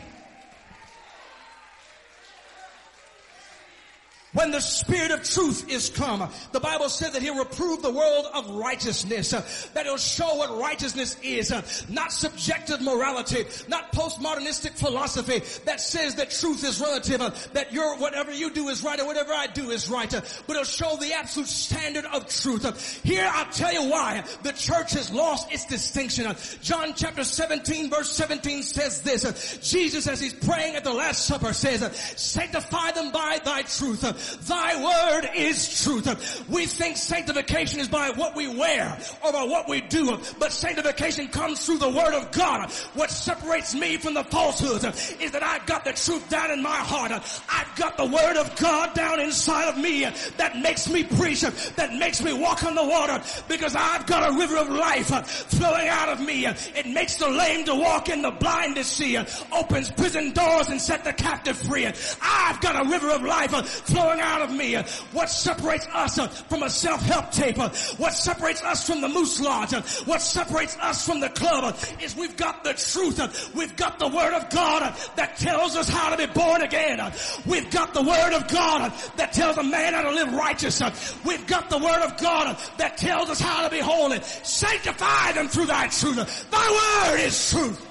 When 4.35 4.51
the 4.51 4.61
Spirit 4.61 5.11
of 5.11 5.23
truth 5.25 5.71
is 5.71 5.88
come, 5.88 6.29
the 6.53 6.61
Bible 6.61 6.91
said 6.91 7.14
that 7.14 7.23
He'll 7.23 7.38
reprove 7.38 7.81
the 7.81 7.91
world 7.91 8.27
of 8.35 8.51
righteousness, 8.57 9.31
that 9.73 9.87
He'll 9.87 9.97
show 9.97 10.35
what 10.35 10.59
righteousness 10.59 11.17
is, 11.23 11.51
not 11.88 12.12
subjective 12.12 12.83
morality, 12.83 13.47
not 13.69 13.91
postmodernistic 13.93 14.73
philosophy 14.73 15.38
that 15.64 15.81
says 15.81 16.17
that 16.17 16.31
truth 16.31 16.62
is 16.62 16.79
relative, 16.79 17.21
that 17.55 17.73
your 17.73 17.97
whatever 17.97 18.31
you 18.31 18.51
do 18.51 18.69
is 18.69 18.83
right 18.83 19.01
or 19.01 19.07
whatever 19.07 19.33
I 19.33 19.47
do 19.47 19.71
is 19.71 19.88
right, 19.88 20.11
but 20.11 20.51
it'll 20.51 20.64
show 20.64 20.97
the 20.97 21.14
absolute 21.14 21.49
standard 21.49 22.05
of 22.05 22.29
truth. 22.29 23.03
Here 23.03 23.29
I'll 23.33 23.51
tell 23.51 23.73
you 23.73 23.88
why 23.91 24.25
the 24.43 24.53
church 24.53 24.93
has 24.93 25.11
lost 25.11 25.51
its 25.51 25.64
distinction. 25.64 26.27
John 26.61 26.93
chapter 26.95 27.25
17 27.25 27.88
verse 27.88 28.12
17 28.12 28.62
says 28.62 29.01
this, 29.01 29.59
Jesus 29.62 30.07
as 30.07 30.21
He's 30.21 30.35
praying 30.35 30.77
at 30.77 30.85
the 30.85 30.93
Last 30.93 31.25
Supper 31.25 31.55
says, 31.55 31.81
sanctify 32.17 32.91
them 32.91 33.11
by 33.11 33.41
thy 33.43 33.62
truth. 33.62 34.05
Thy 34.47 34.83
word 34.83 35.31
is 35.35 35.83
truth. 35.83 36.49
We 36.49 36.67
think 36.67 36.97
sanctification 36.97 37.81
is 37.81 37.89
by 37.89 38.11
what 38.11 38.35
we 38.35 38.49
wear 38.49 38.99
or 39.25 39.33
by 39.33 39.45
what 39.45 39.69
we 39.69 39.81
do, 39.83 40.19
but 40.39 40.53
sanctification 40.53 41.29
comes 41.29 41.65
through 41.65 41.79
the 41.79 41.89
word 41.89 42.15
of 42.15 42.31
God. 42.33 42.71
What 42.95 43.11
separates 43.11 43.75
me 43.75 43.97
from 43.97 44.15
the 44.15 44.25
falsehood 44.25 44.85
is 45.21 45.33
that 45.33 45.43
I've 45.43 45.67
got 45.67 45.85
the 45.85 45.93
truth 45.93 46.29
down 46.29 46.51
in 46.51 46.63
my 46.63 46.71
heart. 46.71 47.13
I've 47.13 47.77
got 47.77 47.97
the 47.97 48.07
word 48.07 48.37
of 48.37 48.55
God 48.57 48.95
down 48.95 49.21
inside 49.21 49.69
of 49.69 49.79
me 49.79 50.05
that 50.37 50.57
makes 50.59 50.89
me 50.89 51.05
preach, 51.05 51.43
that 51.43 51.95
makes 51.95 52.23
me 52.23 52.33
walk 52.33 52.65
on 52.65 52.75
the 52.75 52.85
water 52.85 53.23
because 53.49 53.75
I've 53.77 54.07
got 54.07 54.31
a 54.31 54.39
river 54.39 54.57
of 54.57 54.69
life 54.69 55.09
flowing 55.51 55.89
out 55.89 56.09
of 56.09 56.21
me. 56.21 56.47
It 56.47 56.87
makes 56.87 57.17
the 57.17 57.29
lame 57.29 57.65
to 57.67 57.75
walk 57.75 58.09
and 58.09 58.25
the 58.25 58.31
blind 58.31 58.77
to 58.77 58.85
see, 58.85 59.19
opens 59.53 59.91
prison 59.91 60.33
doors 60.33 60.69
and 60.69 60.81
set 60.81 61.05
the 61.05 61.13
captive 61.13 61.57
free. 61.57 61.87
I've 62.23 62.61
got 62.61 62.87
a 62.87 62.89
river 62.89 63.11
of 63.11 63.23
life 63.23 63.51
flowing 63.51 64.08
out 64.09 64.42
of 64.42 64.51
me. 64.51 64.75
What 65.12 65.29
separates 65.29 65.87
us 65.92 66.18
uh, 66.18 66.29
from 66.29 66.62
a 66.62 66.71
self-help 66.71 67.30
tape? 67.30 67.59
Uh, 67.59 67.68
what 67.99 68.14
separates 68.14 68.62
us 68.62 68.87
from 68.87 69.01
the 69.01 69.09
Moose 69.09 69.41
Lodge? 69.41 69.74
Uh, 69.74 69.83
what 70.05 70.22
separates 70.22 70.76
us 70.78 71.05
from 71.07 71.20
the 71.20 71.28
club 71.28 71.76
is 72.01 72.16
we've 72.16 72.37
got 72.37 72.64
the 72.64 72.74
truth. 72.74 73.55
We've 73.55 73.76
got 73.76 73.99
the 73.99 74.09
Word 74.09 74.35
of 74.35 74.49
God 74.51 74.95
that 75.16 75.37
tells 75.37 75.76
us 75.76 75.89
how 75.89 76.14
to 76.14 76.16
be 76.16 76.33
born 76.33 76.62
again. 76.62 77.01
We've 77.47 77.70
got 77.70 77.95
the 77.95 78.03
Word 78.03 78.33
of 78.35 78.49
God 78.49 78.93
that 79.16 79.33
tells 79.33 79.57
a 79.59 79.62
man 79.62 79.95
how 79.95 80.03
to 80.03 80.11
live 80.11 80.33
righteous. 80.33 80.80
We've 81.24 81.47
got 81.47 81.70
the 81.70 81.78
Word 81.78 82.03
of 82.03 82.16
God 82.18 82.57
that 82.78 82.97
tells 82.97 83.28
us 83.28 83.41
how 83.41 83.64
to 83.64 83.70
be 83.70 83.80
holy. 83.80 84.20
Sanctify 84.22 85.33
them 85.33 85.49
through 85.49 85.66
thy 85.66 85.89
truth. 85.89 86.51
Thy 86.51 87.11
Word 87.11 87.20
is 87.20 87.51
truth. 87.51 87.88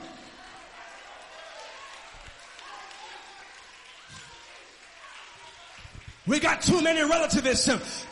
We 6.27 6.39
got 6.39 6.61
too 6.61 6.81
many 6.81 7.01
relativists 7.01 7.69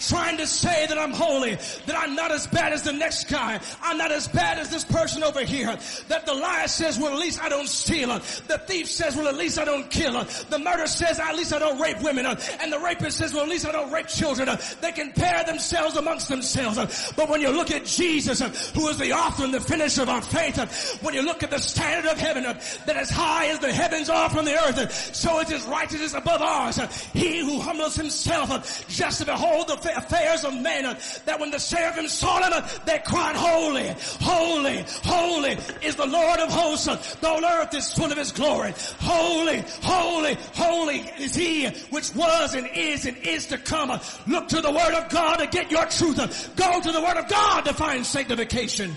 trying 0.07 0.37
to 0.37 0.47
say 0.47 0.87
that 0.87 0.97
I'm 0.97 1.11
holy, 1.11 1.55
that 1.85 1.97
I'm 1.97 2.15
not 2.15 2.31
as 2.31 2.47
bad 2.47 2.71
as 2.71 2.81
the 2.83 2.93
next 2.93 3.29
guy, 3.29 3.59
I'm 3.81 3.97
not 3.97 4.11
as 4.11 4.27
bad 4.29 4.57
as 4.57 4.69
this 4.69 4.85
person 4.85 5.21
over 5.21 5.43
here, 5.43 5.77
that 6.07 6.25
the 6.25 6.33
liar 6.33 6.67
says, 6.67 6.97
well 6.97 7.13
at 7.13 7.19
least 7.19 7.43
I 7.43 7.49
don't 7.49 7.67
steal, 7.67 8.07
the 8.07 8.61
thief 8.67 8.89
says, 8.89 9.17
well 9.17 9.27
at 9.27 9.35
least 9.35 9.59
I 9.59 9.65
don't 9.65 9.91
kill, 9.91 10.13
the 10.49 10.59
murderer 10.59 10.87
says, 10.87 11.19
at 11.19 11.35
least 11.35 11.53
I 11.53 11.59
don't 11.59 11.79
rape 11.79 12.01
women, 12.01 12.25
and 12.25 12.71
the 12.71 12.79
rapist 12.79 13.17
says, 13.17 13.33
well 13.33 13.43
at 13.43 13.49
least 13.49 13.67
I 13.67 13.73
don't 13.73 13.91
rape 13.91 14.07
children. 14.07 14.47
They 14.79 14.93
compare 14.93 15.43
themselves 15.43 15.97
amongst 15.97 16.29
themselves. 16.29 17.11
But 17.17 17.29
when 17.29 17.41
you 17.41 17.49
look 17.49 17.71
at 17.71 17.85
Jesus, 17.85 18.39
who 18.71 18.87
is 18.87 18.97
the 18.97 19.11
author 19.11 19.43
and 19.43 19.53
the 19.53 19.59
finisher 19.59 20.03
of 20.03 20.09
our 20.09 20.21
faith, 20.21 20.55
when 21.01 21.13
you 21.13 21.21
look 21.21 21.43
at 21.43 21.51
the 21.51 21.59
standard 21.59 22.09
of 22.09 22.17
heaven, 22.17 22.43
that 22.43 22.95
as 22.95 23.09
high 23.09 23.47
as 23.47 23.59
the 23.59 23.73
heavens 23.73 24.09
are 24.09 24.29
from 24.29 24.45
the 24.45 24.53
earth, 24.53 25.13
so 25.13 25.41
is 25.41 25.49
his 25.49 25.65
righteousness 25.65 26.13
above 26.13 26.41
ours. 26.41 26.79
He 27.11 27.39
who 27.39 27.59
humbles 27.59 27.95
himself 27.95 28.04
uh, 28.09 28.63
just 28.87 29.19
to 29.19 29.25
behold 29.25 29.67
the 29.67 29.97
affairs 29.97 30.43
of 30.43 30.53
men, 30.53 30.85
uh, 30.85 30.99
that 31.25 31.39
when 31.39 31.51
the 31.51 31.59
seraphim 31.59 32.07
saw 32.07 32.37
him, 32.41 32.53
uh, 32.53 32.67
they 32.85 32.99
cried, 33.05 33.35
holy, 33.35 33.95
holy, 34.21 34.85
holy 35.03 35.57
is 35.81 35.95
the 35.95 36.05
Lord 36.05 36.39
of 36.39 36.51
hosts. 36.51 37.15
The 37.15 37.27
whole 37.27 37.45
earth 37.45 37.73
is 37.73 37.93
full 37.93 38.11
of 38.11 38.17
his 38.17 38.31
glory. 38.31 38.73
Holy, 38.99 39.63
holy, 39.81 40.37
holy 40.53 40.99
is 41.19 41.35
he 41.35 41.67
which 41.89 42.13
was 42.15 42.55
and 42.55 42.67
is 42.73 43.05
and 43.05 43.17
is 43.17 43.47
to 43.47 43.57
come. 43.57 43.99
Look 44.27 44.47
to 44.49 44.61
the 44.61 44.71
word 44.71 44.93
of 44.93 45.09
God 45.09 45.37
to 45.37 45.47
get 45.47 45.71
your 45.71 45.85
truth. 45.85 46.55
Go 46.55 46.81
to 46.81 46.91
the 46.91 47.01
word 47.01 47.17
of 47.17 47.27
God 47.29 47.65
to 47.65 47.73
find 47.73 48.05
sanctification. 48.05 48.95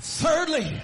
Thirdly, 0.00 0.80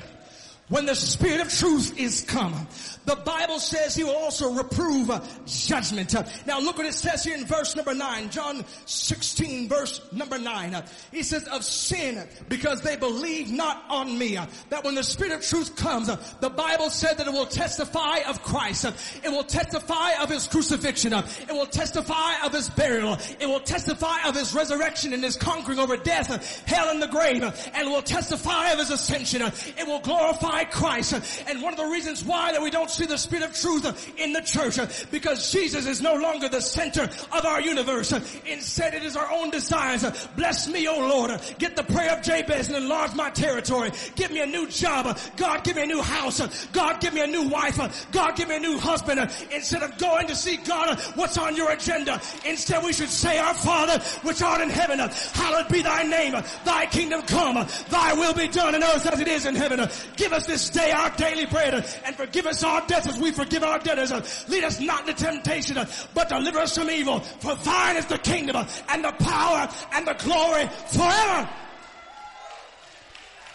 when 0.70 0.86
the 0.86 0.94
Spirit 0.94 1.40
of 1.40 1.52
truth 1.52 1.98
is 1.98 2.22
come, 2.22 2.66
the 3.04 3.16
Bible 3.16 3.58
says 3.58 3.96
he 3.96 4.04
will 4.04 4.14
also 4.14 4.52
reprove 4.52 5.10
judgment. 5.44 6.14
Now 6.46 6.60
look 6.60 6.78
what 6.78 6.86
it 6.86 6.94
says 6.94 7.24
here 7.24 7.36
in 7.36 7.44
verse 7.44 7.74
number 7.74 7.92
9, 7.92 8.30
John 8.30 8.64
16 8.86 9.68
verse 9.68 10.00
number 10.12 10.38
9. 10.38 10.74
Uh, 10.74 10.86
he 11.10 11.24
says 11.24 11.44
of 11.48 11.64
sin 11.64 12.24
because 12.48 12.82
they 12.82 12.94
believe 12.96 13.50
not 13.50 13.84
on 13.88 14.16
me. 14.16 14.38
That 14.68 14.84
when 14.84 14.94
the 14.94 15.02
Spirit 15.02 15.32
of 15.32 15.42
truth 15.42 15.74
comes, 15.74 16.08
the 16.40 16.50
Bible 16.50 16.88
said 16.88 17.18
that 17.18 17.26
it 17.26 17.32
will 17.32 17.46
testify 17.46 18.18
of 18.28 18.42
Christ. 18.44 18.84
It 19.24 19.28
will 19.28 19.44
testify 19.44 20.12
of 20.22 20.30
his 20.30 20.46
crucifixion. 20.46 21.12
It 21.12 21.50
will 21.50 21.66
testify 21.66 22.44
of 22.44 22.52
his 22.52 22.70
burial. 22.70 23.18
It 23.40 23.48
will 23.48 23.60
testify 23.60 24.22
of 24.24 24.36
his 24.36 24.54
resurrection 24.54 25.12
and 25.14 25.24
his 25.24 25.36
conquering 25.36 25.80
over 25.80 25.96
death, 25.96 26.64
hell 26.64 26.90
and 26.90 27.02
the 27.02 27.08
grave. 27.08 27.42
And 27.74 27.90
will 27.90 28.02
testify 28.02 28.70
of 28.70 28.78
his 28.78 28.90
ascension. 28.90 29.42
It 29.42 29.86
will 29.86 30.00
glorify 30.00 30.59
Christ. 30.64 31.14
Uh, 31.14 31.20
and 31.48 31.62
one 31.62 31.72
of 31.72 31.78
the 31.78 31.86
reasons 31.86 32.24
why 32.24 32.52
that 32.52 32.62
we 32.62 32.70
don't 32.70 32.90
see 32.90 33.06
the 33.06 33.18
Spirit 33.18 33.44
of 33.44 33.54
truth 33.54 34.12
in 34.18 34.32
the 34.32 34.40
church 34.40 34.78
because 35.10 35.52
Jesus 35.52 35.86
is 35.86 36.00
no 36.00 36.14
longer 36.14 36.48
the 36.48 36.60
center 36.60 37.04
of 37.04 37.44
our 37.44 37.60
universe. 37.60 38.12
Instead 38.46 38.94
it 38.94 39.02
is 39.02 39.16
our 39.16 39.30
own 39.30 39.50
desires. 39.50 40.04
Bless 40.36 40.68
me, 40.68 40.86
O 40.88 40.98
Lord. 40.98 41.40
Get 41.58 41.76
the 41.76 41.84
prayer 41.84 42.16
of 42.16 42.22
Jabez 42.22 42.68
and 42.68 42.76
enlarge 42.76 43.14
my 43.14 43.30
territory. 43.30 43.90
Give 44.14 44.30
me 44.30 44.40
a 44.40 44.46
new 44.46 44.68
job. 44.68 45.18
God 45.36 45.64
give 45.64 45.76
me 45.76 45.82
a 45.82 45.86
new 45.86 46.02
house. 46.02 46.66
God 46.72 47.00
give 47.00 47.14
me 47.14 47.20
a 47.20 47.26
new 47.26 47.48
wife. 47.48 47.78
God 48.12 48.36
give 48.36 48.48
me 48.48 48.56
a 48.56 48.60
new 48.60 48.78
husband. 48.78 49.20
Instead 49.52 49.82
of 49.82 49.96
going 49.98 50.26
to 50.26 50.36
see 50.36 50.56
God, 50.58 50.98
what's 51.14 51.38
on 51.38 51.56
your 51.56 51.70
agenda? 51.70 52.20
Instead 52.44 52.84
we 52.84 52.92
should 52.92 53.08
say, 53.08 53.38
our 53.38 53.54
Father, 53.54 53.98
which 54.22 54.42
art 54.42 54.60
in 54.60 54.70
heaven, 54.70 54.98
hallowed 54.98 55.68
be 55.68 55.82
thy 55.82 56.02
name. 56.02 56.32
Thy 56.64 56.86
kingdom 56.86 57.22
come. 57.22 57.66
Thy 57.88 58.14
will 58.14 58.34
be 58.34 58.48
done 58.48 58.74
in 58.74 58.82
earth 58.82 59.06
as 59.06 59.20
it 59.20 59.28
is 59.28 59.46
in 59.46 59.54
heaven. 59.54 59.88
Give 60.16 60.32
us 60.32 60.46
this 60.50 60.68
day 60.68 60.90
our 60.90 61.10
daily 61.10 61.46
bread 61.46 61.74
and 62.04 62.16
forgive 62.16 62.46
us 62.46 62.62
our 62.64 62.84
debts 62.86 63.06
as 63.06 63.18
we 63.18 63.30
forgive 63.30 63.62
our 63.62 63.78
debtors. 63.78 64.12
Lead 64.48 64.64
us 64.64 64.80
not 64.80 65.08
into 65.08 65.24
temptation, 65.24 65.78
but 66.12 66.28
deliver 66.28 66.58
us 66.58 66.76
from 66.76 66.90
evil. 66.90 67.20
For 67.20 67.54
thine 67.54 67.96
is 67.96 68.06
the 68.06 68.18
kingdom 68.18 68.66
and 68.88 69.04
the 69.04 69.12
power 69.12 69.68
and 69.92 70.06
the 70.06 70.14
glory 70.14 70.68
forever. 70.88 71.48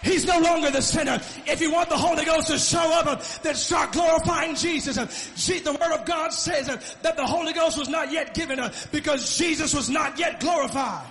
He's 0.03 0.25
no 0.25 0.39
longer 0.39 0.69
the 0.69 0.81
sinner. 0.81 1.19
If 1.47 1.61
you 1.61 1.71
want 1.71 1.89
the 1.89 1.97
Holy 1.97 2.23
Ghost 2.25 2.47
to 2.49 2.59
show 2.59 2.93
up, 2.93 3.23
then 3.41 3.55
start 3.55 3.91
glorifying 3.91 4.55
Jesus. 4.55 4.95
See, 5.35 5.59
the 5.59 5.73
Word 5.73 5.91
of 5.93 6.05
God 6.05 6.31
says 6.31 6.67
that 7.01 7.17
the 7.17 7.25
Holy 7.25 7.53
Ghost 7.53 7.77
was 7.77 7.89
not 7.89 8.11
yet 8.11 8.35
given 8.35 8.61
because 8.91 9.35
Jesus 9.35 9.73
was 9.73 9.89
not 9.89 10.19
yet 10.19 10.39
glorified. 10.39 11.07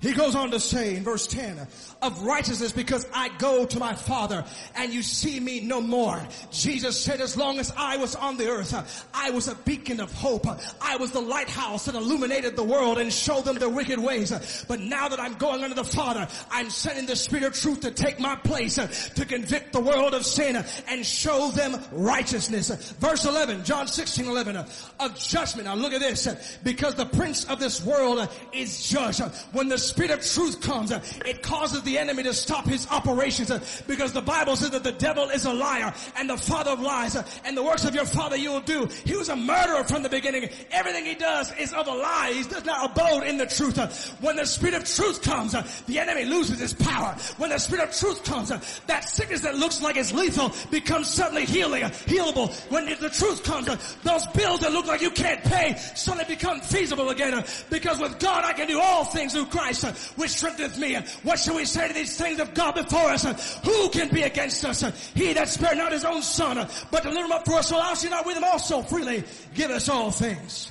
He 0.00 0.12
goes 0.12 0.36
on 0.36 0.52
to 0.52 0.60
say 0.60 0.94
in 0.94 1.02
verse 1.02 1.26
10, 1.26 1.58
of 2.02 2.22
righteousness 2.22 2.70
because 2.70 3.04
I 3.12 3.30
go 3.38 3.66
to 3.66 3.78
my 3.80 3.94
Father 3.94 4.44
and 4.76 4.92
you 4.92 5.02
see 5.02 5.40
me 5.40 5.58
no 5.58 5.80
more. 5.80 6.22
Jesus 6.52 7.00
said 7.00 7.20
as 7.20 7.36
long 7.36 7.58
as 7.58 7.72
I 7.76 7.96
was 7.96 8.14
on 8.14 8.36
the 8.36 8.48
earth, 8.48 9.08
I 9.12 9.30
was 9.30 9.48
a 9.48 9.56
beacon 9.56 9.98
of 9.98 10.12
hope. 10.12 10.46
I 10.80 10.96
was 10.98 11.10
the 11.10 11.20
lighthouse 11.20 11.86
that 11.86 11.96
illuminated 11.96 12.54
the 12.54 12.62
world 12.62 12.98
and 12.98 13.12
showed 13.12 13.44
them 13.44 13.56
their 13.56 13.68
wicked 13.68 13.98
ways. 13.98 14.64
But 14.68 14.78
now 14.78 15.08
that 15.08 15.18
I'm 15.18 15.34
going 15.34 15.64
under 15.64 15.74
the 15.74 15.82
Father, 15.82 16.28
I'm 16.48 16.70
sending 16.70 17.06
the 17.06 17.16
Spirit 17.16 17.44
of 17.46 17.54
truth 17.54 17.80
to 17.80 17.90
take 17.90 18.20
my 18.20 18.36
place, 18.36 18.76
to 18.76 19.24
convict 19.24 19.72
the 19.72 19.80
world 19.80 20.14
of 20.14 20.24
sin 20.24 20.64
and 20.86 21.04
show 21.04 21.50
them 21.50 21.76
righteousness. 21.90 22.92
Verse 23.00 23.24
11, 23.24 23.64
John 23.64 23.88
16, 23.88 24.26
11, 24.26 24.56
of 25.00 25.18
judgment. 25.18 25.66
Now 25.66 25.74
look 25.74 25.92
at 25.92 26.00
this, 26.00 26.58
because 26.62 26.94
the 26.94 27.06
prince 27.06 27.46
of 27.46 27.58
this 27.58 27.84
world 27.84 28.28
is 28.52 28.88
judged. 28.88 29.22
When 29.50 29.68
the 29.68 29.87
Spirit 29.88 30.10
of 30.10 30.24
truth 30.24 30.60
comes, 30.60 30.90
it 30.90 31.42
causes 31.42 31.82
the 31.82 31.98
enemy 31.98 32.22
to 32.24 32.34
stop 32.34 32.66
his 32.66 32.86
operations 32.90 33.50
because 33.86 34.12
the 34.12 34.22
Bible 34.22 34.56
says 34.56 34.70
that 34.70 34.84
the 34.84 34.92
devil 34.92 35.28
is 35.30 35.44
a 35.44 35.52
liar 35.52 35.92
and 36.16 36.28
the 36.28 36.36
father 36.36 36.72
of 36.72 36.80
lies 36.80 37.16
and 37.44 37.56
the 37.56 37.62
works 37.62 37.84
of 37.84 37.94
your 37.94 38.04
father 38.04 38.36
you 38.36 38.50
will 38.50 38.60
do. 38.60 38.86
He 39.04 39.16
was 39.16 39.28
a 39.28 39.36
murderer 39.36 39.84
from 39.84 40.02
the 40.02 40.08
beginning. 40.08 40.48
Everything 40.70 41.04
he 41.04 41.14
does 41.14 41.52
is 41.58 41.72
of 41.72 41.86
a 41.86 41.94
lie. 41.94 42.32
He 42.34 42.42
does 42.42 42.64
not 42.64 42.90
abode 42.90 43.24
in 43.24 43.38
the 43.38 43.46
truth. 43.46 43.78
When 44.20 44.36
the 44.36 44.46
Spirit 44.46 44.74
of 44.74 44.84
truth 44.84 45.22
comes, 45.22 45.52
the 45.86 45.98
enemy 45.98 46.24
loses 46.24 46.60
his 46.60 46.74
power. 46.74 47.16
When 47.38 47.50
the 47.50 47.58
Spirit 47.58 47.88
of 47.88 47.94
truth 47.94 48.24
comes, 48.24 48.50
that 48.86 49.04
sickness 49.04 49.42
that 49.42 49.56
looks 49.56 49.82
like 49.82 49.96
it's 49.96 50.12
lethal 50.12 50.52
becomes 50.70 51.08
suddenly 51.08 51.44
healing, 51.44 51.82
healable. 51.82 52.52
When 52.70 52.86
the 52.86 53.10
truth 53.10 53.42
comes, 53.44 53.66
those 54.02 54.26
bills 54.28 54.60
that 54.60 54.72
look 54.72 54.86
like 54.86 55.00
you 55.00 55.10
can't 55.10 55.42
pay 55.44 55.76
suddenly 55.94 56.24
become 56.34 56.60
feasible 56.60 57.08
again 57.10 57.44
because 57.70 57.98
with 57.98 58.18
God 58.18 58.44
I 58.44 58.52
can 58.52 58.68
do 58.68 58.80
all 58.80 59.04
things 59.04 59.32
through 59.32 59.46
Christ 59.46 59.77
Uh, 59.84 59.92
which 60.16 60.30
strengtheneth 60.30 60.78
me. 60.78 60.96
Uh, 60.96 61.02
what 61.22 61.38
shall 61.38 61.56
we 61.56 61.64
say 61.64 61.88
to 61.88 61.94
these 61.94 62.16
things 62.16 62.40
of 62.40 62.54
God 62.54 62.74
before 62.74 63.10
us? 63.10 63.24
Uh, 63.24 63.34
who 63.64 63.88
can 63.90 64.08
be 64.08 64.22
against 64.22 64.64
us? 64.64 64.82
He 65.14 65.32
that 65.32 65.48
spared 65.48 65.78
not 65.78 65.92
his 65.92 66.04
own 66.04 66.22
son, 66.22 66.68
but 66.90 67.02
delivered 67.02 67.26
him 67.26 67.32
up 67.32 67.44
for 67.44 67.54
us, 67.54 67.70
will 67.70 67.78
also 67.78 68.08
not 68.08 68.26
with 68.26 68.36
him 68.36 68.44
also 68.44 68.82
freely 68.82 69.24
give 69.54 69.70
us 69.70 69.88
all 69.88 70.10
things. 70.10 70.70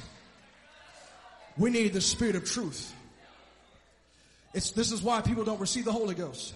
We 1.58 1.70
need 1.70 1.94
the 1.94 2.02
spirit 2.02 2.36
of 2.36 2.46
truth. 2.46 2.94
It's, 4.54 4.72
this 4.72 4.92
is 4.92 5.02
why 5.02 5.22
people 5.22 5.44
don't 5.44 5.60
receive 5.60 5.86
the 5.86 5.92
Holy 5.92 6.16
Ghost. 6.16 6.54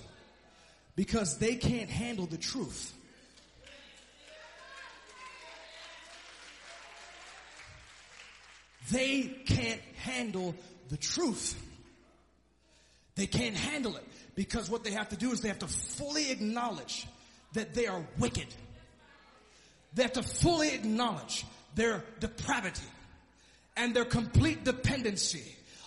Because 0.95 1.37
they 1.37 1.55
can't 1.55 1.89
handle 1.89 2.25
the 2.25 2.37
truth. 2.37 2.93
They 8.91 9.23
can't 9.45 9.81
handle 10.03 10.55
the 10.89 10.97
truth. 10.97 11.55
They 13.15 13.27
can't 13.27 13.55
handle 13.55 13.95
it 13.95 14.07
because 14.35 14.69
what 14.69 14.83
they 14.83 14.91
have 14.91 15.09
to 15.09 15.15
do 15.15 15.31
is 15.31 15.41
they 15.41 15.49
have 15.49 15.59
to 15.59 15.67
fully 15.67 16.31
acknowledge 16.31 17.07
that 17.53 17.73
they 17.73 17.87
are 17.87 18.05
wicked. 18.17 18.47
They 19.93 20.03
have 20.03 20.13
to 20.13 20.23
fully 20.23 20.73
acknowledge 20.73 21.45
their 21.75 22.03
depravity 22.19 22.87
and 23.75 23.93
their 23.93 24.05
complete 24.05 24.63
dependency 24.63 25.43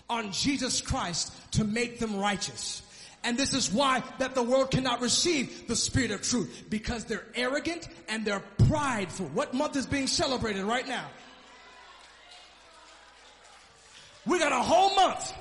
on 0.09 0.33
Jesus 0.33 0.81
Christ 0.81 1.33
to 1.53 1.65
make 1.65 1.99
them 1.99 2.17
righteous. 2.19 2.83
And 3.23 3.39
this 3.39 3.55
is 3.55 3.73
why 3.73 4.03
that 4.19 4.35
the 4.35 4.43
world 4.43 4.71
cannot 4.71 5.01
receive 5.01 5.67
the 5.67 5.75
spirit 5.75 6.11
of 6.11 6.21
truth 6.21 6.65
because 6.69 7.07
they're 7.07 7.25
arrogant 7.35 7.89
and 8.09 8.25
they're 8.25 8.45
prideful. 8.69 9.27
What 9.29 9.55
month 9.55 9.77
is 9.77 9.87
being 9.87 10.07
celebrated 10.07 10.65
right 10.65 10.87
now? 10.87 11.07
We 14.27 14.39
got 14.39 14.53
a 14.53 14.63
whole 14.63 14.95
month 14.95 15.33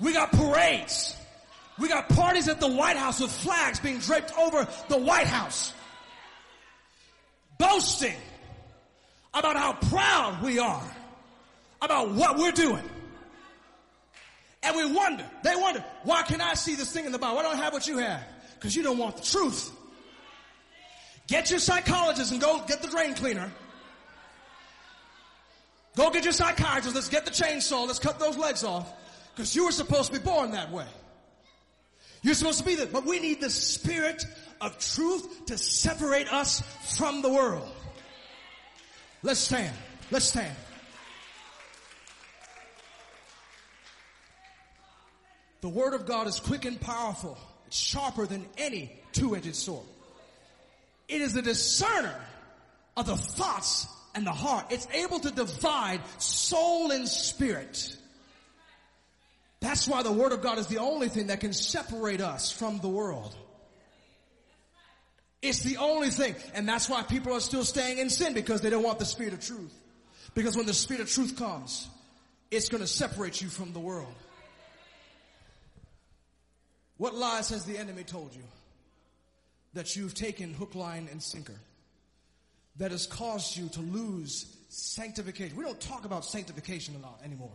we 0.00 0.12
got 0.12 0.32
parades 0.32 1.16
We 1.78 1.88
got 1.88 2.08
parties 2.08 2.48
at 2.48 2.60
the 2.60 2.68
White 2.68 2.96
House 2.96 3.20
with 3.20 3.30
flags 3.30 3.80
being 3.80 3.98
draped 3.98 4.32
over 4.38 4.66
the 4.88 4.96
White 4.98 5.26
House. 5.26 5.74
Boasting 7.58 8.16
about 9.34 9.56
how 9.56 9.74
proud 9.74 10.42
we 10.42 10.58
are 10.58 10.96
about 11.82 12.12
what 12.12 12.38
we're 12.38 12.52
doing. 12.52 12.82
And 14.62 14.76
we 14.76 14.90
wonder, 14.92 15.24
they 15.42 15.54
wonder, 15.54 15.84
why 16.02 16.22
can 16.22 16.40
I 16.40 16.54
see 16.54 16.74
this 16.74 16.90
thing 16.92 17.04
in 17.04 17.12
the 17.12 17.18
Bible? 17.18 17.36
Why 17.36 17.42
don't 17.42 17.54
I 17.54 17.62
have 17.62 17.72
what 17.72 17.86
you 17.86 17.98
have? 17.98 18.22
Because 18.54 18.74
you 18.74 18.82
don't 18.82 18.98
want 18.98 19.16
the 19.16 19.22
truth. 19.22 19.70
Get 21.28 21.50
your 21.50 21.58
psychologist 21.58 22.32
and 22.32 22.40
go 22.40 22.62
get 22.66 22.82
the 22.82 22.88
drain 22.88 23.14
cleaner. 23.14 23.52
Go 25.96 26.10
get 26.10 26.24
your 26.24 26.32
psychiatrist. 26.32 26.94
Let's 26.94 27.08
get 27.08 27.24
the 27.24 27.30
chainsaw. 27.30 27.86
Let's 27.86 27.98
cut 27.98 28.18
those 28.18 28.36
legs 28.36 28.64
off. 28.64 28.90
Because 29.36 29.54
you 29.54 29.66
were 29.66 29.72
supposed 29.72 30.12
to 30.12 30.18
be 30.18 30.24
born 30.24 30.52
that 30.52 30.72
way. 30.72 30.86
You're 32.22 32.34
supposed 32.34 32.58
to 32.60 32.64
be 32.64 32.76
that. 32.76 32.90
But 32.90 33.04
we 33.04 33.20
need 33.20 33.42
the 33.42 33.50
spirit 33.50 34.24
of 34.62 34.78
truth 34.78 35.46
to 35.46 35.58
separate 35.58 36.32
us 36.32 36.62
from 36.96 37.20
the 37.20 37.28
world. 37.28 37.70
Let's 39.22 39.38
stand. 39.38 39.76
Let's 40.10 40.24
stand. 40.24 40.56
The 45.60 45.68
word 45.68 45.92
of 45.92 46.06
God 46.06 46.26
is 46.26 46.40
quick 46.40 46.64
and 46.64 46.80
powerful. 46.80 47.36
It's 47.66 47.76
sharper 47.76 48.26
than 48.26 48.46
any 48.56 48.90
two-edged 49.12 49.54
sword. 49.54 49.84
It 51.08 51.20
is 51.20 51.36
a 51.36 51.42
discerner 51.42 52.18
of 52.96 53.06
the 53.06 53.16
thoughts 53.16 53.86
and 54.14 54.26
the 54.26 54.32
heart. 54.32 54.66
It's 54.70 54.88
able 54.94 55.20
to 55.20 55.30
divide 55.30 56.00
soul 56.18 56.90
and 56.90 57.06
spirit. 57.06 57.96
That's 59.60 59.88
why 59.88 60.02
the 60.02 60.12
Word 60.12 60.32
of 60.32 60.42
God 60.42 60.58
is 60.58 60.66
the 60.66 60.78
only 60.78 61.08
thing 61.08 61.28
that 61.28 61.40
can 61.40 61.52
separate 61.52 62.20
us 62.20 62.50
from 62.52 62.78
the 62.78 62.88
world. 62.88 63.34
It's 65.42 65.62
the 65.62 65.76
only 65.78 66.10
thing. 66.10 66.34
And 66.54 66.68
that's 66.68 66.88
why 66.88 67.02
people 67.02 67.32
are 67.32 67.40
still 67.40 67.64
staying 67.64 67.98
in 67.98 68.10
sin 68.10 68.34
because 68.34 68.60
they 68.60 68.70
don't 68.70 68.82
want 68.82 68.98
the 68.98 69.04
Spirit 69.04 69.32
of 69.32 69.40
truth. 69.40 69.72
Because 70.34 70.56
when 70.56 70.66
the 70.66 70.74
Spirit 70.74 71.02
of 71.02 71.10
truth 71.10 71.36
comes, 71.36 71.88
it's 72.50 72.68
going 72.68 72.82
to 72.82 72.86
separate 72.86 73.40
you 73.40 73.48
from 73.48 73.72
the 73.72 73.80
world. 73.80 74.14
What 76.96 77.14
lies 77.14 77.50
has 77.50 77.64
the 77.64 77.78
enemy 77.78 78.04
told 78.04 78.34
you? 78.34 78.42
That 79.74 79.96
you've 79.96 80.14
taken 80.14 80.54
hook, 80.54 80.74
line, 80.74 81.08
and 81.10 81.22
sinker. 81.22 81.58
That 82.78 82.90
has 82.90 83.06
caused 83.06 83.56
you 83.56 83.68
to 83.70 83.80
lose 83.80 84.46
sanctification. 84.68 85.56
We 85.56 85.64
don't 85.64 85.80
talk 85.80 86.04
about 86.04 86.24
sanctification 86.24 86.94
a 86.96 86.98
lot 86.98 87.20
anymore. 87.24 87.52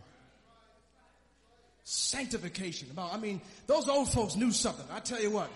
Sanctification. 1.84 2.88
About, 2.90 3.12
I 3.12 3.18
mean, 3.18 3.40
those 3.66 3.88
old 3.88 4.10
folks 4.10 4.36
knew 4.36 4.52
something. 4.52 4.86
I 4.90 5.00
tell 5.00 5.20
you 5.20 5.30
what. 5.30 5.50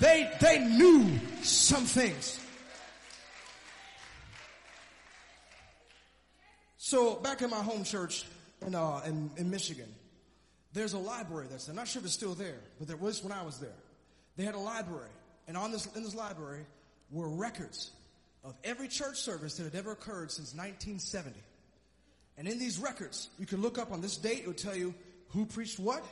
They, 0.00 0.30
they 0.40 0.58
knew 0.58 1.18
some 1.42 1.84
things. 1.84 2.38
So 6.78 7.16
back 7.16 7.42
in 7.42 7.50
my 7.50 7.62
home 7.62 7.84
church 7.84 8.24
in, 8.66 8.74
uh, 8.74 9.00
in, 9.06 9.30
in 9.36 9.50
Michigan, 9.50 9.88
there's 10.72 10.92
a 10.92 10.98
library 10.98 11.46
that's 11.50 11.66
there. 11.66 11.72
I'm 11.72 11.76
not 11.76 11.88
sure 11.88 12.00
if 12.00 12.06
it's 12.06 12.14
still 12.14 12.34
there, 12.34 12.60
but 12.78 12.88
there 12.88 12.96
was 12.96 13.22
when 13.22 13.32
I 13.32 13.42
was 13.42 13.58
there. 13.58 13.76
They 14.36 14.44
had 14.44 14.54
a 14.54 14.60
library, 14.60 15.10
and 15.48 15.56
on 15.56 15.72
this 15.72 15.86
in 15.94 16.02
this 16.02 16.14
library 16.14 16.64
were 17.10 17.28
records 17.28 17.90
of 18.44 18.54
every 18.64 18.88
church 18.88 19.18
service 19.18 19.56
that 19.56 19.64
had 19.64 19.74
ever 19.74 19.92
occurred 19.92 20.30
since 20.30 20.54
1970. 20.54 21.38
And 22.40 22.48
in 22.48 22.58
these 22.58 22.80
records, 22.80 23.28
you 23.38 23.46
can 23.46 23.60
look 23.60 23.78
up 23.78 23.92
on 23.92 24.00
this 24.00 24.16
date, 24.16 24.40
it 24.40 24.46
would 24.48 24.58
tell 24.58 24.74
you 24.74 24.94
who 25.28 25.46
preached 25.46 25.78
what. 25.78 26.02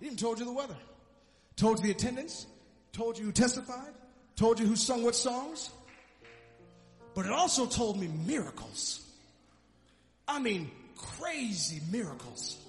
It 0.00 0.06
even 0.06 0.16
told 0.16 0.38
you 0.38 0.46
the 0.46 0.52
weather. 0.52 0.76
Told 1.56 1.78
you 1.78 1.84
the 1.84 1.90
attendance. 1.90 2.46
Told 2.92 3.18
you 3.18 3.26
who 3.26 3.32
testified. 3.32 3.92
Told 4.36 4.58
you 4.60 4.66
who 4.66 4.76
sung 4.76 5.02
what 5.02 5.14
songs. 5.14 5.70
But 7.14 7.26
it 7.26 7.32
also 7.32 7.66
told 7.66 8.00
me 8.00 8.08
miracles. 8.26 9.06
I 10.26 10.38
mean, 10.38 10.70
crazy 10.96 11.82
miracles 11.90 12.62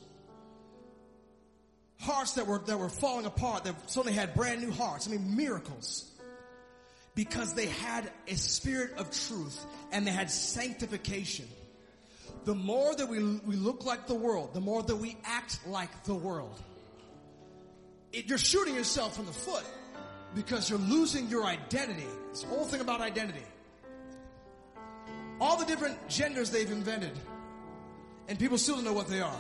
hearts 2.04 2.34
that 2.34 2.48
were, 2.48 2.60
that 2.60 2.78
were 2.78 2.90
falling 2.90 3.26
apart, 3.26 3.64
that 3.64 3.90
suddenly 3.90 4.14
had 4.14 4.36
brand 4.36 4.62
new 4.62 4.72
hearts. 4.72 5.08
I 5.08 5.12
mean, 5.12 5.36
miracles. 5.36 6.10
Because 7.16 7.54
they 7.54 7.68
had 7.68 8.10
a 8.28 8.36
spirit 8.36 8.98
of 8.98 9.12
truth 9.12 9.66
and 9.92 10.06
they 10.06 10.12
had 10.12 10.30
sanctification. 10.32 11.48
The 12.46 12.56
more 12.56 12.94
that 12.96 13.08
we, 13.08 13.20
we 13.46 13.56
look 13.56 13.86
like 13.86 14.08
the 14.08 14.16
world, 14.16 14.54
the 14.54 14.60
more 14.60 14.84
that 14.84 14.96
we 14.96 15.18
act 15.24 15.60
like 15.68 16.04
the 16.04 16.14
world. 16.14 16.60
It, 18.12 18.26
you're 18.26 18.38
shooting 18.38 18.76
yourself 18.76 19.18
in 19.18 19.26
the 19.26 19.32
foot 19.32 19.64
because 20.36 20.70
you're 20.70 20.80
losing 20.80 21.30
your 21.30 21.46
identity. 21.46 22.08
The 22.42 22.48
whole 22.48 22.66
thing 22.66 22.82
about 22.82 23.02
identity. 23.02 23.46
All 25.40 25.58
the 25.58 25.66
different 25.66 26.08
genders 26.10 26.52
they've 26.52 26.72
invented, 26.72 27.18
and 28.28 28.38
people 28.38 28.58
still 28.58 28.76
don't 28.76 28.86
know 28.86 28.94
what 28.94 29.08
they 29.08 29.20
are. 29.20 29.40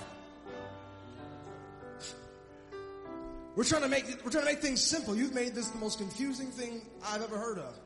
We're 3.55 3.63
trying 3.63 3.83
to 3.83 3.87
make 3.87 4.05
we're 4.25 4.31
trying 4.31 4.45
to 4.45 4.51
make 4.51 4.61
things 4.61 4.81
simple. 4.81 5.15
You've 5.15 5.33
made 5.33 5.53
this 5.53 5.69
the 5.69 5.77
most 5.77 5.99
confusing 5.99 6.49
thing 6.49 6.81
I've 7.05 7.21
ever 7.21 7.37
heard 7.37 7.59
of. 7.59 7.77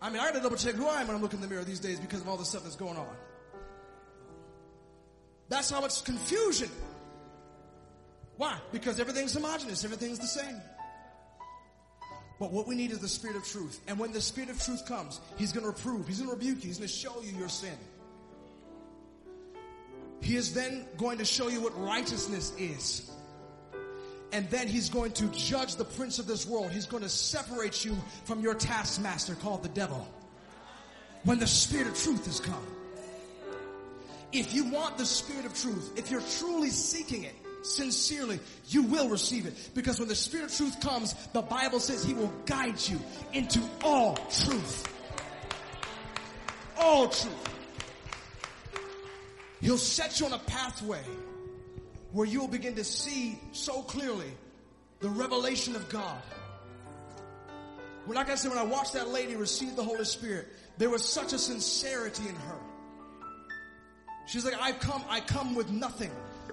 I 0.00 0.10
mean, 0.10 0.20
I 0.20 0.26
got 0.26 0.36
to 0.36 0.40
double 0.40 0.56
check 0.56 0.74
who 0.74 0.86
I 0.86 1.00
am 1.00 1.08
when 1.08 1.16
I'm 1.16 1.22
looking 1.22 1.38
in 1.38 1.42
the 1.42 1.48
mirror 1.48 1.64
these 1.64 1.80
days 1.80 2.00
because 2.00 2.20
of 2.20 2.28
all 2.28 2.36
the 2.36 2.44
stuff 2.44 2.62
that's 2.62 2.76
going 2.76 2.96
on. 2.96 3.16
That's 5.48 5.70
how 5.70 5.80
much 5.80 6.04
confusion. 6.04 6.70
Why? 8.36 8.56
Because 8.70 9.00
everything's 9.00 9.34
homogenous, 9.34 9.84
everything's 9.84 10.18
the 10.18 10.26
same. 10.26 10.60
But 12.38 12.52
what 12.52 12.68
we 12.68 12.76
need 12.76 12.92
is 12.92 13.00
the 13.00 13.08
Spirit 13.08 13.36
of 13.36 13.44
truth. 13.44 13.80
And 13.88 13.98
when 13.98 14.12
the 14.12 14.20
Spirit 14.20 14.50
of 14.50 14.62
truth 14.62 14.86
comes, 14.86 15.20
He's 15.36 15.52
going 15.52 15.64
to 15.64 15.70
reprove, 15.70 16.06
He's 16.06 16.18
going 16.18 16.30
to 16.30 16.36
rebuke 16.36 16.62
you, 16.62 16.68
He's 16.68 16.78
going 16.78 16.88
to 16.88 16.94
show 16.94 17.20
you 17.20 17.36
your 17.36 17.48
sin. 17.48 17.76
He 20.20 20.36
is 20.36 20.54
then 20.54 20.86
going 20.96 21.18
to 21.18 21.24
show 21.24 21.48
you 21.48 21.60
what 21.60 21.78
righteousness 21.80 22.52
is. 22.58 23.10
And 24.32 24.48
then 24.50 24.68
he's 24.68 24.90
going 24.90 25.12
to 25.12 25.26
judge 25.28 25.76
the 25.76 25.84
prince 25.84 26.18
of 26.18 26.26
this 26.26 26.46
world. 26.46 26.70
He's 26.70 26.86
going 26.86 27.02
to 27.02 27.08
separate 27.08 27.84
you 27.84 27.96
from 28.24 28.40
your 28.40 28.54
taskmaster 28.54 29.34
called 29.36 29.62
the 29.62 29.70
devil. 29.70 30.06
When 31.24 31.38
the 31.38 31.46
spirit 31.46 31.86
of 31.86 31.98
truth 31.98 32.26
has 32.26 32.40
come. 32.40 32.66
If 34.32 34.54
you 34.54 34.64
want 34.64 34.98
the 34.98 35.06
spirit 35.06 35.46
of 35.46 35.54
truth, 35.54 35.92
if 35.96 36.10
you're 36.10 36.20
truly 36.38 36.70
seeking 36.70 37.24
it, 37.24 37.34
sincerely, 37.62 38.40
you 38.68 38.82
will 38.82 39.08
receive 39.08 39.46
it. 39.46 39.70
Because 39.74 39.98
when 39.98 40.08
the 40.08 40.14
spirit 40.14 40.50
of 40.50 40.56
truth 40.56 40.80
comes, 40.80 41.14
the 41.32 41.42
Bible 41.42 41.80
says 41.80 42.04
he 42.04 42.14
will 42.14 42.32
guide 42.44 42.78
you 42.88 43.00
into 43.32 43.60
all 43.82 44.16
truth. 44.16 44.94
All 46.78 47.08
truth. 47.08 47.34
He'll 49.60 49.78
set 49.78 50.20
you 50.20 50.26
on 50.26 50.32
a 50.32 50.38
pathway 50.38 51.02
where 52.12 52.26
you 52.26 52.40
will 52.40 52.48
begin 52.48 52.74
to 52.76 52.84
see 52.84 53.38
so 53.52 53.82
clearly 53.82 54.32
the 55.00 55.08
revelation 55.08 55.74
of 55.74 55.88
God. 55.88 56.22
When, 58.06 58.16
like 58.16 58.30
I 58.30 58.36
said, 58.36 58.50
when 58.50 58.58
I 58.58 58.64
watched 58.64 58.92
that 58.94 59.08
lady 59.08 59.36
receive 59.36 59.76
the 59.76 59.82
Holy 59.82 60.04
Spirit, 60.04 60.46
there 60.78 60.88
was 60.88 61.04
such 61.04 61.32
a 61.32 61.38
sincerity 61.38 62.28
in 62.28 62.34
her. 62.34 62.58
She's 64.28 64.44
like, 64.44 64.60
I 64.60 64.72
come, 64.72 65.02
I 65.08 65.20
come 65.20 65.54
with 65.54 65.70
nothing. 65.70 66.10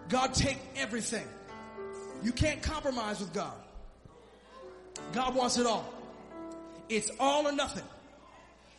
God 0.07 0.33
take 0.33 0.57
everything. 0.77 1.27
You 2.23 2.31
can't 2.31 2.61
compromise 2.61 3.19
with 3.19 3.33
God. 3.33 3.53
God 5.11 5.35
wants 5.35 5.57
it 5.57 5.65
all. 5.65 5.93
It's 6.87 7.11
all 7.19 7.47
or 7.47 7.51
nothing. 7.51 7.83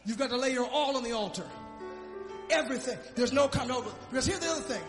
You've 0.06 0.18
got 0.18 0.30
to 0.30 0.36
lay 0.36 0.52
your 0.52 0.66
all 0.66 0.96
on 0.96 1.02
the 1.02 1.12
altar. 1.12 1.44
Everything. 2.48 2.96
There's 3.16 3.32
no 3.32 3.44
over. 3.44 3.90
Because 4.10 4.24
here's 4.24 4.38
the 4.38 4.48
other 4.48 4.62
thing. 4.62 4.82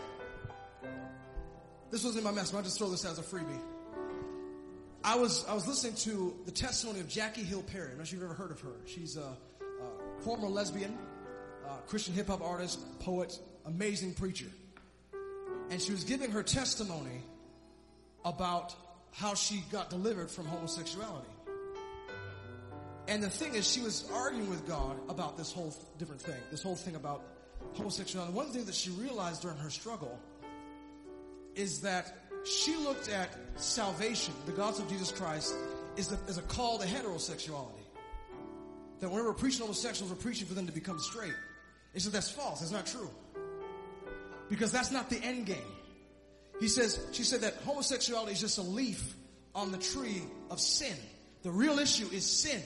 This 1.90 2.02
wasn't 2.02 2.24
my 2.24 2.30
message. 2.30 2.54
I'll 2.54 2.62
just 2.62 2.78
throw 2.78 2.88
this 2.88 3.04
as 3.04 3.18
a 3.18 3.22
freebie. 3.22 3.60
I 5.04 5.16
was 5.16 5.44
I 5.46 5.54
was 5.54 5.66
listening 5.66 5.94
to 5.96 6.34
the 6.46 6.50
testimony 6.50 7.00
of 7.00 7.08
Jackie 7.08 7.42
Hill 7.42 7.62
Perry. 7.62 7.92
I'm 7.92 7.98
not 7.98 8.06
sure 8.06 8.18
you've 8.18 8.24
ever 8.24 8.34
heard 8.34 8.52
of 8.52 8.60
her. 8.60 8.72
She's 8.86 9.16
a, 9.16 9.20
a 9.20 10.22
former 10.22 10.48
lesbian, 10.48 10.96
uh, 11.66 11.76
Christian 11.86 12.14
hip 12.14 12.28
hop 12.28 12.42
artist, 12.42 12.80
poet, 13.00 13.38
amazing 13.68 14.14
preacher, 14.14 14.46
and 15.70 15.80
she 15.80 15.92
was 15.92 16.04
giving 16.04 16.30
her 16.30 16.42
testimony 16.42 17.22
about 18.24 18.74
how 19.12 19.34
she 19.34 19.62
got 19.70 19.90
delivered 19.90 20.30
from 20.30 20.46
homosexuality. 20.46 21.28
And 23.06 23.22
the 23.22 23.30
thing 23.30 23.54
is, 23.54 23.70
she 23.70 23.80
was 23.80 24.08
arguing 24.12 24.50
with 24.50 24.66
God 24.66 24.98
about 25.08 25.36
this 25.38 25.52
whole 25.52 25.74
different 25.98 26.20
thing, 26.20 26.36
this 26.50 26.62
whole 26.62 26.76
thing 26.76 26.94
about 26.94 27.22
homosexuality. 27.74 28.32
One 28.34 28.48
thing 28.48 28.64
that 28.66 28.74
she 28.74 28.90
realized 28.90 29.42
during 29.42 29.56
her 29.58 29.70
struggle 29.70 30.18
is 31.54 31.80
that 31.80 32.14
she 32.44 32.76
looked 32.76 33.08
at 33.08 33.30
salvation, 33.56 34.34
the 34.46 34.52
gospel 34.52 34.84
of 34.84 34.90
Jesus 34.90 35.10
Christ, 35.10 35.54
is 35.96 36.12
a, 36.12 36.18
as 36.28 36.38
a 36.38 36.42
call 36.42 36.78
to 36.78 36.86
heterosexuality. 36.86 37.72
That 39.00 39.08
whenever 39.10 39.28
we're 39.28 39.34
preaching 39.34 39.62
homosexuals, 39.62 40.10
we're 40.10 40.18
preaching 40.18 40.46
for 40.46 40.54
them 40.54 40.66
to 40.66 40.72
become 40.72 40.98
straight. 40.98 41.34
He 41.94 42.00
said 42.00 42.12
that's 42.12 42.30
false. 42.30 42.60
That's 42.60 42.72
not 42.72 42.86
true. 42.86 43.10
Because 44.48 44.72
that's 44.72 44.90
not 44.90 45.10
the 45.10 45.22
end 45.22 45.46
game. 45.46 45.58
He 46.60 46.68
says, 46.68 46.98
she 47.12 47.22
said 47.22 47.42
that 47.42 47.54
homosexuality 47.64 48.32
is 48.32 48.40
just 48.40 48.58
a 48.58 48.62
leaf 48.62 49.14
on 49.54 49.72
the 49.72 49.78
tree 49.78 50.22
of 50.50 50.60
sin. 50.60 50.96
The 51.42 51.50
real 51.50 51.78
issue 51.78 52.08
is 52.12 52.28
sin. 52.28 52.60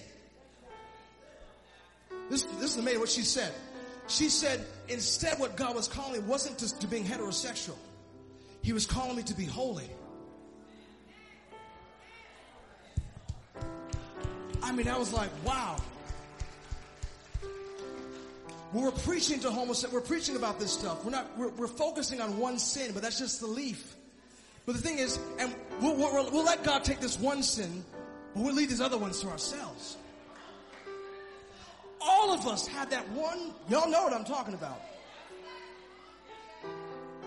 This, 2.31 2.43
this 2.43 2.73
is 2.73 2.77
amazing 2.79 3.01
what 3.01 3.09
she 3.09 3.23
said. 3.23 3.53
She 4.09 4.29
said, 4.29 4.65
instead 4.89 5.39
what 5.39 5.57
God 5.57 5.75
was 5.75 5.89
calling 5.89 6.27
wasn't 6.27 6.59
to, 6.59 6.79
to 6.79 6.87
being 6.87 7.05
heterosexual. 7.05 7.77
He 8.63 8.73
was 8.73 8.87
calling 8.87 9.17
me 9.17 9.23
to 9.25 9.35
be 9.35 9.45
holy. 9.45 9.91
I 14.63 14.73
mean, 14.73 14.89
I 14.89 14.99
was 14.99 15.13
like, 15.13 15.31
wow. 15.45 15.77
When 18.73 18.85
we're 18.85 18.91
preaching 18.91 19.39
to 19.41 19.51
homosexuals, 19.51 19.93
we're 19.93 20.09
preaching 20.09 20.35
about 20.35 20.59
this 20.59 20.73
stuff. 20.73 21.05
We're 21.05 21.11
not, 21.11 21.39
we're, 21.39 21.51
we're, 21.51 21.67
focusing 21.67 22.23
on 22.23 22.39
one 22.39 22.59
sin, 22.59 22.93
but 22.95 23.03
that's 23.03 23.19
just 23.19 23.41
the 23.41 23.47
leaf. 23.47 23.97
But 24.65 24.77
the 24.77 24.81
thing 24.81 24.99
is, 24.99 25.19
and 25.39 25.55
we'll, 25.81 25.95
we'll, 25.95 26.31
we'll 26.31 26.45
let 26.45 26.65
God 26.65 26.83
take 26.83 26.99
this 26.99 27.19
one 27.19 27.43
sin, 27.43 27.85
but 28.35 28.43
we'll 28.43 28.55
leave 28.55 28.71
these 28.71 28.81
other 28.81 28.97
ones 28.97 29.21
to 29.21 29.29
ourselves. 29.29 29.99
All 32.01 32.33
of 32.33 32.47
us 32.47 32.67
have 32.67 32.89
that 32.91 33.07
one, 33.11 33.53
y'all 33.69 33.91
know 33.91 34.05
what 34.05 34.15
I'm 34.15 34.25
talking 34.25 34.55
about. 34.55 34.81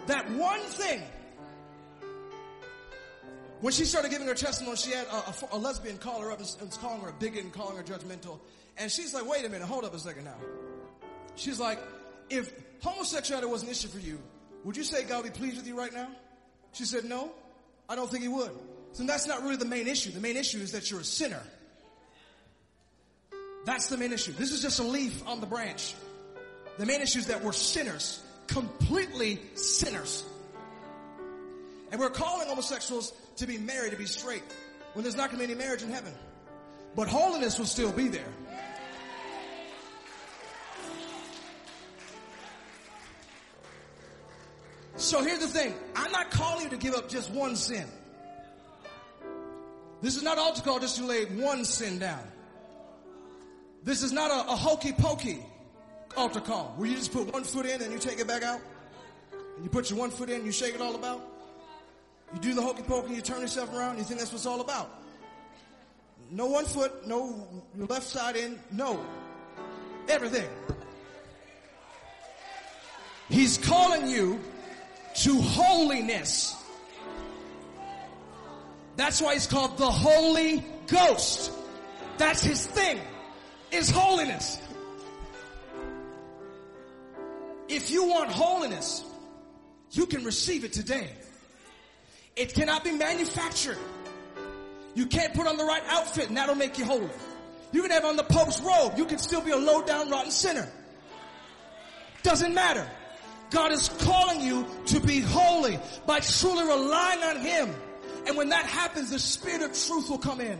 That 0.08 0.30
one 0.32 0.62
thing. 0.62 1.04
When 3.62 3.72
she 3.72 3.86
started 3.86 4.10
giving 4.10 4.28
her 4.28 4.34
testimony, 4.34 4.78
she 4.78 4.91
had 4.91 5.06
a, 5.08 5.16
a, 5.16 5.34
a 5.54 5.58
lesbian 5.58 5.98
call 5.98 6.22
her 6.22 6.32
up 6.32 6.39
and, 6.39 6.48
was 6.60 6.78
calling 6.82 7.02
her 7.02 7.10
a 7.10 7.14
bigot 7.14 7.43
and 7.43 7.54
calling 7.54 7.78
her 7.78 7.84
judgmental. 7.84 8.39
And 8.78 8.91
she's 8.91 9.14
like, 9.14 9.28
wait 9.28 9.46
a 9.46 9.50
minute, 9.50 9.68
hold 9.68 9.86
up 9.86 9.93
a 9.93 10.00
second 10.00 10.26
now. 10.26 10.36
She's 11.36 11.60
like, 11.60 11.80
if 12.30 12.52
homosexuality 12.82 13.48
was 13.48 13.64
an 13.64 13.70
issue 13.70 13.88
for 13.88 14.00
you, 14.00 14.20
would 14.64 14.78
you 14.78 14.84
say 14.84 15.04
God 15.04 15.24
would 15.24 15.34
be 15.34 15.40
pleased 15.40 15.58
with 15.58 15.68
you 15.68 15.78
right 15.78 15.94
now? 15.94 16.08
She 16.74 16.86
said, 16.86 17.06
no, 17.06 17.32
I 17.88 17.96
don't 17.96 18.10
think 18.10 18.24
he 18.24 18.30
would. 18.30 18.52
So 18.94 19.04
that's 19.04 19.28
not 19.28 19.44
really 19.44 19.58
the 19.58 19.66
main 19.66 19.88
issue. 19.88 20.12
The 20.12 20.22
main 20.22 20.38
issue 20.38 20.60
is 20.60 20.72
that 20.72 20.90
you're 20.90 21.02
a 21.02 21.04
sinner. 21.06 21.42
That's 23.66 23.88
the 23.88 23.98
main 23.98 24.14
issue. 24.14 24.32
This 24.32 24.52
is 24.52 24.62
just 24.62 24.80
a 24.80 24.84
leaf 24.84 25.28
on 25.28 25.40
the 25.40 25.48
branch. 25.48 25.94
The 26.78 26.86
main 26.86 27.02
issue 27.02 27.20
is 27.20 27.28
that 27.28 27.44
we're 27.44 27.52
sinners, 27.52 28.22
completely 28.48 29.42
sinners. 29.56 30.24
And 31.92 32.00
we're 32.00 32.10
calling 32.10 32.48
homosexuals 32.48 33.14
to 33.38 33.48
be 33.48 33.58
married, 33.58 33.92
to 33.92 33.98
be 33.98 34.06
straight, 34.06 34.44
when 34.94 35.04
there's 35.04 35.16
not 35.16 35.30
going 35.30 35.42
to 35.42 35.48
be 35.48 35.54
any 35.54 35.62
marriage 35.62 35.84
in 35.84 35.90
heaven. 35.90 36.14
But 36.96 37.08
holiness 37.08 37.60
will 37.60 37.66
still 37.66 37.92
be 37.92 38.08
there. 38.08 38.28
So 45.06 45.22
here's 45.22 45.38
the 45.38 45.47
thing. 45.47 45.76
I'm 45.95 46.12
not 46.12 46.32
calling 46.32 46.64
you 46.64 46.70
to 46.72 46.78
give 46.78 46.95
up 46.95 47.08
just 47.08 47.30
one 47.30 47.56
sin. 47.56 47.86
This 50.01 50.16
is 50.16 50.24
not 50.24 50.39
altar 50.39 50.64
call 50.64 50.80
just 50.80 50.97
to 50.97 51.06
lay 51.06 51.26
one 51.26 51.64
sin 51.64 51.99
down. 51.99 52.24
This 53.84 54.01
is 54.01 54.12
not 54.12 54.32
a, 54.32 54.51
a 54.51 54.56
hokey 54.56 54.93
pokey 54.93 55.45
altar 56.18 56.41
call 56.41 56.74
where 56.78 56.89
you 56.89 56.95
just 56.95 57.14
put 57.14 57.32
one 57.32 57.43
foot 57.43 57.68
in 57.68 57.84
and 57.84 57.93
you 57.93 57.99
take 57.99 58.20
it 58.20 58.28
back 58.28 58.41
out. 58.41 58.60
And 59.56 59.64
you 59.64 59.70
put 59.70 59.91
your 59.91 59.99
one 59.99 60.10
foot 60.10 60.32
in 60.32 60.38
and 60.38 60.45
you 60.45 60.51
shake 60.51 60.74
it 60.74 60.82
all 60.82 60.95
about. 60.95 61.22
You 62.34 62.39
do 62.39 62.56
the 62.56 62.64
hokey 62.64 62.82
pokey, 62.82 63.14
you 63.14 63.22
turn 63.22 63.41
yourself 63.41 63.72
around, 63.76 63.99
you 63.99 64.03
think 64.03 64.20
that's 64.20 64.32
what 64.32 64.38
it's 64.38 64.47
all 64.47 64.62
about. 64.62 64.89
No 66.32 66.47
one 66.47 66.66
foot, 66.66 67.06
no 67.06 67.47
your 67.78 67.86
left 67.86 68.08
side 68.08 68.38
in, 68.38 68.60
no. 68.72 68.99
Everything. 70.10 70.49
He's 73.30 73.60
calling 73.60 74.08
you 74.08 74.39
to 75.16 75.41
holiness. 75.41 76.55
That's 78.95 79.22
why 79.22 79.34
he's 79.34 79.47
called 79.47 79.78
the 79.78 79.89
Holy 79.89 80.63
Ghost. 80.88 81.51
That's 82.18 82.43
his 82.43 82.66
thing 82.66 82.99
is 83.72 83.89
holiness. 83.89 84.59
If 87.68 87.91
you 87.91 88.05
want 88.05 88.30
holiness, 88.30 89.03
you 89.91 90.05
can 90.05 90.24
receive 90.24 90.63
it 90.63 90.74
today. 90.74 91.09
It 92.36 92.53
cannot 92.53 92.84
be 92.84 92.91
manufactured. 92.91 93.78
You 94.93 95.07
can't 95.07 95.34
put 95.34 95.47
on 95.47 95.57
the 95.57 95.66
right 95.66 95.84
outfit 95.88 96.28
and 96.28 96.38
that'll 96.38 96.55
make 96.55 96.78
you 96.78 96.86
holy. 96.86 97.09
You 97.72 97.82
can 97.82 97.91
have 97.91 98.05
on 98.05 98.16
the 98.16 98.24
Pope's 98.24 98.61
robe. 98.61 98.93
You 98.97 99.05
can 99.05 99.18
still 99.18 99.41
be 99.41 99.51
a 99.51 99.57
low 99.57 99.82
down 99.82 100.09
rotten 100.09 100.32
sinner. 100.32 100.70
Doesn't 102.24 102.53
matter. 102.53 102.89
God 103.52 103.72
is 103.72 103.89
calling 103.89 104.41
you 104.41 104.66
to 104.88 105.00
be 105.00 105.20
holy 105.20 105.80
by 106.06 106.20
truly 106.20 106.64
relying 106.64 107.24
on 107.24 107.38
Him. 107.38 107.74
And 108.28 108.38
when 108.38 108.50
that 108.50 108.66
happens, 108.66 109.12
the 109.12 109.20
Spirit 109.20 109.62
of 109.62 109.74
truth 109.74 110.10
will 110.10 110.18
come 110.18 110.41
in. 110.41 110.60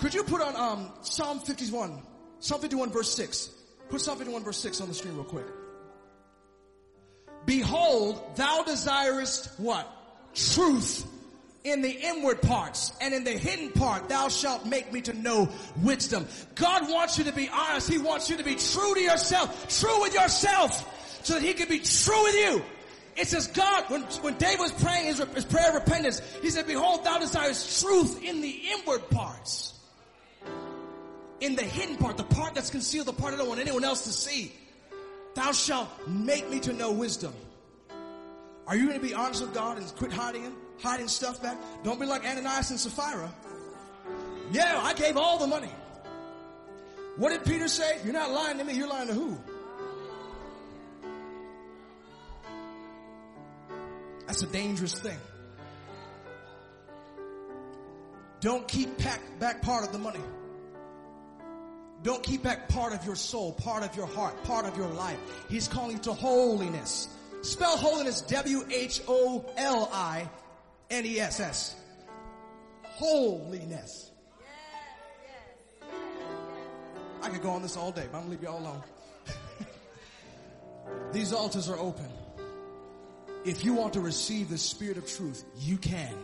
Could 0.00 0.14
you 0.14 0.24
put 0.24 0.40
on 0.40 0.56
um, 0.56 0.90
Psalm 1.02 1.38
51? 1.38 2.02
Psalm 2.40 2.60
51 2.60 2.90
verse 2.90 3.14
6. 3.14 3.50
Put 3.88 4.00
Psalm 4.00 4.18
51 4.18 4.42
verse 4.42 4.58
6 4.58 4.80
on 4.80 4.88
the 4.88 4.94
screen 4.94 5.14
real 5.14 5.24
quick. 5.24 5.46
Behold, 7.46 8.36
thou 8.36 8.62
desirest 8.64 9.58
what? 9.58 9.88
Truth 10.34 11.06
in 11.64 11.82
the 11.82 11.90
inward 11.90 12.42
parts 12.42 12.92
and 13.00 13.14
in 13.14 13.22
the 13.22 13.30
hidden 13.30 13.70
part 13.70 14.08
thou 14.08 14.28
shalt 14.28 14.66
make 14.66 14.92
me 14.92 15.00
to 15.02 15.12
know 15.12 15.48
wisdom. 15.82 16.26
God 16.56 16.90
wants 16.90 17.18
you 17.18 17.24
to 17.24 17.32
be 17.32 17.48
honest. 17.48 17.88
He 17.88 17.98
wants 17.98 18.28
you 18.28 18.36
to 18.36 18.44
be 18.44 18.56
true 18.56 18.94
to 18.94 19.00
yourself, 19.00 19.78
true 19.80 20.02
with 20.02 20.14
yourself 20.14 20.88
so 21.22 21.34
that 21.34 21.42
he 21.42 21.54
could 21.54 21.68
be 21.68 21.78
true 21.78 22.22
with 22.22 22.34
you. 22.34 22.62
It 23.16 23.28
says 23.28 23.46
God, 23.48 23.84
when, 23.88 24.02
when 24.22 24.34
David 24.38 24.60
was 24.60 24.72
praying 24.72 25.06
his, 25.06 25.18
his 25.18 25.44
prayer 25.44 25.68
of 25.68 25.74
repentance, 25.74 26.20
he 26.40 26.50
said, 26.50 26.66
behold, 26.66 27.04
thou 27.04 27.18
desirest 27.18 27.82
truth 27.82 28.22
in 28.22 28.40
the 28.40 28.50
inward 28.72 29.08
parts 29.10 29.72
in 31.42 31.56
the 31.56 31.62
hidden 31.62 31.96
part, 31.96 32.16
the 32.16 32.24
part 32.24 32.54
that's 32.54 32.70
concealed, 32.70 33.08
the 33.08 33.12
part 33.12 33.34
I 33.34 33.36
don't 33.36 33.48
want 33.48 33.60
anyone 33.60 33.82
else 33.82 34.04
to 34.04 34.12
see. 34.12 34.52
Thou 35.34 35.50
shalt 35.50 35.88
make 36.06 36.48
me 36.48 36.60
to 36.60 36.72
know 36.72 36.92
wisdom. 36.92 37.34
Are 38.68 38.76
you 38.76 38.86
going 38.86 39.00
to 39.00 39.04
be 39.04 39.12
honest 39.12 39.42
with 39.42 39.52
God 39.52 39.76
and 39.76 39.96
quit 39.96 40.12
hiding 40.12 40.42
him, 40.42 40.54
hiding 40.80 41.08
stuff 41.08 41.42
back? 41.42 41.58
Don't 41.82 41.98
be 41.98 42.06
like 42.06 42.24
Ananias 42.24 42.70
and 42.70 42.78
Sapphira. 42.78 43.34
Yeah, 44.52 44.80
I 44.82 44.94
gave 44.94 45.16
all 45.16 45.38
the 45.38 45.48
money. 45.48 45.70
What 47.16 47.30
did 47.30 47.44
Peter 47.44 47.66
say? 47.66 47.98
You're 48.04 48.12
not 48.12 48.30
lying 48.30 48.58
to 48.58 48.64
me, 48.64 48.74
you're 48.74 48.88
lying 48.88 49.08
to 49.08 49.14
who? 49.14 49.36
That's 54.32 54.44
a 54.44 54.46
dangerous 54.46 54.94
thing. 54.94 55.18
Don't 58.40 58.66
keep 58.66 58.88
back 59.38 59.60
part 59.60 59.84
of 59.84 59.92
the 59.92 59.98
money. 59.98 60.22
Don't 62.02 62.22
keep 62.22 62.42
back 62.42 62.66
part 62.70 62.94
of 62.94 63.04
your 63.04 63.14
soul, 63.14 63.52
part 63.52 63.84
of 63.84 63.94
your 63.94 64.06
heart, 64.06 64.42
part 64.44 64.64
of 64.64 64.74
your 64.78 64.88
life. 64.88 65.18
He's 65.50 65.68
calling 65.68 65.98
you 65.98 66.02
to 66.04 66.14
holiness. 66.14 67.08
Spell 67.42 67.76
holiness 67.76 68.22
W-H-O-L-I-N-E-S-S. 68.22 68.96
Holiness. 72.84 74.10
I 77.20 77.28
could 77.28 77.42
go 77.42 77.50
on 77.50 77.60
this 77.60 77.76
all 77.76 77.92
day, 77.92 78.06
but 78.10 78.16
I'm 78.16 78.22
gonna 78.22 78.30
leave 78.30 78.42
you 78.42 78.48
all 78.48 78.60
alone. 78.60 78.82
These 81.12 81.34
altars 81.34 81.68
are 81.68 81.76
open. 81.76 82.08
If 83.44 83.64
you 83.64 83.74
want 83.74 83.94
to 83.94 84.00
receive 84.00 84.48
the 84.48 84.58
spirit 84.58 84.96
of 84.96 85.06
truth, 85.06 85.44
you 85.58 85.76
can. 85.76 86.14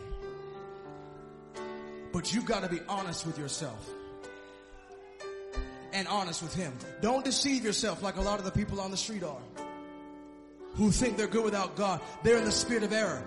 But 2.11 2.33
you've 2.33 2.45
got 2.45 2.63
to 2.63 2.69
be 2.69 2.79
honest 2.87 3.25
with 3.25 3.37
yourself 3.37 3.89
and 5.93 6.07
honest 6.07 6.41
with 6.41 6.53
Him. 6.53 6.73
Don't 7.01 7.25
deceive 7.25 7.63
yourself 7.63 8.01
like 8.01 8.15
a 8.15 8.21
lot 8.21 8.39
of 8.39 8.45
the 8.45 8.51
people 8.51 8.79
on 8.79 8.91
the 8.91 8.97
street 8.97 9.23
are 9.23 9.37
who 10.75 10.91
think 10.91 11.17
they're 11.17 11.27
good 11.27 11.43
without 11.43 11.75
God. 11.75 11.99
They're 12.23 12.37
in 12.37 12.45
the 12.45 12.51
spirit 12.51 12.83
of 12.83 12.93
error 12.93 13.23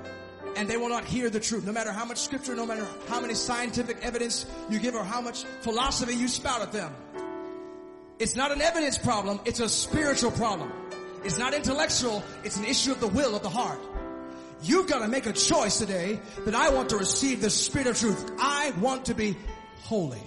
and 0.56 0.68
they 0.68 0.76
will 0.76 0.88
not 0.88 1.04
hear 1.04 1.30
the 1.30 1.40
truth. 1.40 1.66
No 1.66 1.72
matter 1.72 1.92
how 1.92 2.04
much 2.04 2.18
scripture, 2.18 2.54
no 2.54 2.66
matter 2.66 2.86
how 3.08 3.20
many 3.20 3.34
scientific 3.34 3.98
evidence 4.02 4.46
you 4.70 4.78
give 4.78 4.94
or 4.94 5.04
how 5.04 5.20
much 5.20 5.44
philosophy 5.60 6.14
you 6.14 6.28
spout 6.28 6.62
at 6.62 6.72
them. 6.72 6.94
It's 8.18 8.36
not 8.36 8.52
an 8.52 8.62
evidence 8.62 8.98
problem. 8.98 9.40
It's 9.44 9.60
a 9.60 9.68
spiritual 9.68 10.30
problem. 10.30 10.72
It's 11.24 11.38
not 11.38 11.54
intellectual. 11.54 12.22
It's 12.44 12.56
an 12.56 12.64
issue 12.64 12.92
of 12.92 13.00
the 13.00 13.08
will 13.08 13.34
of 13.36 13.42
the 13.42 13.50
heart. 13.50 13.80
You've 14.62 14.88
got 14.88 15.00
to 15.00 15.08
make 15.08 15.26
a 15.26 15.32
choice 15.32 15.78
today 15.78 16.20
that 16.44 16.54
I 16.54 16.70
want 16.70 16.90
to 16.90 16.96
receive 16.96 17.40
the 17.40 17.50
spirit 17.50 17.88
of 17.88 17.98
truth. 17.98 18.30
I 18.38 18.72
want 18.80 19.06
to 19.06 19.14
be 19.14 19.36
holy. 19.80 20.22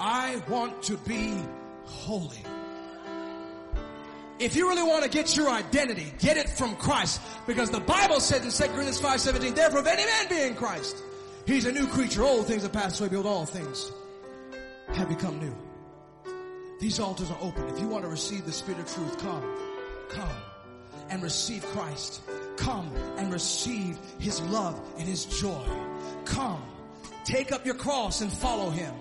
I 0.00 0.42
want 0.48 0.82
to 0.84 0.96
be 0.96 1.36
holy. 1.84 2.42
If 4.38 4.56
you 4.56 4.68
really 4.68 4.82
want 4.82 5.04
to 5.04 5.10
get 5.10 5.36
your 5.36 5.50
identity, 5.50 6.12
get 6.18 6.38
it 6.38 6.48
from 6.48 6.74
Christ. 6.76 7.20
Because 7.46 7.70
the 7.70 7.80
Bible 7.80 8.20
says 8.20 8.42
in 8.42 8.68
2 8.68 8.72
Corinthians 8.72 9.00
5.17, 9.00 9.54
therefore 9.54 9.80
if 9.80 9.86
any 9.86 10.06
man 10.06 10.28
be 10.28 10.40
in 10.40 10.54
Christ, 10.54 10.96
he's 11.46 11.66
a 11.66 11.72
new 11.72 11.86
creature. 11.86 12.22
Old 12.22 12.46
things 12.46 12.62
have 12.62 12.72
passed 12.72 13.00
away, 13.00 13.10
behold 13.10 13.26
all 13.26 13.46
things 13.46 13.92
have 14.94 15.08
become 15.08 15.38
new. 15.38 15.54
These 16.80 16.98
altars 16.98 17.30
are 17.30 17.38
open. 17.40 17.68
If 17.68 17.78
you 17.78 17.86
want 17.88 18.04
to 18.04 18.10
receive 18.10 18.44
the 18.46 18.52
Spirit 18.52 18.80
of 18.80 18.92
truth, 18.92 19.18
come. 19.18 19.44
Come. 20.08 20.28
and 21.10 21.22
receive 21.22 21.64
Christ. 21.66 22.22
Come 22.56 22.90
and 23.16 23.32
receive 23.32 23.98
His 24.18 24.40
love 24.42 24.80
and 24.98 25.06
His 25.08 25.24
joy. 25.26 25.64
Come, 26.24 26.62
take 27.24 27.52
up 27.52 27.66
your 27.66 27.74
cross 27.74 28.20
and 28.20 28.32
follow 28.32 28.70
Him. 28.70 28.94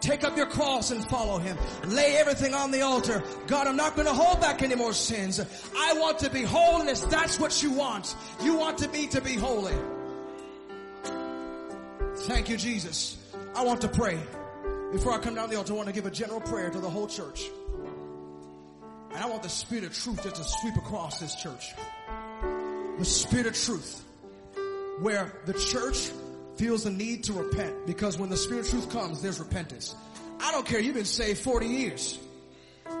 Take 0.00 0.24
up 0.24 0.36
your 0.36 0.46
cross 0.46 0.90
and 0.90 1.04
follow 1.04 1.38
Him. 1.38 1.56
Lay 1.86 2.16
everything 2.16 2.54
on 2.54 2.70
the 2.72 2.80
altar. 2.80 3.22
God, 3.46 3.66
I'm 3.68 3.76
not 3.76 3.94
going 3.94 4.08
to 4.08 4.14
hold 4.14 4.40
back 4.40 4.62
any 4.62 4.74
more 4.74 4.92
sins. 4.92 5.40
I 5.76 5.94
want 5.94 6.18
to 6.20 6.30
be 6.30 6.42
holiness. 6.42 7.00
That's 7.02 7.38
what 7.38 7.62
you 7.62 7.70
want. 7.72 8.16
You 8.42 8.56
want 8.56 8.78
to 8.78 8.88
be 8.88 9.06
to 9.08 9.20
be 9.20 9.34
holy. 9.34 9.74
Thank 12.16 12.48
you, 12.48 12.56
Jesus. 12.56 13.16
I 13.54 13.62
want 13.64 13.80
to 13.82 13.88
pray. 13.88 14.18
Before 14.92 15.12
I 15.12 15.18
come 15.18 15.34
down 15.34 15.48
the 15.48 15.56
altar, 15.56 15.72
I 15.72 15.76
want 15.76 15.88
to 15.88 15.94
give 15.94 16.04
a 16.04 16.10
general 16.10 16.40
prayer 16.40 16.68
to 16.68 16.78
the 16.78 16.90
whole 16.90 17.06
church. 17.06 17.50
And 19.10 19.18
I 19.18 19.26
want 19.26 19.42
the 19.42 19.48
spirit 19.48 19.84
of 19.84 19.94
truth 19.94 20.22
just 20.22 20.36
to 20.36 20.44
sweep 20.44 20.76
across 20.76 21.18
this 21.18 21.34
church. 21.34 21.74
The 22.98 23.04
spirit 23.04 23.46
of 23.46 23.54
truth. 23.54 24.04
Where 25.00 25.32
the 25.46 25.54
church 25.54 26.10
feels 26.56 26.84
the 26.84 26.90
need 26.90 27.24
to 27.24 27.32
repent. 27.32 27.86
Because 27.86 28.18
when 28.18 28.28
the 28.28 28.36
spirit 28.36 28.66
of 28.66 28.70
truth 28.70 28.90
comes, 28.90 29.22
there's 29.22 29.40
repentance. 29.40 29.94
I 30.40 30.52
don't 30.52 30.66
care, 30.66 30.78
you've 30.78 30.94
been 30.94 31.06
saved 31.06 31.40
40 31.40 31.66
years. 31.66 32.18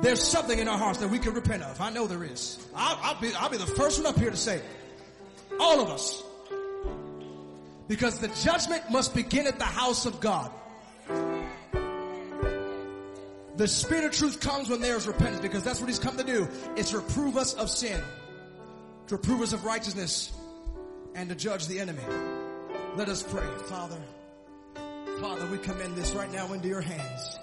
There's 0.00 0.22
something 0.22 0.58
in 0.58 0.68
our 0.68 0.78
hearts 0.78 1.00
that 1.00 1.08
we 1.08 1.18
can 1.18 1.34
repent 1.34 1.62
of. 1.62 1.78
I 1.78 1.90
know 1.90 2.06
there 2.06 2.24
is. 2.24 2.58
I'll, 2.74 2.98
I'll 3.02 3.20
be, 3.20 3.34
I'll 3.34 3.50
be 3.50 3.58
the 3.58 3.66
first 3.66 4.02
one 4.02 4.06
up 4.06 4.18
here 4.18 4.30
to 4.30 4.36
say 4.36 4.56
it. 4.56 4.64
All 5.60 5.80
of 5.80 5.90
us. 5.90 6.22
Because 7.86 8.18
the 8.18 8.28
judgment 8.28 8.90
must 8.90 9.14
begin 9.14 9.46
at 9.46 9.58
the 9.58 9.66
house 9.66 10.06
of 10.06 10.20
God. 10.20 10.50
The 13.56 13.68
spirit 13.68 14.04
of 14.04 14.12
truth 14.12 14.40
comes 14.40 14.70
when 14.70 14.80
there 14.80 14.96
is 14.96 15.06
repentance 15.06 15.42
because 15.42 15.62
that's 15.62 15.80
what 15.80 15.88
he's 15.88 15.98
come 15.98 16.16
to 16.16 16.24
do. 16.24 16.48
It's 16.76 16.94
reprove 16.94 17.36
us 17.36 17.54
of 17.54 17.68
sin, 17.68 18.00
to 19.08 19.16
reprove 19.16 19.42
us 19.42 19.52
of 19.52 19.64
righteousness, 19.64 20.32
and 21.14 21.28
to 21.28 21.34
judge 21.34 21.66
the 21.66 21.78
enemy. 21.78 22.02
Let 22.96 23.08
us 23.08 23.22
pray. 23.22 23.46
Father, 23.66 24.00
Father, 25.20 25.46
we 25.46 25.58
commend 25.58 25.96
this 25.96 26.12
right 26.12 26.32
now 26.32 26.52
into 26.52 26.68
your 26.68 26.80
hands. 26.80 27.38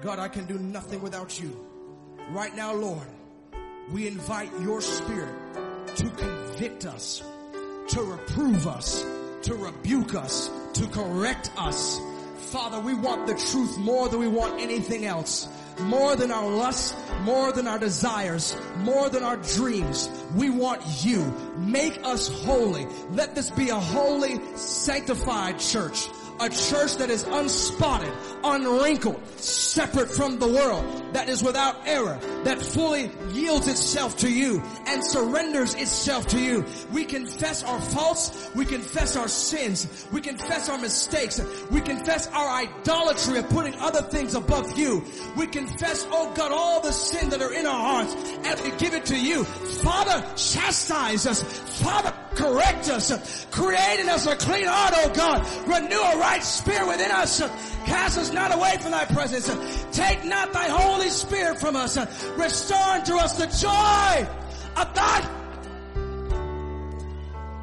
God, 0.00 0.18
I 0.18 0.28
can 0.28 0.46
do 0.46 0.58
nothing 0.58 1.00
without 1.02 1.40
you. 1.40 1.56
Right 2.30 2.54
now, 2.54 2.74
Lord, 2.74 3.06
we 3.90 4.06
invite 4.06 4.50
your 4.60 4.80
spirit 4.80 5.34
to 5.96 6.10
convict 6.10 6.84
us, 6.84 7.22
to 7.88 8.02
reprove 8.02 8.66
us, 8.66 9.04
to 9.42 9.54
rebuke 9.54 10.14
us, 10.14 10.50
to 10.74 10.86
correct 10.88 11.50
us. 11.56 11.98
Father, 12.38 12.80
we 12.80 12.94
want 12.94 13.26
the 13.26 13.34
truth 13.34 13.76
more 13.78 14.08
than 14.08 14.20
we 14.20 14.28
want 14.28 14.60
anything 14.60 15.04
else. 15.04 15.48
More 15.80 16.16
than 16.16 16.32
our 16.32 16.48
lusts, 16.48 16.94
more 17.22 17.52
than 17.52 17.68
our 17.68 17.78
desires, 17.78 18.56
more 18.78 19.08
than 19.08 19.22
our 19.22 19.36
dreams. 19.36 20.08
We 20.34 20.50
want 20.50 20.82
you. 21.04 21.32
Make 21.56 22.00
us 22.04 22.28
holy. 22.44 22.86
Let 23.10 23.34
this 23.34 23.50
be 23.50 23.68
a 23.68 23.78
holy, 23.78 24.40
sanctified 24.56 25.58
church 25.58 26.08
a 26.40 26.48
church 26.48 26.96
that 26.96 27.10
is 27.10 27.24
unspotted, 27.24 28.12
unwrinkled, 28.44 29.20
separate 29.38 30.10
from 30.10 30.38
the 30.38 30.48
world, 30.48 31.14
that 31.14 31.28
is 31.28 31.42
without 31.42 31.86
error, 31.86 32.18
that 32.44 32.60
fully 32.60 33.10
yields 33.32 33.66
itself 33.66 34.16
to 34.18 34.30
you 34.30 34.62
and 34.86 35.04
surrenders 35.04 35.74
itself 35.74 36.26
to 36.28 36.38
you. 36.38 36.64
We 36.92 37.04
confess 37.04 37.62
our 37.62 37.80
faults, 37.80 38.50
we 38.54 38.64
confess 38.64 39.16
our 39.16 39.28
sins, 39.28 40.06
we 40.12 40.20
confess 40.20 40.68
our 40.68 40.78
mistakes, 40.78 41.40
we 41.70 41.80
confess 41.80 42.28
our 42.28 42.62
idolatry 42.62 43.38
of 43.38 43.48
putting 43.48 43.74
other 43.74 44.02
things 44.02 44.34
above 44.34 44.78
you. 44.78 45.04
We 45.36 45.46
confess, 45.46 46.06
oh 46.10 46.32
God, 46.34 46.52
all 46.52 46.80
the 46.80 46.92
sin 46.92 47.30
that 47.30 47.42
are 47.42 47.52
in 47.52 47.66
our 47.66 48.04
hearts 48.04 48.14
and 48.44 48.60
we 48.60 48.76
give 48.78 48.94
it 48.94 49.06
to 49.06 49.18
you. 49.18 49.44
Father, 49.44 50.24
chastise 50.36 51.26
us. 51.26 51.42
Father, 51.82 52.12
correct 52.34 52.88
us. 52.88 53.46
Create 53.50 54.00
in 54.00 54.08
us 54.08 54.26
a 54.26 54.36
clean 54.36 54.66
heart, 54.66 54.94
oh 54.96 55.12
God. 55.14 55.46
Renew 55.66 56.00
a 56.00 56.18
right 56.28 56.44
spirit 56.44 56.86
within 56.86 57.10
us. 57.10 57.40
Cast 57.86 58.18
us 58.18 58.32
not 58.32 58.54
away 58.54 58.76
from 58.80 58.92
thy 58.92 59.04
presence. 59.06 59.46
Take 59.92 60.24
not 60.24 60.52
thy 60.52 60.68
Holy 60.68 61.08
Spirit 61.08 61.58
from 61.58 61.76
us. 61.76 61.96
Restore 62.36 62.76
unto 62.78 63.16
us 63.16 63.38
the 63.38 63.46
joy 63.46 64.28
of 64.80 64.94
thy 64.94 65.34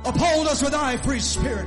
Uphold 0.06 0.48
us 0.48 0.62
with 0.62 0.74
thy 0.74 0.98
free 0.98 1.20
spirit. 1.20 1.66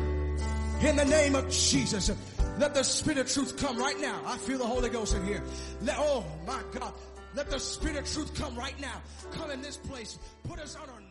In 0.80 0.94
the 0.94 1.04
name 1.04 1.34
of 1.34 1.50
Jesus. 1.50 2.12
Let 2.56 2.72
the 2.72 2.84
spirit 2.84 3.18
of 3.18 3.28
truth 3.28 3.56
come 3.56 3.76
right 3.76 3.98
now. 4.00 4.20
I 4.24 4.36
feel 4.38 4.58
the 4.58 4.66
Holy 4.66 4.88
Ghost 4.88 5.16
in 5.16 5.24
here. 5.24 5.42
Let, 5.82 5.96
oh 5.98 6.24
my 6.46 6.62
God. 6.78 6.92
Let 7.34 7.50
the 7.50 7.58
spirit 7.58 7.96
of 7.96 8.12
truth 8.12 8.34
come 8.36 8.56
right 8.56 8.78
now. 8.80 9.02
Come 9.32 9.50
in 9.50 9.60
this 9.60 9.76
place. 9.76 10.18
Put 10.48 10.60
us 10.60 10.76
on 10.76 10.88
our 10.88 11.07